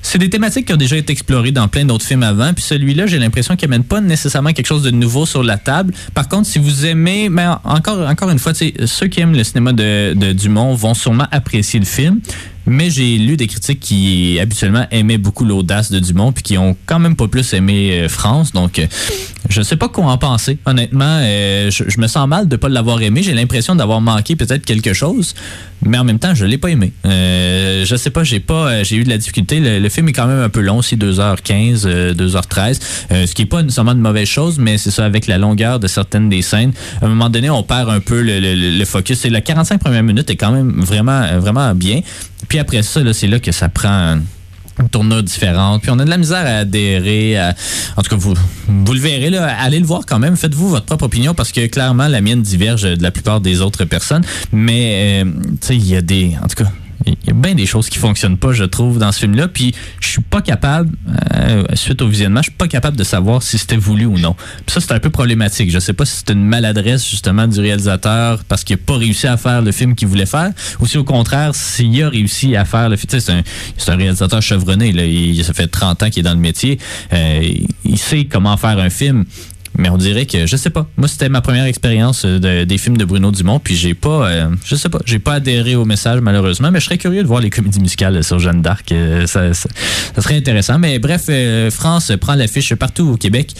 [0.01, 2.53] C'est des thématiques qui ont déjà été explorées dans plein d'autres films avant.
[2.53, 5.93] Puis celui-là, j'ai l'impression qu'il n'amène pas nécessairement quelque chose de nouveau sur la table.
[6.13, 9.73] Par contre, si vous aimez, mais encore, encore une fois, ceux qui aiment le cinéma
[9.73, 12.19] de, de Dumont vont sûrement apprécier le film.
[12.65, 16.75] Mais j'ai lu des critiques qui habituellement aimaient beaucoup l'audace de Dumont puis qui ont
[16.85, 18.51] quand même pas plus aimé euh, France.
[18.51, 18.85] Donc, euh,
[19.49, 20.57] je sais pas quoi en penser.
[20.65, 23.23] Honnêtement, euh, je, me sens mal de pas l'avoir aimé.
[23.23, 25.33] J'ai l'impression d'avoir manqué peut-être quelque chose,
[25.83, 26.93] mais en même temps, je l'ai pas aimé.
[27.03, 29.59] je sais pas, j'ai pas, j'ai eu de la difficulté.
[29.59, 32.79] Le, film est quand même un peu long, aussi 2h15, 2h13,
[33.25, 35.87] ce qui est pas nécessairement une mauvaise chose, mais c'est ça avec la longueur de
[35.87, 36.71] certaines des scènes.
[37.01, 39.19] À un moment donné, on perd un peu le, le focus.
[39.19, 42.01] C'est la 45 premières minutes est quand même vraiment, vraiment bien.
[42.47, 44.17] Puis après ça, c'est là que ça prend
[44.79, 45.81] une tournure différente.
[45.81, 47.37] Puis on a de la misère à adhérer.
[47.95, 48.33] En tout cas, vous,
[48.67, 50.35] vous le verrez, là, allez le voir quand même.
[50.35, 53.85] Faites-vous votre propre opinion parce que clairement, la mienne diverge de la plupart des autres
[53.85, 54.23] personnes.
[54.51, 55.31] Mais, euh,
[55.61, 56.35] tu sais, il y a des...
[56.41, 56.71] En tout cas,
[57.05, 59.47] il y a bien des choses qui fonctionnent pas, je trouve, dans ce film-là.
[59.47, 60.89] Puis je suis pas capable,
[61.35, 64.35] euh, suite au visionnement, je suis pas capable de savoir si c'était voulu ou non.
[64.65, 65.71] Puis ça, c'est un peu problématique.
[65.71, 69.27] Je sais pas si c'est une maladresse justement du réalisateur parce qu'il a pas réussi
[69.27, 72.65] à faire le film qu'il voulait faire, ou si au contraire, s'il a réussi à
[72.65, 73.19] faire le film.
[73.19, 74.91] C'est un, un, réalisateur chevronné.
[74.91, 75.05] Là.
[75.05, 76.79] Il, ça fait 30 ans qu'il est dans le métier.
[77.13, 77.41] Euh,
[77.83, 79.25] il sait comment faire un film.
[79.77, 80.85] Mais on dirait que, je sais pas.
[80.97, 84.49] Moi, c'était ma première expérience euh, des films de Bruno Dumont, puis j'ai pas, euh,
[84.65, 87.41] je sais pas, j'ai pas adhéré au message malheureusement, mais je serais curieux de voir
[87.41, 88.91] les comédies musicales sur Jeanne d'Arc.
[88.91, 90.77] Euh, ça, serait intéressant.
[90.77, 91.29] Mais bref,
[91.73, 93.53] France prend l'affiche partout au Québec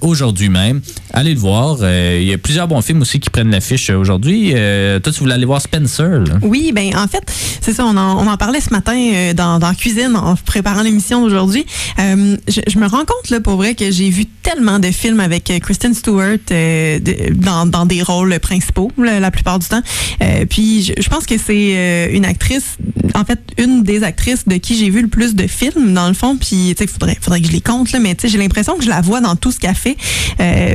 [0.00, 0.80] aujourd'hui même.
[1.12, 1.78] Allez le voir.
[1.82, 4.50] Il y a plusieurs bons films aussi qui prennent l'affiche aujourd'hui.
[4.50, 6.22] toi, tu voulais aller voir Spencer.
[6.42, 7.22] Oui, ben en fait,
[7.60, 7.84] c'est ça.
[7.84, 11.66] On en, on en, parlait ce matin dans, dans cuisine en préparant l'émission d'aujourd'hui.
[11.98, 15.58] Je, me rends compte là pour vrai que j'ai vu tellement de films avec euh,
[15.58, 16.98] Kristen Stewart euh,
[17.34, 19.82] dans, dans, des rôles principaux la, plupart du temps.
[20.22, 22.76] Euh, puis je, pense que c'est une actrice,
[23.14, 26.14] en fait, une des actrices de qui j'ai vu le plus de films dans le
[26.14, 26.36] fond.
[26.36, 28.76] Puis tu sais, faudrait, faudrait que je les compte là, mais tu sais, j'ai l'impression
[28.76, 29.96] que je la vois dans tout ce qu'elle fait.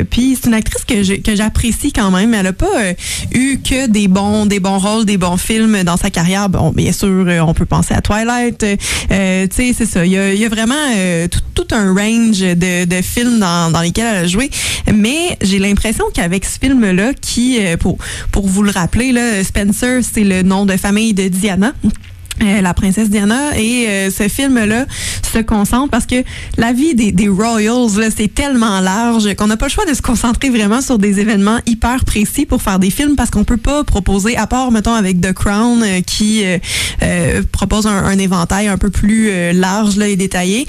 [0.09, 2.33] puis c'est une actrice que que j'apprécie quand même.
[2.33, 2.93] Elle a pas
[3.33, 6.49] eu que des bons des bons rôles, des bons films dans sa carrière.
[6.49, 8.59] Bon, bien sûr, on peut penser à Twilight.
[8.59, 8.77] tu
[9.09, 10.05] sais, c'est ça.
[10.05, 10.75] Il y a, y a vraiment
[11.29, 14.36] tout, tout, un range de, de films dans, dans lesquels elle a joué
[14.93, 17.97] mais j'ai l'impression qu'avec ce film-là, qui, euh, pour,
[18.47, 21.73] vous le rappeler, Spencer, c'est le nom de famille de Diana.
[22.43, 24.85] Euh, la princesse Diana et euh, ce film-là
[25.34, 26.23] se concentre parce que
[26.57, 30.03] la vie des, des Royals, c'est tellement large qu'on n'a pas le choix de se
[30.03, 33.84] concentrer vraiment sur des événements hyper précis pour faire des films parce qu'on peut pas
[33.84, 36.43] proposer, à part, mettons, avec The Crown euh, qui
[37.51, 40.68] propose un, un, éventail un peu plus large là, et détaillé.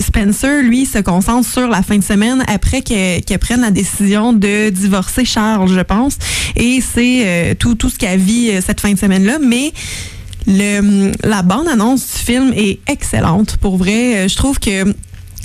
[0.00, 4.70] Spencer, lui, se concentre sur la fin de semaine après qu'elle prenne la décision de
[4.70, 6.16] divorcer Charles, je pense.
[6.56, 9.38] Et c'est tout, tout ce qu'elle vit cette fin de semaine-là.
[9.42, 9.72] Mais
[10.46, 13.56] le, la bande-annonce du film est excellente.
[13.58, 14.94] Pour vrai, je trouve que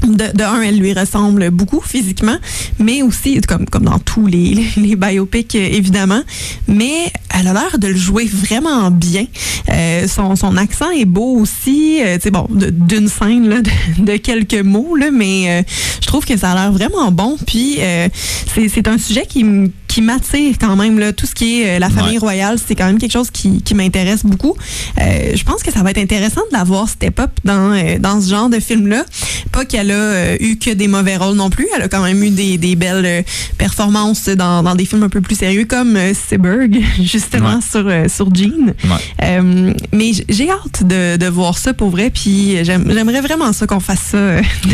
[0.08, 2.38] de, un, elle lui ressemble beaucoup physiquement,
[2.80, 6.22] mais aussi, comme, comme dans tous les, les, biopics, évidemment,
[6.68, 9.26] mais elle a l'air de le jouer vraiment bien.
[9.70, 13.58] Euh, son, son accent est beau aussi, euh, bon, d'une scène, là,
[13.98, 15.64] de, quelques mots, là, mais euh,
[16.02, 17.38] je trouve que ça a l'air vraiment bon.
[17.46, 18.08] Puis, euh,
[18.56, 20.98] c'est un sujet qui me qui m'attire quand même.
[21.00, 21.12] Là.
[21.12, 22.18] Tout ce qui est euh, la famille Ouais.
[22.20, 24.56] royale, c'est quand même quelque chose qui, qui m'intéresse beaucoup.
[25.02, 27.98] Euh, je pense que ça va être intéressant de la voir step up dans, euh,
[28.00, 29.04] dans ce genre de film-là.
[29.52, 31.68] Pas qu'elle a euh, eu que des mauvais rôles non plus.
[31.76, 33.26] Elle a quand même eu des, des belles
[33.58, 35.98] performances dans, dans des films un peu plus sérieux comme
[36.30, 38.06] Seberg, justement, Ouais.
[38.08, 38.74] sur, sur Jean.
[38.86, 39.44] Ouais.
[39.92, 42.10] Mais j'ai hâte de, de voir ça pour vrai.
[42.12, 44.18] Puis j'aime- j'aimerais vraiment ça qu'on fasse ça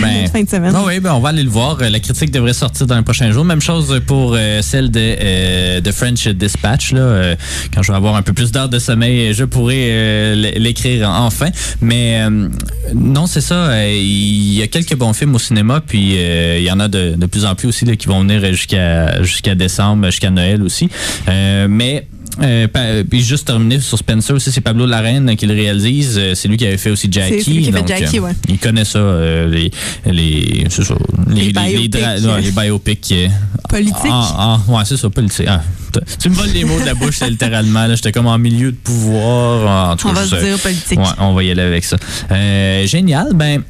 [0.02, 0.74] Ben, fin de semaine.
[0.76, 1.78] Ah oui, ben on va aller le voir.
[1.80, 3.46] La critique devrait sortir dans les prochains jours.
[3.46, 6.91] Même chose pour celle de, euh, de French Dispatch.
[6.94, 6.99] Là.
[7.02, 7.36] Euh,
[7.73, 11.26] quand je vais avoir un peu plus d'heures de sommeil, je pourrai euh, l'écrire en-
[11.26, 11.49] enfin.
[11.82, 12.49] Mais euh,
[12.94, 13.56] non, c'est ça.
[13.69, 16.88] euh, Il y a quelques bons films au cinéma, puis euh, il y en a
[16.88, 20.90] de, plus en plus aussi qui vont venir jusqu'à jusqu'à décembre, jusqu'à Noël aussi.
[21.30, 22.07] Euh, mais
[22.41, 26.18] euh, pa- puis juste terminer sur Spencer aussi, c'est Pablo Larraine qui le réalise.
[26.18, 27.49] Euh, C'est lui qui avait fait aussi Jackie.
[27.52, 28.32] lui qui a fait donc, Jackie, euh, ouais.
[28.49, 29.72] Il connaît ça, euh, les,
[30.06, 30.84] les, ça,
[31.30, 31.91] les, Les biopics.
[31.91, 33.12] dra- ouais, les biopics.
[33.14, 33.28] euh,
[33.70, 33.95] Politique.
[34.12, 35.48] ah, ah, ouais, c'est ça, politique.
[35.49, 35.62] Ah,
[36.20, 37.88] tu me voles les mots de la bouche, littéralement.
[37.88, 37.95] là.
[37.95, 39.91] J'étais comme en milieu de pouvoir.
[39.91, 40.99] En tout On cas, va se dire politique.
[40.99, 41.98] Ouais, on va y aller avec ça.
[42.32, 43.30] Euh, génial.
[43.34, 43.62] Ben.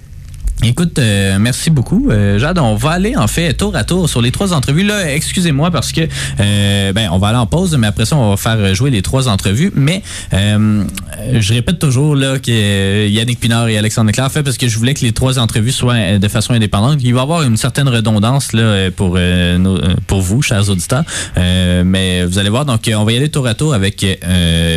[0.63, 2.09] Écoute, euh, merci beaucoup.
[2.09, 4.83] Euh, Jade, on va aller en fait tour à tour sur les trois entrevues.
[4.83, 6.01] Là, excusez-moi parce que
[6.39, 9.01] euh, ben on va aller en pause, mais après ça, on va faire jouer les
[9.01, 9.71] trois entrevues.
[9.75, 10.01] Mais
[10.33, 10.83] euh,
[11.33, 14.77] je répète toujours là que euh, Yannick Pinard et Alexandre Leclerc fait parce que je
[14.77, 16.99] voulais que les trois entrevues soient euh, de façon indépendante.
[17.03, 19.19] Il va y avoir une certaine redondance là pour
[20.07, 21.03] pour vous, chers auditeurs.
[21.35, 22.65] Mais vous allez voir.
[22.65, 24.05] Donc, on va y aller tour à tour avec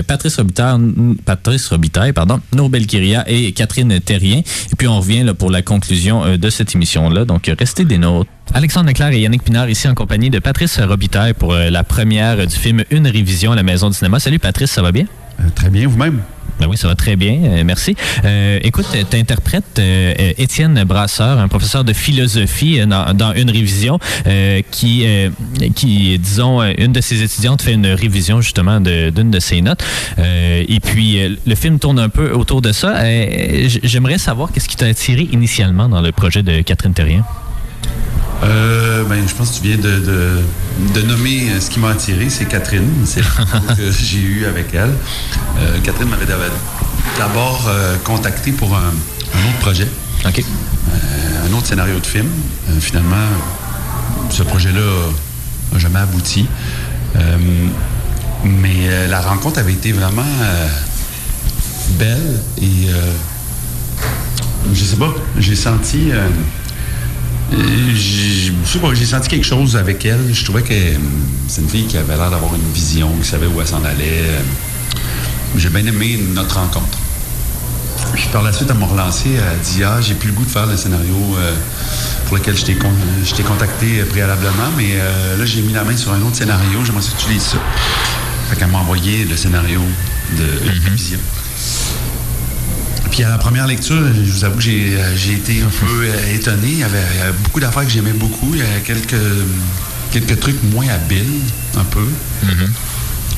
[0.07, 0.79] Patrice Robitaille,
[1.25, 4.39] Patrice Robitaille, pardon, Norbel Kiria et Catherine Terrien.
[4.39, 7.25] Et puis on revient là, pour la conclusion euh, de cette émission-là.
[7.25, 8.31] Donc, restez des nôtres.
[8.55, 12.47] Alexandre Leclerc et Yannick Pinard ici en compagnie de Patrice Robitaille pour euh, la première
[12.47, 14.19] du film Une révision à la Maison du cinéma.
[14.19, 15.05] Salut Patrice, ça va bien?
[15.41, 16.23] Euh, très bien, vous-même?
[16.61, 17.95] Ben oui, ça va très bien, euh, merci.
[18.25, 19.79] Euh, écoute, tu interprètes
[20.39, 25.31] Étienne Brasseur, un professeur de philosophie euh, dans, une révision euh, qui, euh,
[25.77, 29.61] qui, disons, euh, une de ses étudiantes fait une révision justement de- d'une de, ses
[29.63, 29.85] notes.
[30.19, 32.97] Euh, et puis, euh, le film tourne un peu autour de ça.
[32.97, 37.25] Euh, J'aimerais savoir qu'est-ce qui t'a attiré initialement dans le projet de Catherine Terrien.
[38.45, 40.43] Euh, ben, je pense que tu viens de, de-
[40.95, 42.89] de nommer euh, ce qui m'a attiré, c'est Catherine.
[43.05, 43.21] C'est
[43.77, 44.93] que j'ai eu avec elle.
[45.59, 46.39] Euh, Catherine m'avait d'ab-
[47.19, 48.81] d'abord euh, contacté pour un,
[49.35, 49.89] un autre projet,
[50.25, 50.39] OK.
[50.41, 52.29] euh, un autre scénario de film.
[52.71, 53.17] Euh, finalement,
[54.31, 54.81] ce projet-là
[55.73, 56.47] n'a jamais abouti.
[57.17, 57.37] Euh,
[58.45, 60.23] mais la rencontre avait été vraiment
[61.99, 63.13] belle et euh,
[64.73, 66.13] je sais pas, j'ai senti.
[67.53, 70.33] Euh, j'ai- senti quelque chose avec elle.
[70.33, 70.97] Je trouvais que euh,
[71.49, 74.23] c'est une fille qui avait l'air d'avoir une vision, qui savait où elle s'en allait.
[74.27, 74.41] Euh,
[75.57, 76.99] J'ai bien aimé notre rencontre.
[78.13, 79.31] Puis par la suite, elle m'a relancé.
[79.35, 81.15] Elle a dit Ah, j'ai plus le goût de faire le scénario
[82.27, 84.97] pour lequel je t'ai contacté préalablement, mais
[85.39, 86.85] là, j'ai mis la main sur un autre scénario.
[86.85, 87.59] J'aimerais que tu lises ça.
[88.51, 89.81] Fait qu'elle m'a envoyé le scénario
[90.39, 91.19] de Une Vision.
[93.11, 96.35] Puis à la première lecture, je vous avoue que j'ai euh, été un peu euh,
[96.35, 96.69] étonné.
[96.69, 98.51] Il y avait beaucoup d'affaires que j'aimais beaucoup.
[98.53, 99.15] Il y a quelques,
[100.13, 101.41] quelques trucs moins habiles,
[101.77, 102.07] un peu.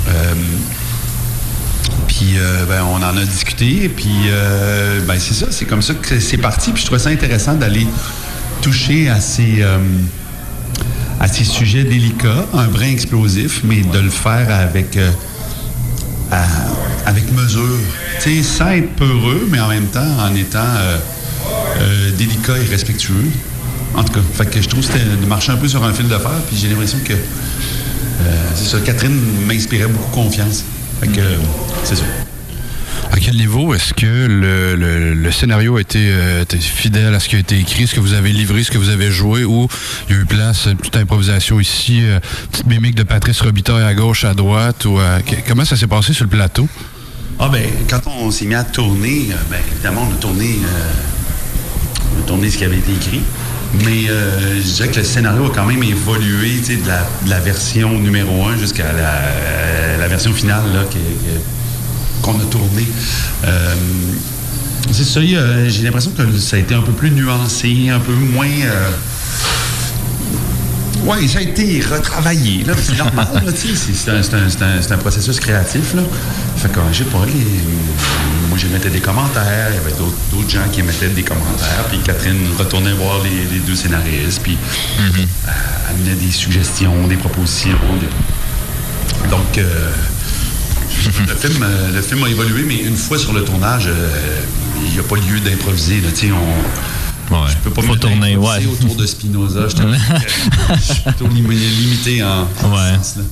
[0.08, 0.34] Euh,
[2.08, 3.88] puis euh, ben, on en a discuté.
[3.88, 6.72] Puis euh, ben, c'est ça, c'est comme ça que c'est parti.
[6.72, 7.86] Puis je trouvais ça intéressant d'aller
[8.62, 9.64] toucher à ces,
[11.18, 14.98] à ces sujets délicats, un brin explosif, mais de le faire avec,
[16.30, 17.78] à- avec mesure.
[18.22, 20.98] Tu sais, sans être peureux, mais en même temps en étant euh,
[21.80, 23.30] euh, délicat et respectueux.
[23.96, 25.92] En tout cas, fait que je trouve que c'était de marcher un peu sur un
[25.92, 27.16] fil de fer, puis j'ai l'impression que euh,
[28.54, 30.64] c'est ça, Catherine m'inspirait beaucoup confiance.
[31.00, 31.36] Fait que euh,
[31.84, 32.02] c'est ça.
[33.12, 37.38] À quel niveau est-ce que le, scénario a été, euh, fidèle à ce qui a
[37.38, 39.68] été écrit, ce que vous avez livré, ce que vous avez joué, ou
[40.08, 42.20] il y a eu place, une petite improvisation ici, euh,
[42.52, 46.12] petite mimique de Patrice Robitaille à gauche, à droite, ou euh, comment ça s'est passé
[46.12, 46.68] sur le plateau?
[47.38, 50.58] Ah ben, quand on s'est mis à tourner, euh, ben, évidemment, on a tourné,
[52.16, 53.20] on a tourné ce qui avait été écrit.
[53.84, 57.96] Mais je dirais que le scénario a quand même évolué de la, de la version
[58.00, 60.96] numéro 1 jusqu'à la, version finale là, que-
[62.22, 62.86] qu'on a tournée.
[63.44, 63.74] Euh,
[64.92, 68.46] c'est ça, j'ai l'impression que ça a été un peu plus nuancé, un peu moins.
[68.46, 68.90] euh,
[71.06, 72.64] oui, ça a été retravaillé.
[72.82, 73.28] C'est normal.
[73.54, 75.94] c'est, un, processus créatif.
[75.94, 76.02] Là.
[76.56, 79.68] Fait que, je sais pas, les- moi, j'émettais des commentaires.
[79.70, 81.84] Il y avait d'autres, gens qui émettaient des commentaires.
[81.88, 84.40] Puis Catherine retournait voir les, les deux scénaristes.
[84.42, 84.58] Puis
[84.98, 85.24] euh,
[85.90, 87.78] amenait des suggestions, des propositions.
[88.00, 89.90] des- Donc, euh,
[91.18, 94.40] le, film, euh, le film a évolué, mais une fois sur le tournage, euh,
[94.84, 96.00] il n'y a pas lieu d'improviser.
[97.30, 97.48] Là, Ouais.
[97.50, 98.66] Je peux pas Faut me tourner, ouais.
[98.66, 99.60] autour de Spinoza.
[99.68, 99.76] Je,
[100.92, 102.92] suis plutôt lim- limité en, en Ouais.
[103.02, 103.22] ce sens-là.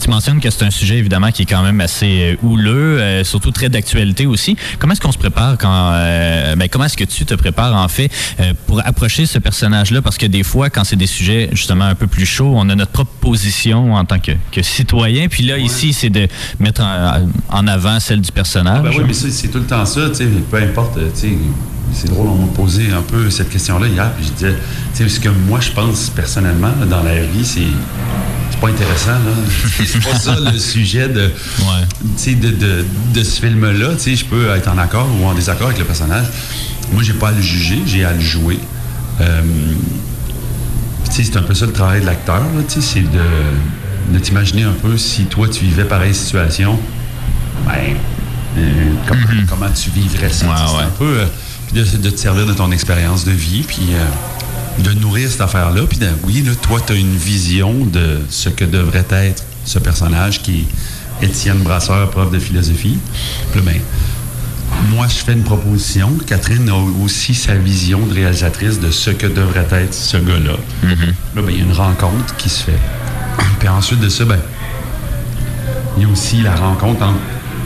[0.00, 3.24] Tu mentionnes que c'est un sujet évidemment qui est quand même assez euh, houleux, euh,
[3.24, 4.56] surtout très d'actualité aussi.
[4.78, 7.88] Comment est-ce qu'on se prépare quand euh, ben, comment est-ce que tu te prépares en
[7.88, 8.10] fait
[8.40, 10.02] euh, pour approcher ce personnage-là?
[10.02, 12.74] Parce que des fois, quand c'est des sujets justement un peu plus chauds, on a
[12.74, 15.28] notre propre position en tant que, que citoyen.
[15.28, 16.28] Puis là, ici, c'est de
[16.60, 18.82] mettre en, en avant celle du personnage.
[18.82, 21.28] Ben oui, mais c'est tout le temps ça, tu sais, peu importe, tu sais.
[21.92, 24.54] C'est drôle, on m'a posé un peu cette question-là hier, puis je disais,
[24.94, 27.60] tu sais, ce que moi je pense personnellement là, dans la vie, c'est.
[28.48, 29.32] C'est pas intéressant, là.
[29.84, 33.88] C'est pas ça le sujet de, de, de, de ce film-là.
[33.98, 36.26] Je peux être en accord ou en désaccord avec le personnage.
[36.92, 38.58] Moi, j'ai pas à le juger, j'ai à le jouer.
[39.20, 39.42] Euh,
[41.02, 43.00] puis, tu sais, c'est un peu ça le travail de l'acteur, là, tu sais, c'est
[43.00, 46.78] de, de t'imaginer un peu si toi, tu vivais pareille situation,
[47.66, 47.96] ben,
[48.58, 50.46] euh, comment, comment tu vivrais ça.
[50.46, 51.26] sais, c'est un peu euh,
[51.72, 55.82] de, de te servir de ton expérience de vie, puis euh, de nourrir cette affaire-là.
[55.88, 59.78] Puis de- oui, là, toi, tu as une vision de ce que devrait être ce
[59.78, 60.66] personnage qui
[61.22, 62.98] est Étienne Brasseur, prof de philosophie.
[63.52, 63.80] Puis ben,
[64.90, 66.12] moi, je fais une proposition.
[66.26, 70.56] Catherine a aussi sa vision de réalisatrice de ce que devrait être ce gars-là.
[70.82, 72.78] Là, ben, il y a une rencontre qui se fait.
[73.58, 74.38] Puis ensuite de ça, ben,
[75.96, 77.18] il y a aussi la rencontre entre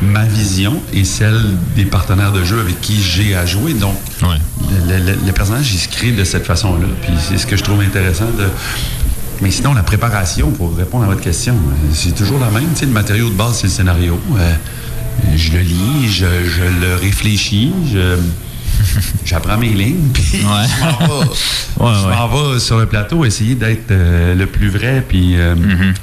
[0.03, 1.41] ma vision et celle
[1.77, 3.75] des partenaires de jeu avec qui j'ai à jouer.
[3.75, 3.95] Donc,
[4.89, 6.87] le, le- le personnage, il se crée de cette façon-là.
[7.03, 8.47] Puis c'est ce que je trouve intéressant de...
[9.43, 12.69] Mais sinon, la préparation, pour répondre à votre question, euh, c'est toujours la même.
[12.75, 14.21] Tu sais, le matériau de base, c'est le scénario.
[14.39, 14.53] Euh,
[15.35, 18.17] je le lis, je, je le réfléchis, je...
[19.25, 20.43] J'apprends mes lignes, puis je
[21.79, 25.55] m'en vais, vais sur le plateau essayer d'être euh, le plus vrai puis euh,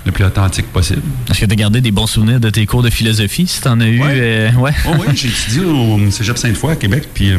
[0.05, 1.01] le plus authentique possible.
[1.29, 3.67] Est-ce que tu as gardé des bons souvenirs de tes cours de philosophie, si tu
[3.67, 4.01] en as eu?
[4.03, 4.71] euh, ouais?
[4.87, 7.31] Oh oui, j'ai étudié au Cégep Sainte-Foy à Québec, puis...
[7.31, 7.37] euh,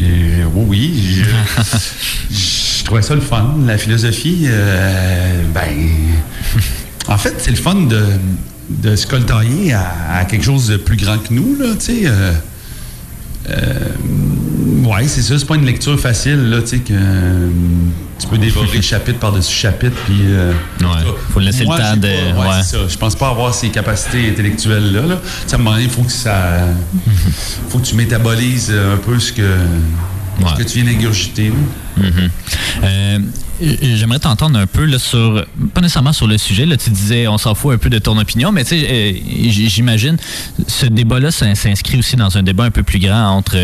[0.00, 2.34] et, oui, oui, je,
[2.78, 3.54] je trouvais ça le fun.
[3.66, 4.46] La philosophie,
[5.54, 5.88] ben...
[7.08, 8.02] En fait, c'est le fun de,
[8.70, 12.10] de se coltailler à, à quelque chose de plus grand que nous, là, tu sais...
[13.48, 17.48] euh, euh, ouais, c'est ça, c'est pas une lecture facile, là, tu sais, que euh,
[18.18, 20.20] tu peux dévorer chapitre par-dessus chapitre, puis...
[20.22, 20.52] euh,
[21.30, 22.62] faut laisser moi, le temps de- pas- ouais, ouais.
[22.62, 22.82] c'est ça.
[22.88, 25.20] Je pense pas avoir ces capacités intellectuelles-là, là.
[25.50, 26.66] À un moment donné, il faut que ça...
[27.68, 29.42] faut que tu métabolises un peu ce que,
[30.48, 31.52] ce que tu viens d'ingurgiter.
[32.82, 33.18] Euh,
[33.60, 35.44] J'aimerais t'entendre un peu là, sur,
[35.74, 38.18] pas nécessairement sur le sujet, là, tu disais on s'en fout un peu de ton
[38.18, 39.12] opinion, mais tu sais, euh,
[39.68, 40.16] j'imagine
[40.66, 43.56] ce débat-là s'in- s'inscrit aussi dans un débat un peu plus grand entre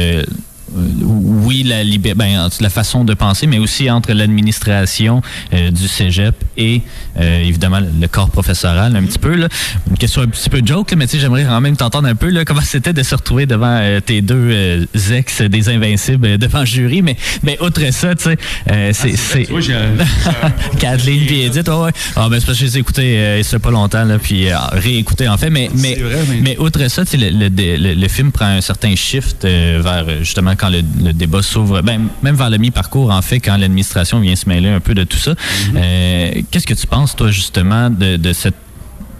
[0.75, 1.85] oui, la,
[2.15, 5.23] ben, la façon de penser, mais aussi entre l'administration
[5.53, 6.83] euh, du cégep et
[7.19, 9.35] euh, évidemment le corps professoral, un petit peu.
[9.35, 9.49] Là.
[9.91, 12.45] Une question un petit peu joke, là, mais j'aimerais quand même t'entendre un peu là,
[12.45, 16.61] comment c'était de se retrouver devant euh, tes deux euh, ex des Invincibles euh, devant
[16.61, 17.03] le jury.
[17.03, 18.37] Mais, mais outre ça, tu sais,
[18.71, 19.17] euh, c'est.
[19.17, 19.49] c'est-
[20.79, 21.91] Kathleen puis Edith, ouais, ouais.
[22.17, 24.49] Ah, ben, c'est parce que je les ai écoutés euh, il pas longtemps, là, puis
[24.51, 25.51] euh, réécoutés, en fait.
[25.51, 25.99] Mais, mais,
[26.43, 26.57] mais...
[26.59, 30.55] outre ça, le, le, le- le film prend un certain shift euh, vers, euh, justement,
[30.61, 34.37] quand le, le débat s'ouvre, ben, même vers le mi-parcours, en fait, quand l'administration vient
[34.37, 35.35] se mêler un peu de tout ça.
[35.75, 38.55] Euh, Qu'est-ce que tu penses, toi, justement, de, de cette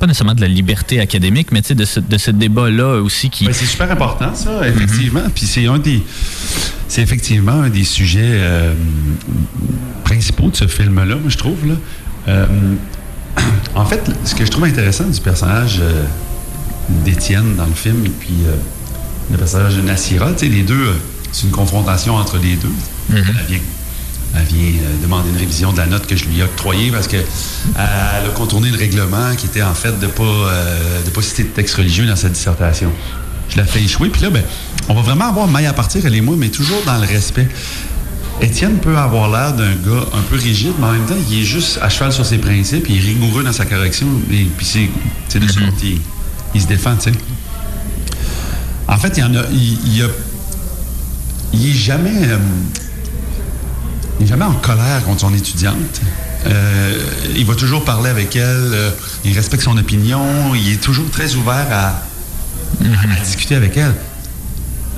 [0.01, 3.29] pas nécessairement de la liberté académique, mais tu sais, de ce, de ce débat-là aussi
[3.29, 3.45] qui...
[3.45, 5.21] Ben, c'est super important, ça, effectivement.
[5.35, 6.03] Puis c'est un des.
[6.89, 8.73] C'est effectivement un des sujets euh,
[10.03, 11.69] principaux de ce film-là, moi, je trouve.
[11.69, 11.75] Là.
[12.29, 12.47] Euh,
[13.75, 16.05] en fait, ce que je trouve intéressant du personnage euh,
[17.05, 18.37] d'Étienne dans le film, et puis
[19.31, 20.95] le personnage de Nassira, tu sais, les deux,
[21.33, 22.73] c'est une confrontation entre les deux.
[23.13, 23.59] Elle vient,
[24.35, 27.09] elle vient euh, demander une révision de la note que je lui ai octroyée parce
[27.09, 27.25] qu'elle
[27.77, 31.45] a contourné le règlement qui était en fait de ne pas, euh, de pas citer
[31.45, 32.93] de texte religieux dans sa dissertation.
[33.49, 34.45] Je la fais échouer, puis là, ben,
[34.89, 37.49] on va vraiment avoir maille à partir, elle et moi, mais toujours dans le respect.
[38.41, 41.45] Étienne peut avoir l'air d'un gars un peu rigide, mais en même temps, il est
[41.45, 44.89] juste à cheval sur ses principes, il est rigoureux dans sa correction, et puis c'est,
[45.29, 45.99] c'est de ça qu'il
[46.55, 47.19] il se défend, tu sais.
[48.89, 49.43] En fait, il y en a.
[49.53, 50.07] Il, il y a.
[51.53, 52.29] Il est jamais.
[52.29, 52.39] euh,
[54.19, 56.01] il est jamais en colère contre son étudiante.
[56.47, 56.97] Euh,
[57.37, 58.43] il va toujours parler avec elle.
[58.73, 58.91] euh,
[59.25, 60.55] il respecte son opinion.
[60.55, 62.03] Il est toujours très ouvert à,
[63.25, 63.95] discuter avec elle.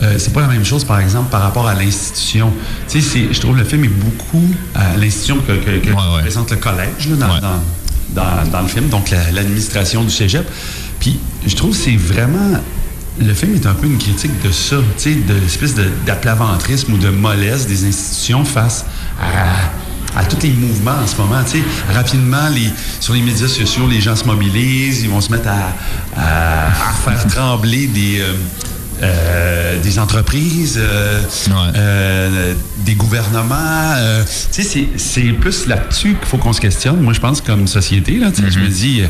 [0.02, 2.52] Euh, c'est pas la même chose, par exemple, par rapport à l'institution.
[2.88, 4.42] Tu sais, je trouve le film est beaucoup
[4.74, 7.62] à l'institution que, que- que représente le collège là, dans, dans-
[8.14, 10.44] dans- dans le film, donc la- l'administration du cégep.
[10.98, 12.58] Puis je trouve que c'est vraiment.
[13.20, 15.74] Le film est un peu une critique de ça, de l'espèce
[16.06, 18.84] d'aplaventrisme ou de mollesse des institutions face
[19.20, 21.42] à, à tous les mouvements en ce moment.
[21.92, 22.70] Rapidement, les,
[23.00, 25.74] sur les médias sociaux, les gens se mobilisent, ils vont se mettre à,
[26.16, 28.20] à- à faire trembler des.
[28.20, 28.34] euh,
[29.04, 31.20] euh, des entreprises, euh,
[31.74, 33.94] euh, des gouvernements.
[34.52, 37.00] tu sais, c'est- plus là-dessus qu'il faut qu'on se questionne.
[37.00, 39.02] Moi, je pense comme société, là, je me dis,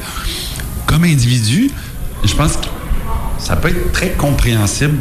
[0.87, 1.71] comme individu,
[2.25, 2.67] je pense que
[3.43, 4.99] ça peut être très compréhensible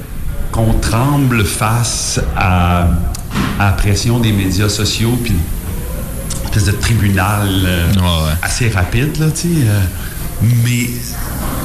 [0.52, 2.88] qu'on tremble face à,
[3.60, 7.88] à la pression des médias sociaux, puis une espèce de tribunal euh,
[8.42, 9.48] assez rapide, là, tu sais.
[9.68, 9.80] euh,
[10.66, 10.90] mais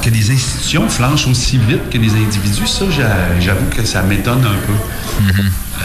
[0.03, 4.45] que les institutions flanchent aussi vite que les individus, ça, j'a- j'avoue que ça m'étonne
[4.45, 4.73] un peu.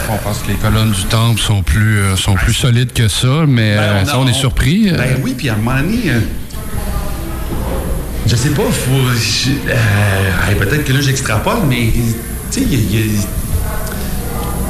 [0.09, 3.45] On pense que les colonnes du temple sont plus, euh, sont plus solides que ça,
[3.47, 4.91] mais euh, ça, on est surpris.
[4.91, 6.19] Ben oui, puis à un moment donné, euh,
[8.27, 8.91] je sais pas, faut.
[9.69, 11.91] euh, Peut-être que là, j'extrapole, mais
[12.51, 13.23] tu sais, il y a- il y a-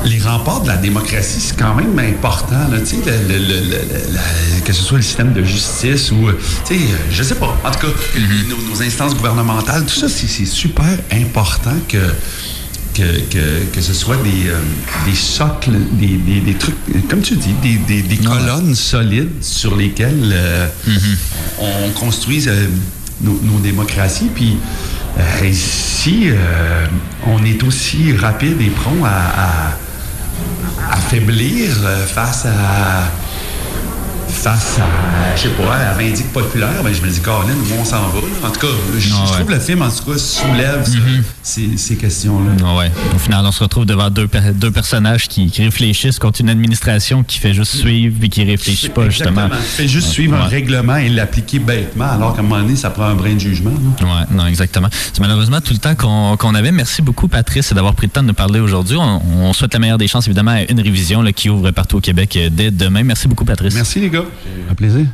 [0.05, 2.95] les remparts de la démocratie, c'est quand même important, là, tu sais,
[3.29, 6.37] le- que ce soit le système de justice ou, euh,
[6.71, 6.75] euh,
[7.11, 7.57] je sais pas.
[7.63, 7.93] En tout cas,
[8.49, 11.97] nos, nos instances gouvernementales, tout ça, c'est super important que,
[12.93, 14.59] que, que, que ce soit des, euh,
[15.05, 16.75] des socles, des, des, des trucs,
[17.09, 17.77] comme tu dis, des,
[18.17, 20.67] colonnes solides sur lesquelles euh,
[21.59, 22.67] on construise euh,
[23.23, 24.29] nos, démocraties.
[24.33, 24.57] Puis
[25.17, 25.51] euh,
[26.07, 26.85] euh,
[27.27, 29.77] on est aussi rapide et prompt à,
[30.91, 33.07] affaiblir euh, face à
[34.43, 37.79] face à, je sais pas, à la vindicte populaire, ben, je me dis, Caroline, où
[37.79, 38.19] on s'en va?
[38.19, 38.47] là?
[38.47, 38.67] En tout cas,
[38.99, 40.97] je, trouve le film, en tout cas, soulève ça,
[41.41, 42.51] ces, ces questions-là.
[42.65, 42.91] Ah ouais.
[43.15, 46.49] Au final, on se retrouve devant deux, per- deux personnages qui, qui réfléchissent contre une
[46.49, 49.45] administration qui fait juste suivre et qui réfléchit pas, justement.
[49.45, 49.61] Exactement.
[49.77, 53.05] Fait juste suivre un règlement et l'appliquer bêtement, alors qu'à un moment donné, ça prend
[53.05, 53.71] un brin de jugement.
[53.71, 54.05] là.
[54.05, 54.89] Ouais, non, exactement.
[54.91, 56.73] C'est malheureusement tout le temps qu'on avait.
[56.73, 58.97] Merci beaucoup, Patrice, d'avoir pris le temps de nous parler aujourd'hui.
[58.97, 61.97] On, on souhaite la meilleure des chances, évidemment, à une révision là, qui ouvre partout
[61.97, 63.03] au Québec euh, dès demain.
[63.03, 63.73] Merci beaucoup, Patrice.
[63.73, 64.25] Merci, les gars.
[64.69, 65.05] Un plaisir.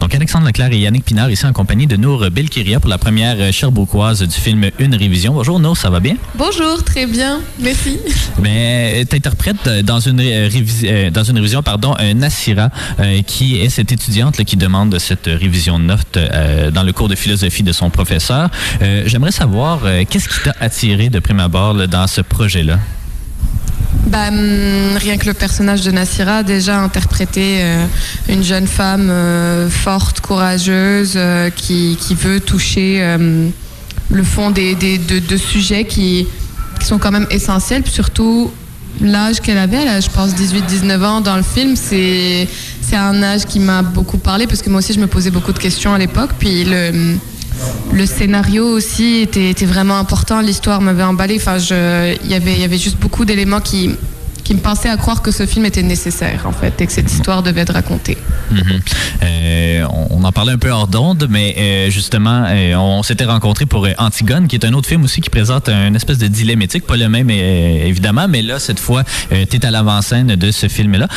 [0.00, 3.36] Donc, Alexandre Leclerc et Yannick Pinard ici en compagnie de Nour Belkiria pour la première
[3.38, 5.32] euh, Sherbrookeoise du film Une révision.
[5.32, 6.16] Bonjour, Nour, ça va bien?
[6.34, 8.00] Bonjour, très bien, merci.
[8.42, 13.22] Mais tu interprètes dans une euh, révis- euh, dans une révision pardon un Nassira euh,
[13.22, 17.08] qui est cette étudiante là, qui demande cette révision de notes euh, dans le cours
[17.08, 18.50] de philosophie de son professeur.
[18.82, 22.80] Euh, J'aimerais savoir euh, qu'est-ce qui t'a attiré de prime abord là, dans ce projet-là?
[24.06, 27.86] Bah, hum, rien que le personnage de Nassira, déjà interpréter euh,
[28.28, 33.48] une jeune femme euh, forte, courageuse, euh, qui, veut toucher euh,
[34.10, 36.26] le fond des, de, sujets qui,
[36.80, 38.50] qui sont quand même essentiels, surtout
[39.00, 42.48] l'âge qu'elle avait, là, je pense 18-19 ans dans le film, c'est
[42.92, 45.58] un âge qui m'a beaucoup parlé parce que moi aussi je me posais beaucoup de
[45.58, 47.16] questions à l'époque, puis le
[47.92, 50.40] le scénario aussi était, vraiment important.
[50.40, 51.36] L'histoire m'avait emballé.
[51.36, 53.90] Enfin, il y avait juste beaucoup d'éléments qui,
[54.44, 57.10] qui me pensaient à croire que ce film était nécessaire, en fait, et que cette
[57.10, 58.18] histoire devait être racontée.
[58.50, 58.80] Mhm.
[59.22, 63.66] Euh, on, en parlait un peu hors d'onde, mais euh, justement, euh, on s'était rencontrés
[63.66, 66.86] pour Antigone, qui est un autre film aussi qui présente un espèce de dilemme éthique,
[66.86, 71.08] pas le même évidemment, mais là, cette fois, tu es à l'avant-scène de ce film-là.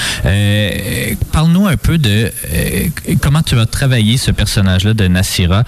[1.32, 2.32] Parle-nous un peu de
[3.22, 5.64] comment tu as travaillé ce personnage-là de Nassira.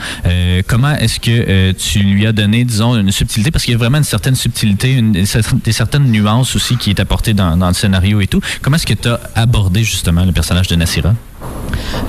[0.68, 4.00] Comment est-ce que tu lui as donné, disons, une subtilité, parce qu'il y a vraiment
[4.00, 7.74] une certaine subtilité, une, cer- des certaines nuances aussi qui est apportée dans, dans le
[7.74, 8.42] scénario et tout.
[8.62, 11.14] Comment est-ce que tu as abordé justement le personnage de Nassira?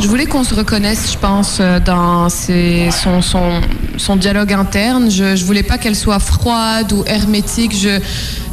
[0.00, 3.60] Je voulais qu'on se reconnaisse, je pense, euh, dans ses- son, son,
[3.96, 5.10] son dialogue interne.
[5.10, 7.74] Je, je voulais pas qu'elle soit froide ou hermétique.
[7.76, 7.98] Je,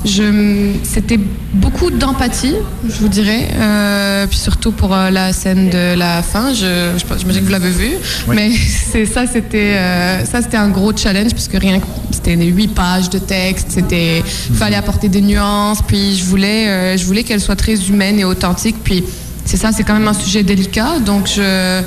[0.06, 1.20] je, c'était
[1.54, 2.56] beaucoup d'empathie,
[2.88, 3.48] je vous dirais.
[3.56, 7.52] Euh, puis surtout pour euh, la scène de la fin, je, je j'imagine que vous
[7.52, 7.92] l'avez vu.
[8.28, 8.52] Mais
[8.92, 12.46] c'est ça, c'était euh, ça, c'était un gros challenge parce que rien, que- c'était des
[12.48, 13.68] huit pages de texte.
[13.70, 15.80] C'était, fallait apporter des nuances.
[15.88, 18.78] Puis je voulais, euh, je voulais qu'elle soit très humaine et authentique.
[18.84, 19.04] Puis
[19.46, 21.00] c'est ça, c'est quand même un sujet délicat.
[21.00, 21.84] Donc je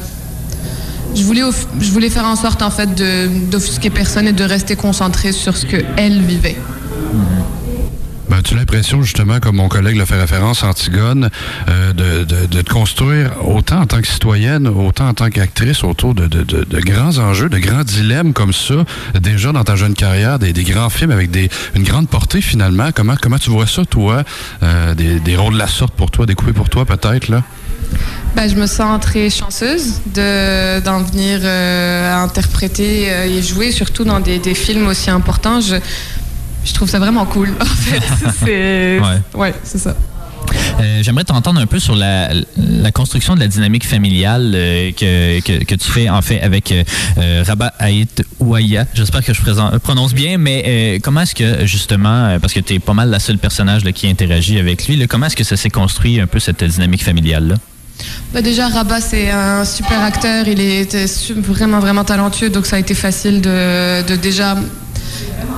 [1.25, 2.89] voulais, faire en sorte en fait
[3.51, 6.57] d'offusquer personne et de rester concentré sur ce que elle vivait.
[8.29, 11.31] Ben, tu as l'impression, justement, comme mon collègue l'a fait référence, Antigone,
[11.69, 15.83] euh, de, de, de te construire autant en tant que citoyenne, autant en tant qu'actrice
[15.83, 18.85] autour de, de, grands enjeux, de grands dilemmes comme ça,
[19.19, 22.91] déjà dans ta jeune carrière, des, des grands films avec des, une grande portée finalement?
[22.95, 24.25] Comment, comment tu vois ça, toi,
[24.63, 27.43] euh, des, des rôles de la sorte pour toi, découpés pour toi peut-être, là?
[28.37, 34.21] Ben, je me sens très chanceuse de, d'en venir euh, interpréter et jouer, surtout dans
[34.21, 35.61] des, des films aussi importants.
[36.69, 38.03] Je trouve ça vraiment cool, en fait.
[38.45, 39.21] c'est, Ouais.
[39.35, 39.95] ouais, c'est ça.
[40.81, 45.41] Euh, J'aimerais t'entendre un peu sur la, la construction de la dynamique familiale euh, que,
[45.41, 48.87] que, que tu fais en fait avec euh, Rabat Haït Ouaya.
[48.95, 52.79] J'espère que je présente- prononce bien, mais comment est-ce que justement, parce que tu es
[52.79, 55.57] pas mal la seule personnage là, qui interagit avec lui, là, comment est-ce que ça
[55.57, 57.57] s'est construit un peu cette dynamique familiale-là?
[58.33, 60.47] Bah déjà, Rabat, c'est un super acteur.
[60.47, 62.49] Il est su- vraiment, vraiment talentueux.
[62.49, 64.57] Donc, ça a été facile de, de déjà.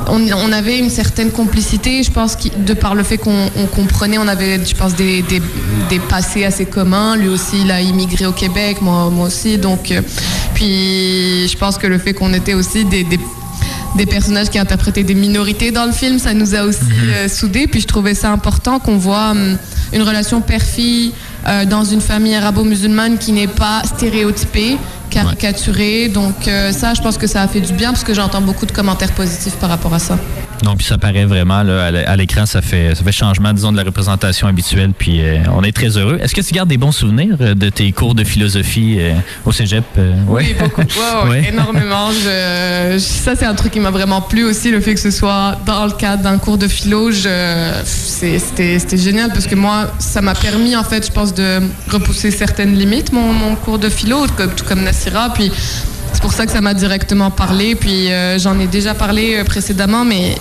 [0.08, 3.66] On, on avait une certaine complicité, je pense, qui- de par le fait qu'on on
[3.66, 5.40] comprenait, on avait, je pense, des, des,
[5.88, 7.16] des passés assez communs.
[7.16, 9.58] Lui aussi, il a immigré au Québec, moi, moi aussi.
[9.58, 10.00] Donc, euh,
[10.54, 13.18] puis, je pense que le fait qu'on était aussi des, des
[13.96, 16.78] des personnages qui interprétaient des minorités dans le film, ça nous a aussi
[17.08, 17.66] euh, soudés.
[17.66, 19.58] Puis je trouvais ça important qu'on voit hum,
[19.92, 21.12] une relation père-fille
[21.46, 24.78] euh, dans une famille arabo-musulmane qui n'est pas stéréotypée,
[25.10, 26.08] caricaturée.
[26.08, 28.66] Donc euh, ça, je pense que ça a fait du bien parce que j'entends beaucoup
[28.66, 30.18] de commentaires positifs par rapport à ça.
[30.62, 33.76] Non, puis ça paraît vraiment là, à l'écran, ça fait, ça fait changement, disons, de
[33.78, 34.92] la représentation habituelle.
[34.96, 36.18] Puis euh, on est très heureux.
[36.22, 39.14] Est-ce que tu gardes des bons souvenirs euh, de tes cours de philosophie euh,
[39.46, 39.84] au cégep?
[39.98, 40.46] euh, ouais?
[40.48, 40.82] Oui, beaucoup.
[41.30, 41.48] Ouais.
[41.48, 42.10] Énormément.
[42.10, 45.10] Je- je- ça, c'est un truc qui m'a vraiment plu aussi, le fait que ce
[45.10, 47.10] soit dans le cadre d'un cours de philo.
[47.10, 51.32] je- c'est- C'était c'était génial parce que moi, ça m'a permis, en fait, je pense,
[51.34, 51.60] de
[51.90, 54.26] repousser certaines limites, mon, mon cours de philo,
[54.56, 55.32] tout comme Nassira.
[55.34, 55.50] Puis
[56.12, 57.74] c'est pour ça que ça m'a directement parlé.
[57.74, 60.34] Puis euh, j'en ai déjà parlé euh, précédemment, mais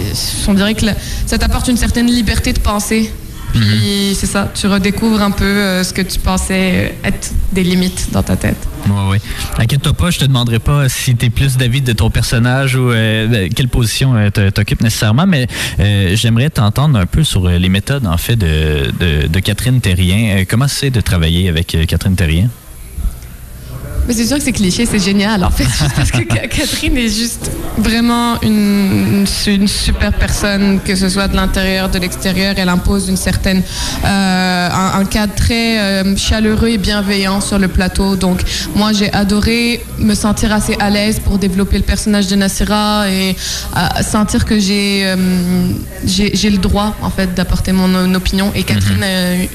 [0.48, 3.12] on dirait que la- ça t'apporte une certaine liberté de penser.
[3.52, 6.72] Puis c'est ça, tu redécouvres un peu euh, ce que tu pensais
[7.04, 8.56] euh, être des limites dans ta tête.
[8.86, 9.18] Oui, oui.
[9.58, 12.92] Inquiète-toi pas, je te demanderai pas si tu es plus David de ton personnage ou
[12.92, 15.48] euh, quelle position euh, t'occupes nécessairement, mais
[15.80, 19.82] euh, j'aimerais t'entendre un peu sur euh, les méthodes, en fait, de, de, de Catherine
[19.82, 20.38] Terrien.
[20.42, 22.50] Euh, comment c'est de travailler avec euh, Catherine Terrien?
[24.10, 26.98] Mais c'est sûr que c'est cliché, c'est génial en fait, juste parce que Ca- Catherine
[26.98, 29.28] est juste vraiment une,
[29.68, 32.56] super personne, que ce soit de l'intérieur, de l'extérieur.
[32.58, 33.62] Elle impose une certaine,
[34.04, 38.16] euh, un, un cadre très euh, chaleureux et bienveillant sur le plateau.
[38.16, 38.42] Donc
[38.76, 43.36] moi j'ai adoré me sentir assez à l'aise pour développer le personnage de Nassira et
[43.78, 48.52] euh, sentir que j'ai le droit en fait d'apporter mon, mon opinion.
[48.56, 49.46] Et Catherine euh,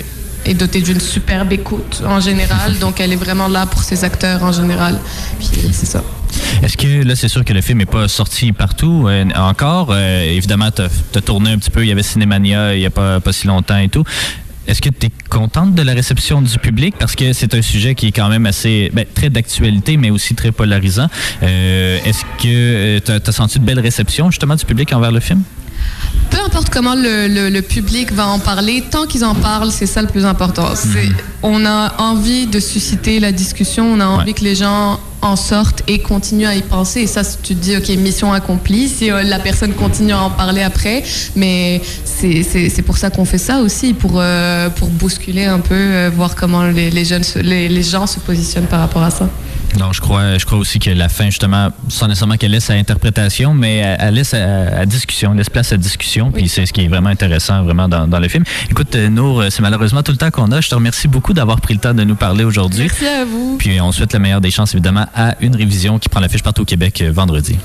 [0.44, 4.42] est dotée d'une superbe écoute en général, donc elle est vraiment là pour ses acteurs
[4.42, 4.98] en général.
[5.38, 6.02] Puis c'est ça.
[6.62, 9.88] Est-ce que là, c'est sûr que le film n'est pas sorti partout euh, encore?
[9.90, 11.82] Euh, évidemment, tu as, tourné un petit peu.
[11.82, 14.04] Il y avait Cinémania il n'y a pas, pas si longtemps et tout.
[14.66, 16.94] Est-ce que tu es contente de la réception du public?
[16.98, 20.34] Parce que c'est un sujet qui est quand même assez ben, très d'actualité, mais aussi
[20.34, 21.08] très polarisant.
[21.42, 25.42] Euh, Est-ce que tu as, senti de belles réceptions justement du public envers le film?
[26.70, 30.08] Comment le, le, le public va en parler, tant qu'ils en parlent, c'est ça le
[30.08, 30.66] plus important.
[30.74, 30.88] C'est-
[31.42, 35.82] On a envie de susciter la discussion, on a envie que les gens en sortent
[35.86, 37.00] et continuent à y penser.
[37.02, 40.30] Et ça, tu te dis, OK, mission accomplie, si euh, la personne continue à en
[40.30, 41.04] parler après.
[41.36, 46.10] Mais c'est- pour ça qu'on fait ça aussi, pour, euh, pour bousculer un peu, euh,
[46.14, 49.28] voir comment les, les, jeunes, les, les gens se positionnent par rapport à ça.
[49.78, 52.74] Non, je crois, je crois aussi que la fin, justement, sans nécessairement qu'elle laisse à
[52.74, 56.72] interprétation, mais elle elle laisse à, à discussion, laisse place à discussion, puis c'est ce
[56.72, 58.44] qui est vraiment intéressant vraiment dans, dans le film.
[58.70, 60.60] Écoute, euh, Nour, c'est malheureusement tout le temps qu'on a.
[60.60, 62.84] Je te remercie beaucoup d'avoir pris le temps de nous parler aujourd'hui.
[62.84, 63.56] Merci à vous.
[63.58, 66.62] Puis on souhaite la meilleure des chances, évidemment, à une révision qui prend l'affiche partout
[66.62, 67.58] au Québec euh, vendredi.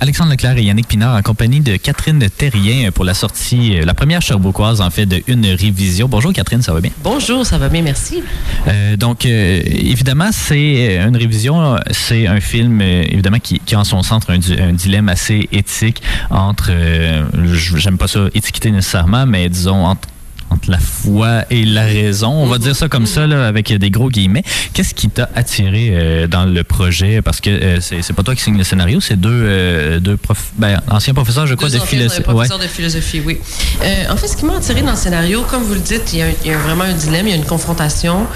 [0.00, 3.94] Alexandre Leclerc et Yannick Pinard en compagnie de Catherine Terrien pour la sortie, euh, la
[3.94, 6.08] première Sherbrookeoise en fait de une révision.
[6.08, 6.92] Bonjour Catherine, ça va bien?
[7.02, 8.22] Bonjour, ça va bien, merci.
[8.68, 11.76] Euh, donc, euh, évidemment, c'est euh, une révision.
[11.90, 15.48] C'est un film, euh, évidemment, qui, qui a en son centre un, un dilemme assez
[15.50, 16.00] éthique
[16.30, 20.08] entre, euh, j'aime pas ça étiqueter nécessairement, mais disons entre
[20.50, 22.30] entre la foi et la raison.
[22.30, 24.42] On va dire ça comme ça, là, avec des gros guillemets.
[24.72, 27.20] Qu'est-ce qui t'a attiré euh, dans le projet?
[27.22, 30.50] Parce que euh, c'est pas toi qui signe le scénario, c'est deux, euh, deux prof,
[30.56, 32.22] ben, anciens professeurs, je crois, Deux de philosophie.
[32.22, 33.38] professeurs de philosophie, oui.
[33.82, 36.18] Euh, en fait, ce qui m'a attiré dans le scénario, comme vous le dites, il
[36.20, 38.26] y a, il y a vraiment un dilemme, il y a une confrontation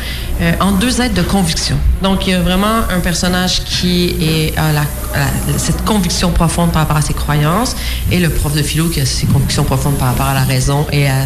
[0.40, 1.76] euh, entre deux êtres de conviction.
[2.02, 4.80] Donc, il y a vraiment un personnage qui est à, la,
[5.14, 5.18] à
[5.51, 7.74] la- cette conviction profonde par rapport à ses croyances
[8.10, 10.86] et le prof de philo qui a ses convictions profondes par rapport à la raison
[10.93, 11.24] et à,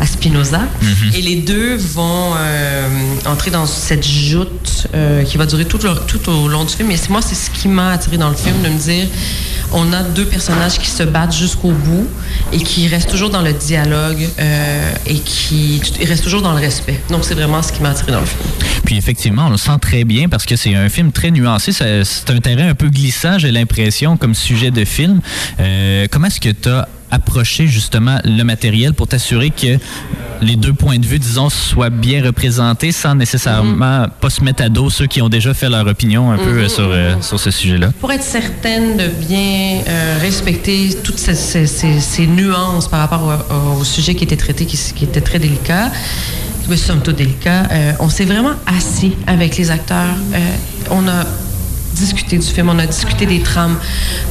[0.00, 0.60] à Spinoza.
[1.16, 2.88] Et les deux vont euh,
[3.26, 6.90] entrer dans cette joute euh, qui va durer tout, le- tout au long du film.
[6.90, 9.06] Et c'est- moi, c'est ce qui m'a attiré dans le film, de me dire,
[9.72, 12.06] on a deux personnages qui se battent jusqu'au bout
[12.52, 17.00] et qui restent toujours dans le dialogue euh, et qui restent toujours dans le respect.
[17.10, 18.40] Donc, c'est vraiment ce qui m'a attiré dans le film.
[18.84, 21.72] Puis effectivement, on le sent très bien parce que c'est un film très nuancé.
[21.72, 25.20] C'est un terrain un peu glissant, j'ai l'impression, comme sujet de film.
[26.10, 26.86] Comment est-ce que tu as
[27.16, 29.78] approché justement le matériel pour t'assurer que
[30.42, 34.68] les deux points de vue, disons, soient bien représentés sans nécessairement pas se mettre à
[34.68, 37.40] dos ceux qui ont déjà fait leur opinion un peu Mhm, euh, sur, euh, sur
[37.40, 37.90] ce sujet-là?
[38.00, 43.24] Pour être certaine de bien euh, respecter toutes ces, ces- ces- ces nuances par rapport
[43.24, 45.90] au, au sujet qui était traité, qui, qui était très délicat,
[46.68, 50.14] mais somme toute délicat, euh, on s'est vraiment assis avec les acteurs.
[50.90, 51.24] On a
[51.96, 53.76] discuté du film, on a discuté des trames.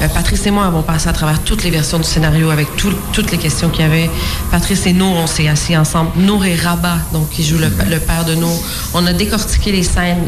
[0.01, 2.93] Euh, Patrice et moi avons passé à travers toutes les versions du scénario avec tout-
[3.11, 4.09] toutes les questions qu'il y avait.
[4.51, 6.11] Patrice et Nour, on s'est assis ensemble.
[6.17, 8.57] Nour et Rabat, donc qui joue le, le père de Nour.
[8.93, 10.25] On a décortiqué les scènes.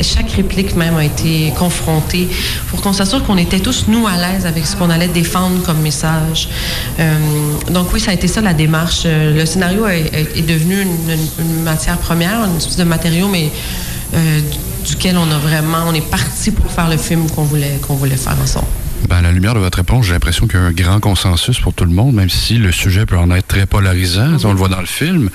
[0.00, 2.28] Chaque réplique même a été confrontée
[2.68, 5.80] pour qu'on s'assure qu'on était tous, nous, à l'aise avec ce qu'on allait défendre comme
[5.80, 6.48] message.
[7.00, 7.14] Euh,
[7.70, 9.02] donc oui, ça a été ça la démarche.
[9.04, 12.84] Euh, Le scénario est, est- est devenu une, une- une matière première, une espèce de
[12.84, 13.50] matériau, mais
[14.84, 18.16] duquel on a vraiment, on est parti pour faire le film qu'on voulait, qu'on voulait
[18.16, 18.66] faire ensemble.
[19.08, 21.58] Ben, à la lumière de votre réponse, j'ai l'impression qu'il y a un grand consensus
[21.60, 24.36] pour tout le monde, même si le sujet peut en être très polarisant.
[24.44, 25.30] On le voit dans le film.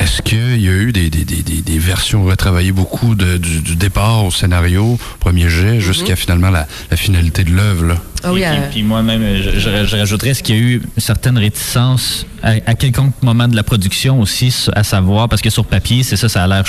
[0.00, 3.60] Est-ce qu'il y a eu des, des, des, des, des versions retravaillées beaucoup de- du,
[3.60, 7.84] du départ au scénario, premier jet, jusqu'à finalement la, la finalité de l'œuvre?
[7.86, 7.94] là?
[8.24, 10.82] Ah oui, Puis- euh, Puis moi-même, je, je- je rajouterais ce qu'il y a eu
[10.96, 15.64] certaines réticences à, à quelconque moment de la production aussi, à savoir, parce que sur
[15.66, 16.64] papier, c'est ça, ça a l'air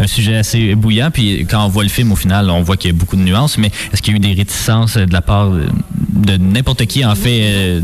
[0.00, 1.10] un sujet assez bouillant.
[1.12, 3.22] Puis quand on voit le film, au final, on voit qu'il y a beaucoup de
[3.22, 3.58] nuances.
[3.58, 5.50] Mais est-ce qu'il y a eu des réticences euh, de la part
[5.98, 7.80] de, n'importe qui, en fait, euh,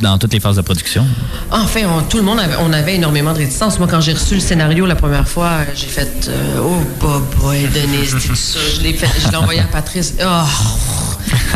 [0.00, 1.06] dans toutes les phases de production?
[1.50, 3.78] Enfin, on- tout le monde avait, on avait énormément de réticence.
[3.78, 7.68] Moi, quand j'ai reçu le scénario la première fois, j'ai fait euh, Oh, boy, boy,
[7.74, 8.58] Denise, ça.
[8.76, 10.14] Je l'ai fait, envoyé à Patrice.
[10.24, 10.24] Oh,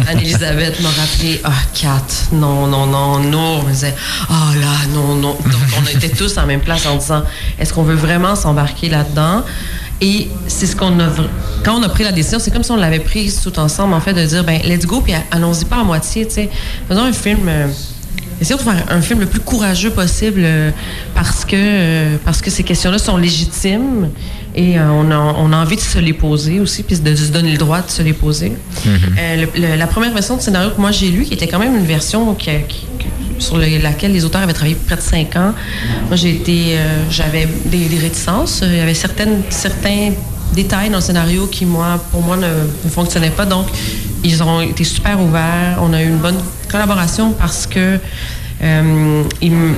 [0.08, 2.02] Anne-Elisabeth m'a rappelé Ah, Kat,
[2.32, 3.18] non, non, non.
[3.20, 3.94] Nour me disait
[4.28, 5.36] Ah là, non, non.
[5.44, 7.22] Donc, on était tous en même place en disant
[7.58, 9.44] Est-ce qu'on veut vraiment s'embarquer là-dedans?
[10.00, 11.06] Et c'est ce qu'on a.
[11.64, 14.00] Quand on a pris la décision, c'est comme si on l'avait prise tout ensemble, en
[14.00, 16.50] fait, de dire ben let's go, puis allons-y pas à moitié, tu sais.
[16.88, 17.48] Faisons un film.
[17.48, 17.66] euh,
[18.40, 20.70] Essayons de faire un film le plus courageux possible euh,
[21.14, 24.10] parce que euh, parce que ces questions-là sont légitimes
[24.56, 27.52] et on, a, on a envie de se les poser aussi puis de se donner
[27.52, 28.52] le droit de se les poser.
[28.84, 31.76] Le- le- la première version de scénario que moi j'ai lu, qui était quand même
[31.76, 32.50] une version qui-
[33.44, 35.52] sur le- laquelle les auteurs avaient travaillé près de cinq ans.
[36.08, 38.62] Moi j'ai été, euh, j'avais des, des réticences.
[38.62, 40.12] Il y avait certaines certains
[40.54, 42.46] détails dans le scénario qui moi pour moi ne,
[42.86, 43.66] ne fonctionnaient pas donc
[44.22, 45.78] ils ont été super ouverts.
[45.86, 46.38] On a eu une bonne
[46.70, 47.98] collaboration parce que
[48.64, 49.22] euh,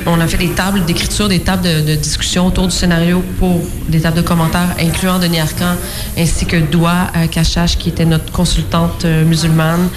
[0.06, 3.60] on a fait des tables d'écriture, des tables de, de discussion autour du scénario pour
[3.88, 5.74] des tables de commentaires, incluant Denis Arcan,
[6.16, 9.88] ainsi que Doua euh, Kachash, qui était notre consultante euh, musulmane,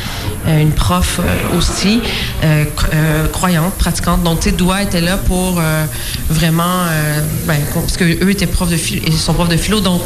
[0.47, 1.19] une prof
[1.57, 2.01] aussi,
[2.75, 2.87] cro-
[3.31, 4.23] croyante, pratiquante.
[4.23, 5.61] Donc, tu sais, Doua était là pour
[6.29, 6.85] vraiment,
[7.45, 10.01] ben, parce qu'eux étaient profs de philo, ils sont profs de philo, donc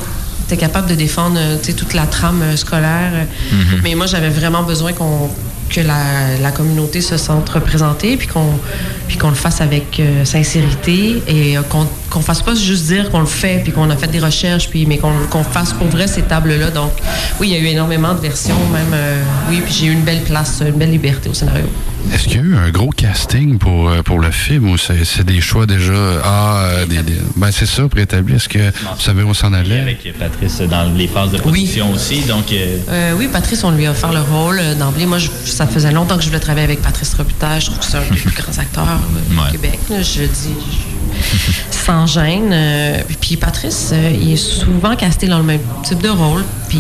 [0.45, 1.39] était capable de défendre
[1.77, 3.11] toute la trame scolaire.
[3.51, 3.81] Mhm.
[3.83, 5.29] Mais moi, j'avais vraiment besoin qu'on
[5.73, 8.59] que la, la communauté se sente représentée, puis qu'on
[9.07, 13.09] puis qu'on le fasse avec euh, sincérité et euh, qu'on qu'on fasse pas juste dire
[13.09, 15.87] qu'on le fait, puis qu'on a fait des recherches, puis mais qu'on qu'on fasse pour
[15.87, 16.69] vrai ces tables-là.
[16.69, 16.91] Donc,
[17.39, 18.93] oui, il y a eu énormément de versions, même.
[18.93, 21.65] euh, oui, puis j'ai eu une belle place, une belle liberté au scénario.
[22.13, 25.23] Est-ce qu'il y a eu un gros casting pour, pour le film ou c'est c'est
[25.23, 25.93] des choix déjà
[26.23, 28.35] ah, des, des- ben c'est ça préétabli.
[28.35, 29.79] Est-ce que vous savez où on s'en allait?
[29.79, 32.19] Avec Patrice dans les phases de production aussi.
[32.21, 35.05] Donc, euh, Euh, oui, Patrice, on lui a offert le rôle d'emblée.
[35.05, 37.61] Moi, je- ça faisait longtemps que je voulais travailler avec Patrice Robitaille.
[37.61, 39.49] Je trouve que c'est un des plus grands acteurs euh, Ouais.
[39.49, 39.79] au Québec.
[39.89, 40.01] là.
[40.01, 42.49] Je dis je- sans gêne.
[42.51, 46.43] Euh, puis Patrice, euh, il est souvent casté dans le même type de rôle.
[46.69, 46.79] Puis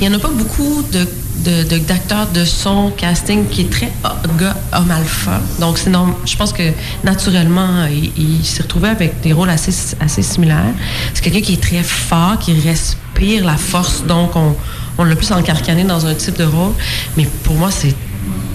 [0.00, 1.06] il n'y en a pas beaucoup de
[1.44, 3.92] de- de- d'acteurs de, son casting qui est très
[4.38, 5.40] gars homme alpha.
[5.58, 6.62] Donc, c'est norm- je pense que
[7.02, 10.72] naturellement, il, il s'est retrouvé avec des rôles assez, assez similaires.
[11.12, 14.04] C'est quelqu'un qui est très fort, qui respire la force.
[14.06, 14.54] Donc, on,
[14.96, 16.72] on l'a plus encarcané dans un type de rôle.
[17.16, 17.94] Mais pour moi, c'est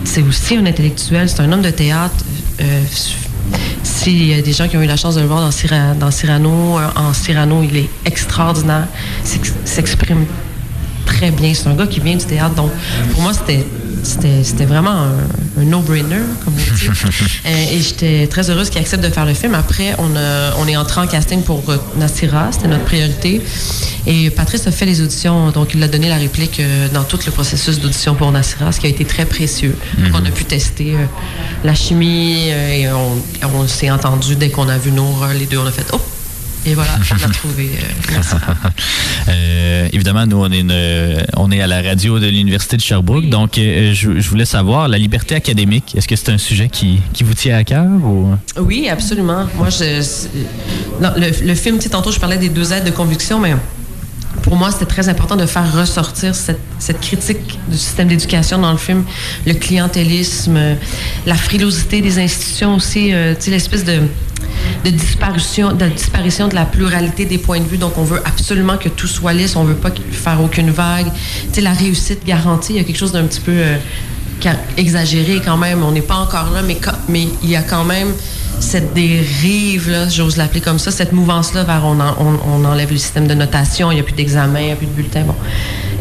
[0.04, 2.16] c'est aussi un intellectuel, c'est un homme de théâtre.
[2.62, 2.82] Euh,
[3.84, 5.98] S'il y a des gens qui ont eu la chance de le voir dans, Cyra-
[5.98, 8.88] dans Cyrano, euh, en Cyrano, il est extraordinaire.
[9.66, 10.26] S'exprime
[11.06, 11.54] très bien.
[11.54, 12.56] C'est un gars qui vient du théâtre.
[12.56, 12.72] Donc,
[13.14, 13.66] pour moi, c'était.
[14.02, 16.22] C'était vraiment un, no-brainer,
[17.45, 19.56] Euh, et j'étais très heureuse qu'il accepte de faire le film.
[19.56, 23.41] Après, on, a- on est entré en casting pour euh, Nassira, c'était notre priorité.
[24.06, 27.19] Et Patrice a fait les auditions, donc il a donné la réplique euh, dans tout
[27.26, 29.76] le processus d'audition pour Nassira, ce qui a été très précieux.
[29.97, 30.93] Donc, on a pu tester
[31.64, 33.22] la chimie et on,
[33.56, 36.01] on s'est entendu dès qu'on a vu Nour, euh, les deux, on a fait «Oh!»
[36.65, 38.22] Et voilà, on a trouvé euh.
[39.30, 43.30] Euh, évidemment, nous, on est, une- on est à la radio de l'Université de Sherbrooke.
[43.30, 46.99] Donc, euh, je, je voulais savoir, la liberté académique, est-ce que c'est un sujet qui,
[47.14, 47.86] qui vous tient à cœur?
[47.86, 48.34] Ou...
[48.60, 49.45] Oui, absolument.
[49.56, 50.02] Moi, je,
[51.02, 53.53] non, le, le film, tu sais, tantôt, je parlais des deux aides de conviction, mais
[54.41, 58.72] pour moi, c'était très important de faire ressortir cette, cette critique du système d'éducation dans
[58.72, 59.03] le film,
[59.45, 60.76] le clientélisme, euh,
[61.26, 63.99] la frilosité des institutions aussi, euh, tu sais, l'espèce de,
[64.84, 67.77] de disparition, de disparition de la pluralité des points de vue.
[67.77, 71.07] Donc, on veut absolument que tout soit lisse, on veut pas faire aucune vague.
[71.48, 73.77] Tu sais, la réussite garantie, il y a quelque chose d'un petit peu euh,
[74.77, 75.84] exagéré quand même.
[75.84, 78.14] On n'est pas encore là, mais il y a quand même
[78.61, 82.91] cette dérive, là, j'ose l'appeler comme ça, cette mouvance-là vers on, en- on, on enlève
[82.91, 85.22] le système de notation, il n'y a plus d'examen, il n'y a plus de bulletin.
[85.23, 85.36] Bon.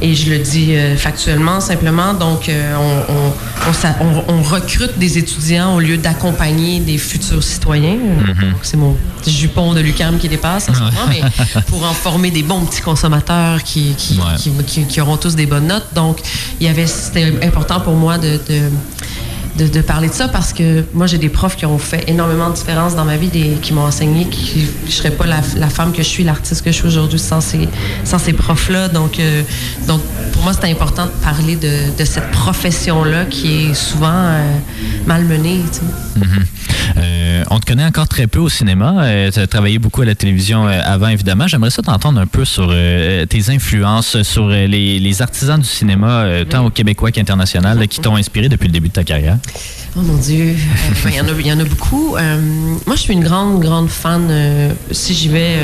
[0.01, 2.15] Et je le dis euh, factuellement, simplement.
[2.15, 3.33] Donc, euh, on, on-
[4.43, 7.97] recrute des étudiants au lieu d'accompagner des futurs citoyens.
[7.97, 8.27] Mhm.
[8.53, 11.21] Donc, C'est mon petit jupon de Lucam qui dépasse en ce moment, mais
[11.67, 15.47] pour en former des bons petits consommateurs qui, qui, qui- qui- qui auront tous des
[15.47, 15.89] bonnes notes.
[15.95, 16.21] Donc,
[16.61, 18.63] il y avait, c'était important pour moi de, de
[19.59, 22.49] de, de parler de ça parce que moi j'ai des profs qui ont fait énormément
[22.51, 24.37] de différence dans ma vie, des, qui m'ont enseigné que
[24.87, 27.41] je serais pas la, la femme que je suis, l'artiste que je suis aujourd'hui sans
[27.41, 27.69] ces,
[28.05, 28.89] sans ces profs-là.
[28.89, 29.43] Donc, euh,
[29.87, 30.01] donc
[30.33, 34.43] pour moi c'était important de parler de, de cette profession-là qui est souvent euh,
[35.07, 35.61] malmenée.
[35.73, 36.27] tu sais.
[36.27, 36.45] Mhm.
[36.97, 39.05] Euh, on te connaît encore très peu au cinéma.
[39.33, 41.47] tu as travaillé beaucoup à la télévision avant, évidemment.
[41.47, 42.69] J'aimerais ça t'entendre un peu sur
[43.29, 48.49] tes influences, sur les, les artisans du cinéma, tant au québécois qu'international, qui t'ont inspiré
[48.49, 49.37] depuis le début de ta carrière.
[49.97, 52.17] Oh mon Dieu, Euh, il y en a- il y, en a beaucoup.
[52.17, 52.39] Euh,
[52.87, 55.57] moi, je suis une grande, grande fan, euh, si j'y vais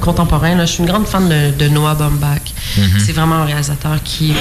[0.00, 2.40] contemporain, là, je suis une grande fan de, de Noah Baumbach.
[2.76, 2.84] Mhm.
[3.04, 4.32] C'est vraiment un réalisateur qui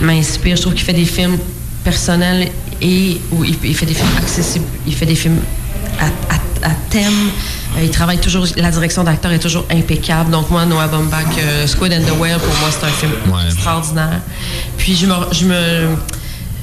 [0.00, 0.56] m'inspire.
[0.56, 1.38] Je trouve qu'il fait des films
[1.82, 2.50] personnels
[2.82, 4.64] et où il, il fait des films accessibles.
[4.86, 5.38] Il fait des films
[5.98, 7.12] à, à- à thème.
[7.82, 10.30] Il travaille toujours, la direction d'acteur est toujours impeccable.
[10.30, 11.26] Donc moi, Noah Baumbach,
[11.66, 13.12] Squid and the Whale, pour moi, c'est un film
[13.48, 14.20] extraordinaire.
[14.78, 15.96] Puis je me, je me,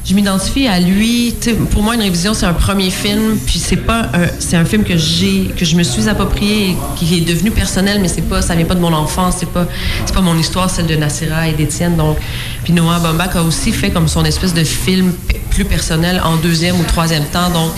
[0.06, 1.34] je m'identifie à lui.
[1.72, 3.38] Pour moi, une révision, c'est un premier film.
[3.46, 6.76] Puis c'est pas, un- c'est un film que j'ai, que je me suis approprié, et
[6.98, 9.36] qui est devenu personnel, mais c'est pas, ça vient pas de mon enfance.
[9.40, 9.68] C'est pas,
[10.06, 11.96] c'est pas mon histoire, celle de Nassira et d'Étienne.
[11.98, 12.18] Donc,
[12.64, 15.14] puis Noah Baumbach a aussi fait comme son espèce de film
[15.52, 17.50] plus personnel en deuxième ou troisième temps.
[17.50, 17.72] Donc,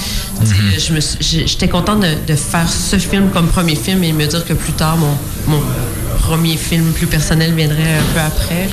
[1.19, 4.53] j'ai- j'étais contente de, de faire ce film comme premier film et me dire que
[4.53, 5.15] plus tard, mon,
[5.47, 5.61] mon
[6.21, 8.69] premier film plus personnel viendrait un peu après.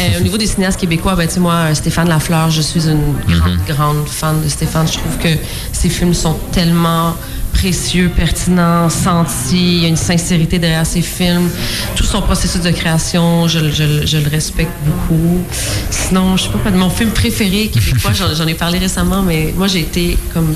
[0.00, 4.08] Euh, au niveau des cinéastes québécois, ben, moi, Stéphane Lafleur, je suis une grande, grande
[4.08, 4.86] fan de Stéphane.
[4.86, 5.28] Je trouve que
[5.72, 7.14] ses films sont tellement
[7.52, 9.76] précieux, pertinents, sentis.
[9.76, 11.48] Il y a une sincérité derrière ses films.
[11.94, 15.42] Tout son processus de création, je, je- je le respecte beaucoup.
[15.90, 19.66] Sinon, je sais pas, mon film préféré québécois, j'en j'en ai parlé récemment, mais moi,
[19.68, 20.54] j'ai été comme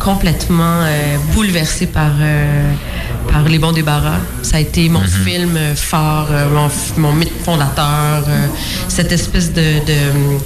[0.00, 2.72] complètement euh, bouleversée par, euh,
[3.30, 4.18] par Les Bons Débarras.
[4.42, 6.68] Ça a été mon film euh, phare, euh,
[6.98, 8.24] mon, mythe fondateur,
[8.88, 10.38] cette espèce de, de,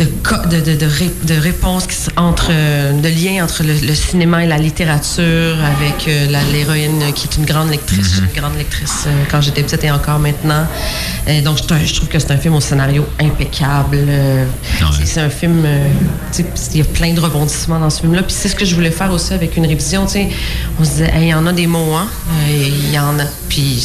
[0.00, 0.06] de,
[0.48, 3.94] de, de, de ré- de réponse qui s- entre, euh, de lien entre le, le
[3.94, 8.08] cinéma et la littérature avec euh, l'héroïne qui est une grande lectrice.
[8.14, 10.66] Suis une grande lectrice euh, quand j'étais petite et encore maintenant.
[11.26, 13.98] Et donc, je trouve que c'est un film au scénario impeccable.
[14.08, 14.44] Euh,
[15.04, 15.86] c'est- un film, euh,
[16.72, 18.22] il y a plein de rebondissements dans ce film-là.
[18.22, 20.06] Puis c'est ce que je voulais faire aussi avec une révision.
[20.06, 20.28] tu sais.
[20.80, 22.06] On se disait, Hey, il y en a des mots, hein?
[22.48, 23.24] Euh, Il y en a.
[23.48, 23.84] Puis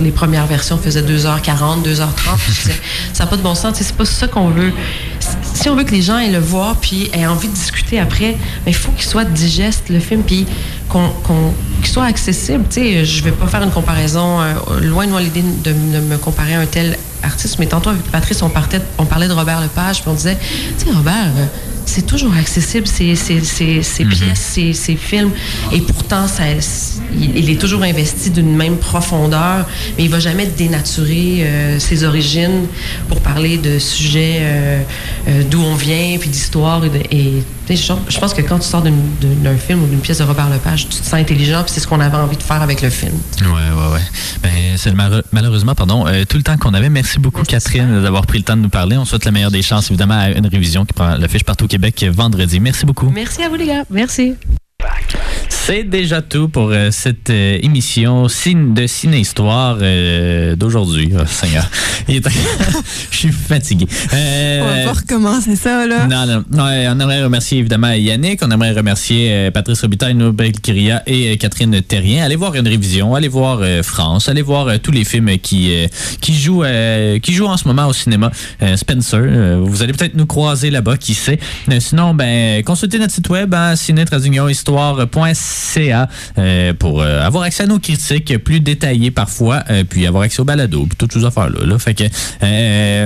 [0.00, 2.36] les premières versions faisaient 2h40, 2h30.
[2.38, 2.80] Puis je disais,
[3.12, 3.74] ça n'a pas de bon sens.
[3.80, 4.72] C'est pas ça qu'on veut.
[5.54, 8.36] Si on veut que les gens aient le voir puis aient envie de discuter après,
[8.64, 10.46] mais il faut qu'il soit digeste, le film, puis
[10.88, 11.10] qu'on,
[11.84, 12.64] soit accessible.
[12.68, 16.54] Tu sais, je vais pas faire une comparaison, euh, loin de l'idée de, me comparer
[16.54, 18.48] à un tel artiste, mais tantôt avec Patrice, on
[19.06, 20.36] parlait de Robert Lepage, puis on disait,
[20.78, 21.46] tu sais, Robert, euh,
[21.86, 25.30] c'est toujours accessible, ces, ces, ces, ces pièces, ces, ces films,
[25.72, 26.42] et pourtant, ça,
[27.14, 32.04] il, il est toujours investi d'une même profondeur, mais il va jamais dénaturer euh, ses
[32.04, 32.66] origines
[33.08, 34.82] pour parler de sujets euh,
[35.28, 36.84] euh, d'où on vient, puis d'histoire.
[36.84, 37.42] Et, de- et,
[37.74, 41.00] je, pense que quand tu sors d'un film ou d'une pièce de Robert Lepage, tu
[41.00, 43.14] te sens intelligent, puis c'est ce qu'on avait envie de faire avec le film.
[43.40, 44.00] Ouais, ouais, ouais.
[44.42, 44.94] Ben, c'est
[45.32, 46.90] malheureusement, pardon, euh, tout le temps qu'on avait.
[46.90, 48.96] Merci beaucoup, Catherine, d'avoir pris le temps de nous parler.
[48.96, 51.68] On souhaite la meilleure des chances, évidemment, à une révision qui prend l'affiche partout au
[51.68, 52.60] Québec euh, vendredi.
[52.60, 53.10] Merci beaucoup.
[53.10, 53.84] Merci à vous, les gars.
[53.90, 54.34] Merci.
[55.66, 61.10] C'est déjà tout pour euh, cette euh, émission cine- de ciné-histoire euh, d'aujourd'hui.
[61.18, 61.68] Oh, Seigneur,
[62.08, 63.84] je suis fatigué.
[64.12, 66.06] On va pas recommencer ça, là.
[66.06, 71.02] non, non, non, on aimerait remercier évidemment Yannick, on aimerait remercier Patrice Robitaille, Nobel Kiria
[71.04, 72.24] et Catherine Terrien.
[72.24, 75.72] Allez voir une révision, allez voir France, allez voir tous les films qui,
[76.20, 76.64] qui, jouent,
[77.20, 78.30] qui jouent en ce moment au cinéma.
[78.76, 81.40] Spencer, vous allez peut-être nous croiser là-bas, qui sait.
[81.80, 85.55] Sinon, ben, consultez notre site web, hein, ciné-histoire.ca
[86.38, 90.40] euh, pour euh, avoir accès à nos critiques plus détaillées parfois, euh, puis avoir accès
[90.40, 91.66] au balado, puis toutes ces affaires-là.
[91.66, 91.78] Là.
[91.78, 92.04] Fait que,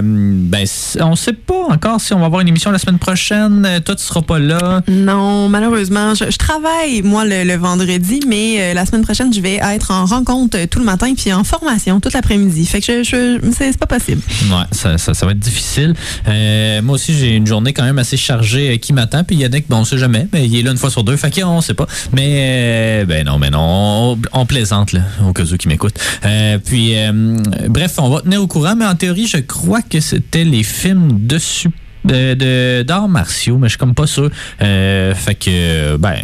[0.01, 0.65] ben,
[1.01, 3.81] on sait pas encore si on va avoir une émission la semaine prochaine.
[3.85, 4.83] Toi, tu seras pas là.
[4.89, 9.61] Non, malheureusement, je, je travaille, moi, le, le vendredi, mais la semaine prochaine, je vais
[9.63, 12.67] être en rencontre tout le matin puis en formation tout l'après-midi.
[12.67, 14.23] Fait que je, je, c'est pas possible.
[14.51, 15.95] Ouais, ça, ça, ça va être difficile.
[16.27, 19.25] Moi aussi, j'ai une journée quand même assez chargée qui m'attend.
[19.25, 21.17] Puis Yannick, bon, on sait jamais, mais il est là une fois sur deux.
[21.17, 21.87] Fait qu'on sait pas.
[22.13, 25.95] Mais, euh, ben non, mais non, on, on plaisante, là, au cas où qui m'écoute.
[26.25, 27.39] Euh, puis, euh,
[27.69, 31.27] bref, on va tenir au courant, mais en théorie, je crois que c'était les films
[31.27, 31.39] de
[32.03, 34.31] de, d'arts martiaux, mais je suis comme pas sûr.
[34.63, 36.15] Euh, fait que, ben,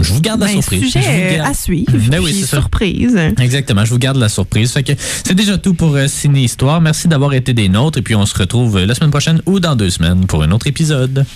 [0.00, 0.80] je vous garde la Ben, surprise.
[0.84, 3.14] sujet, Je vous garde- à suivre, Ben oui, c'est surprise.
[3.38, 4.72] Exactement, je vous garde la surprise.
[4.72, 6.80] Fait que c'est déjà tout pour euh, Ciné Histoire.
[6.80, 9.76] Merci d'avoir été des nôtres et puis on se retrouve la semaine prochaine ou dans
[9.76, 11.26] deux semaines pour un autre épisode.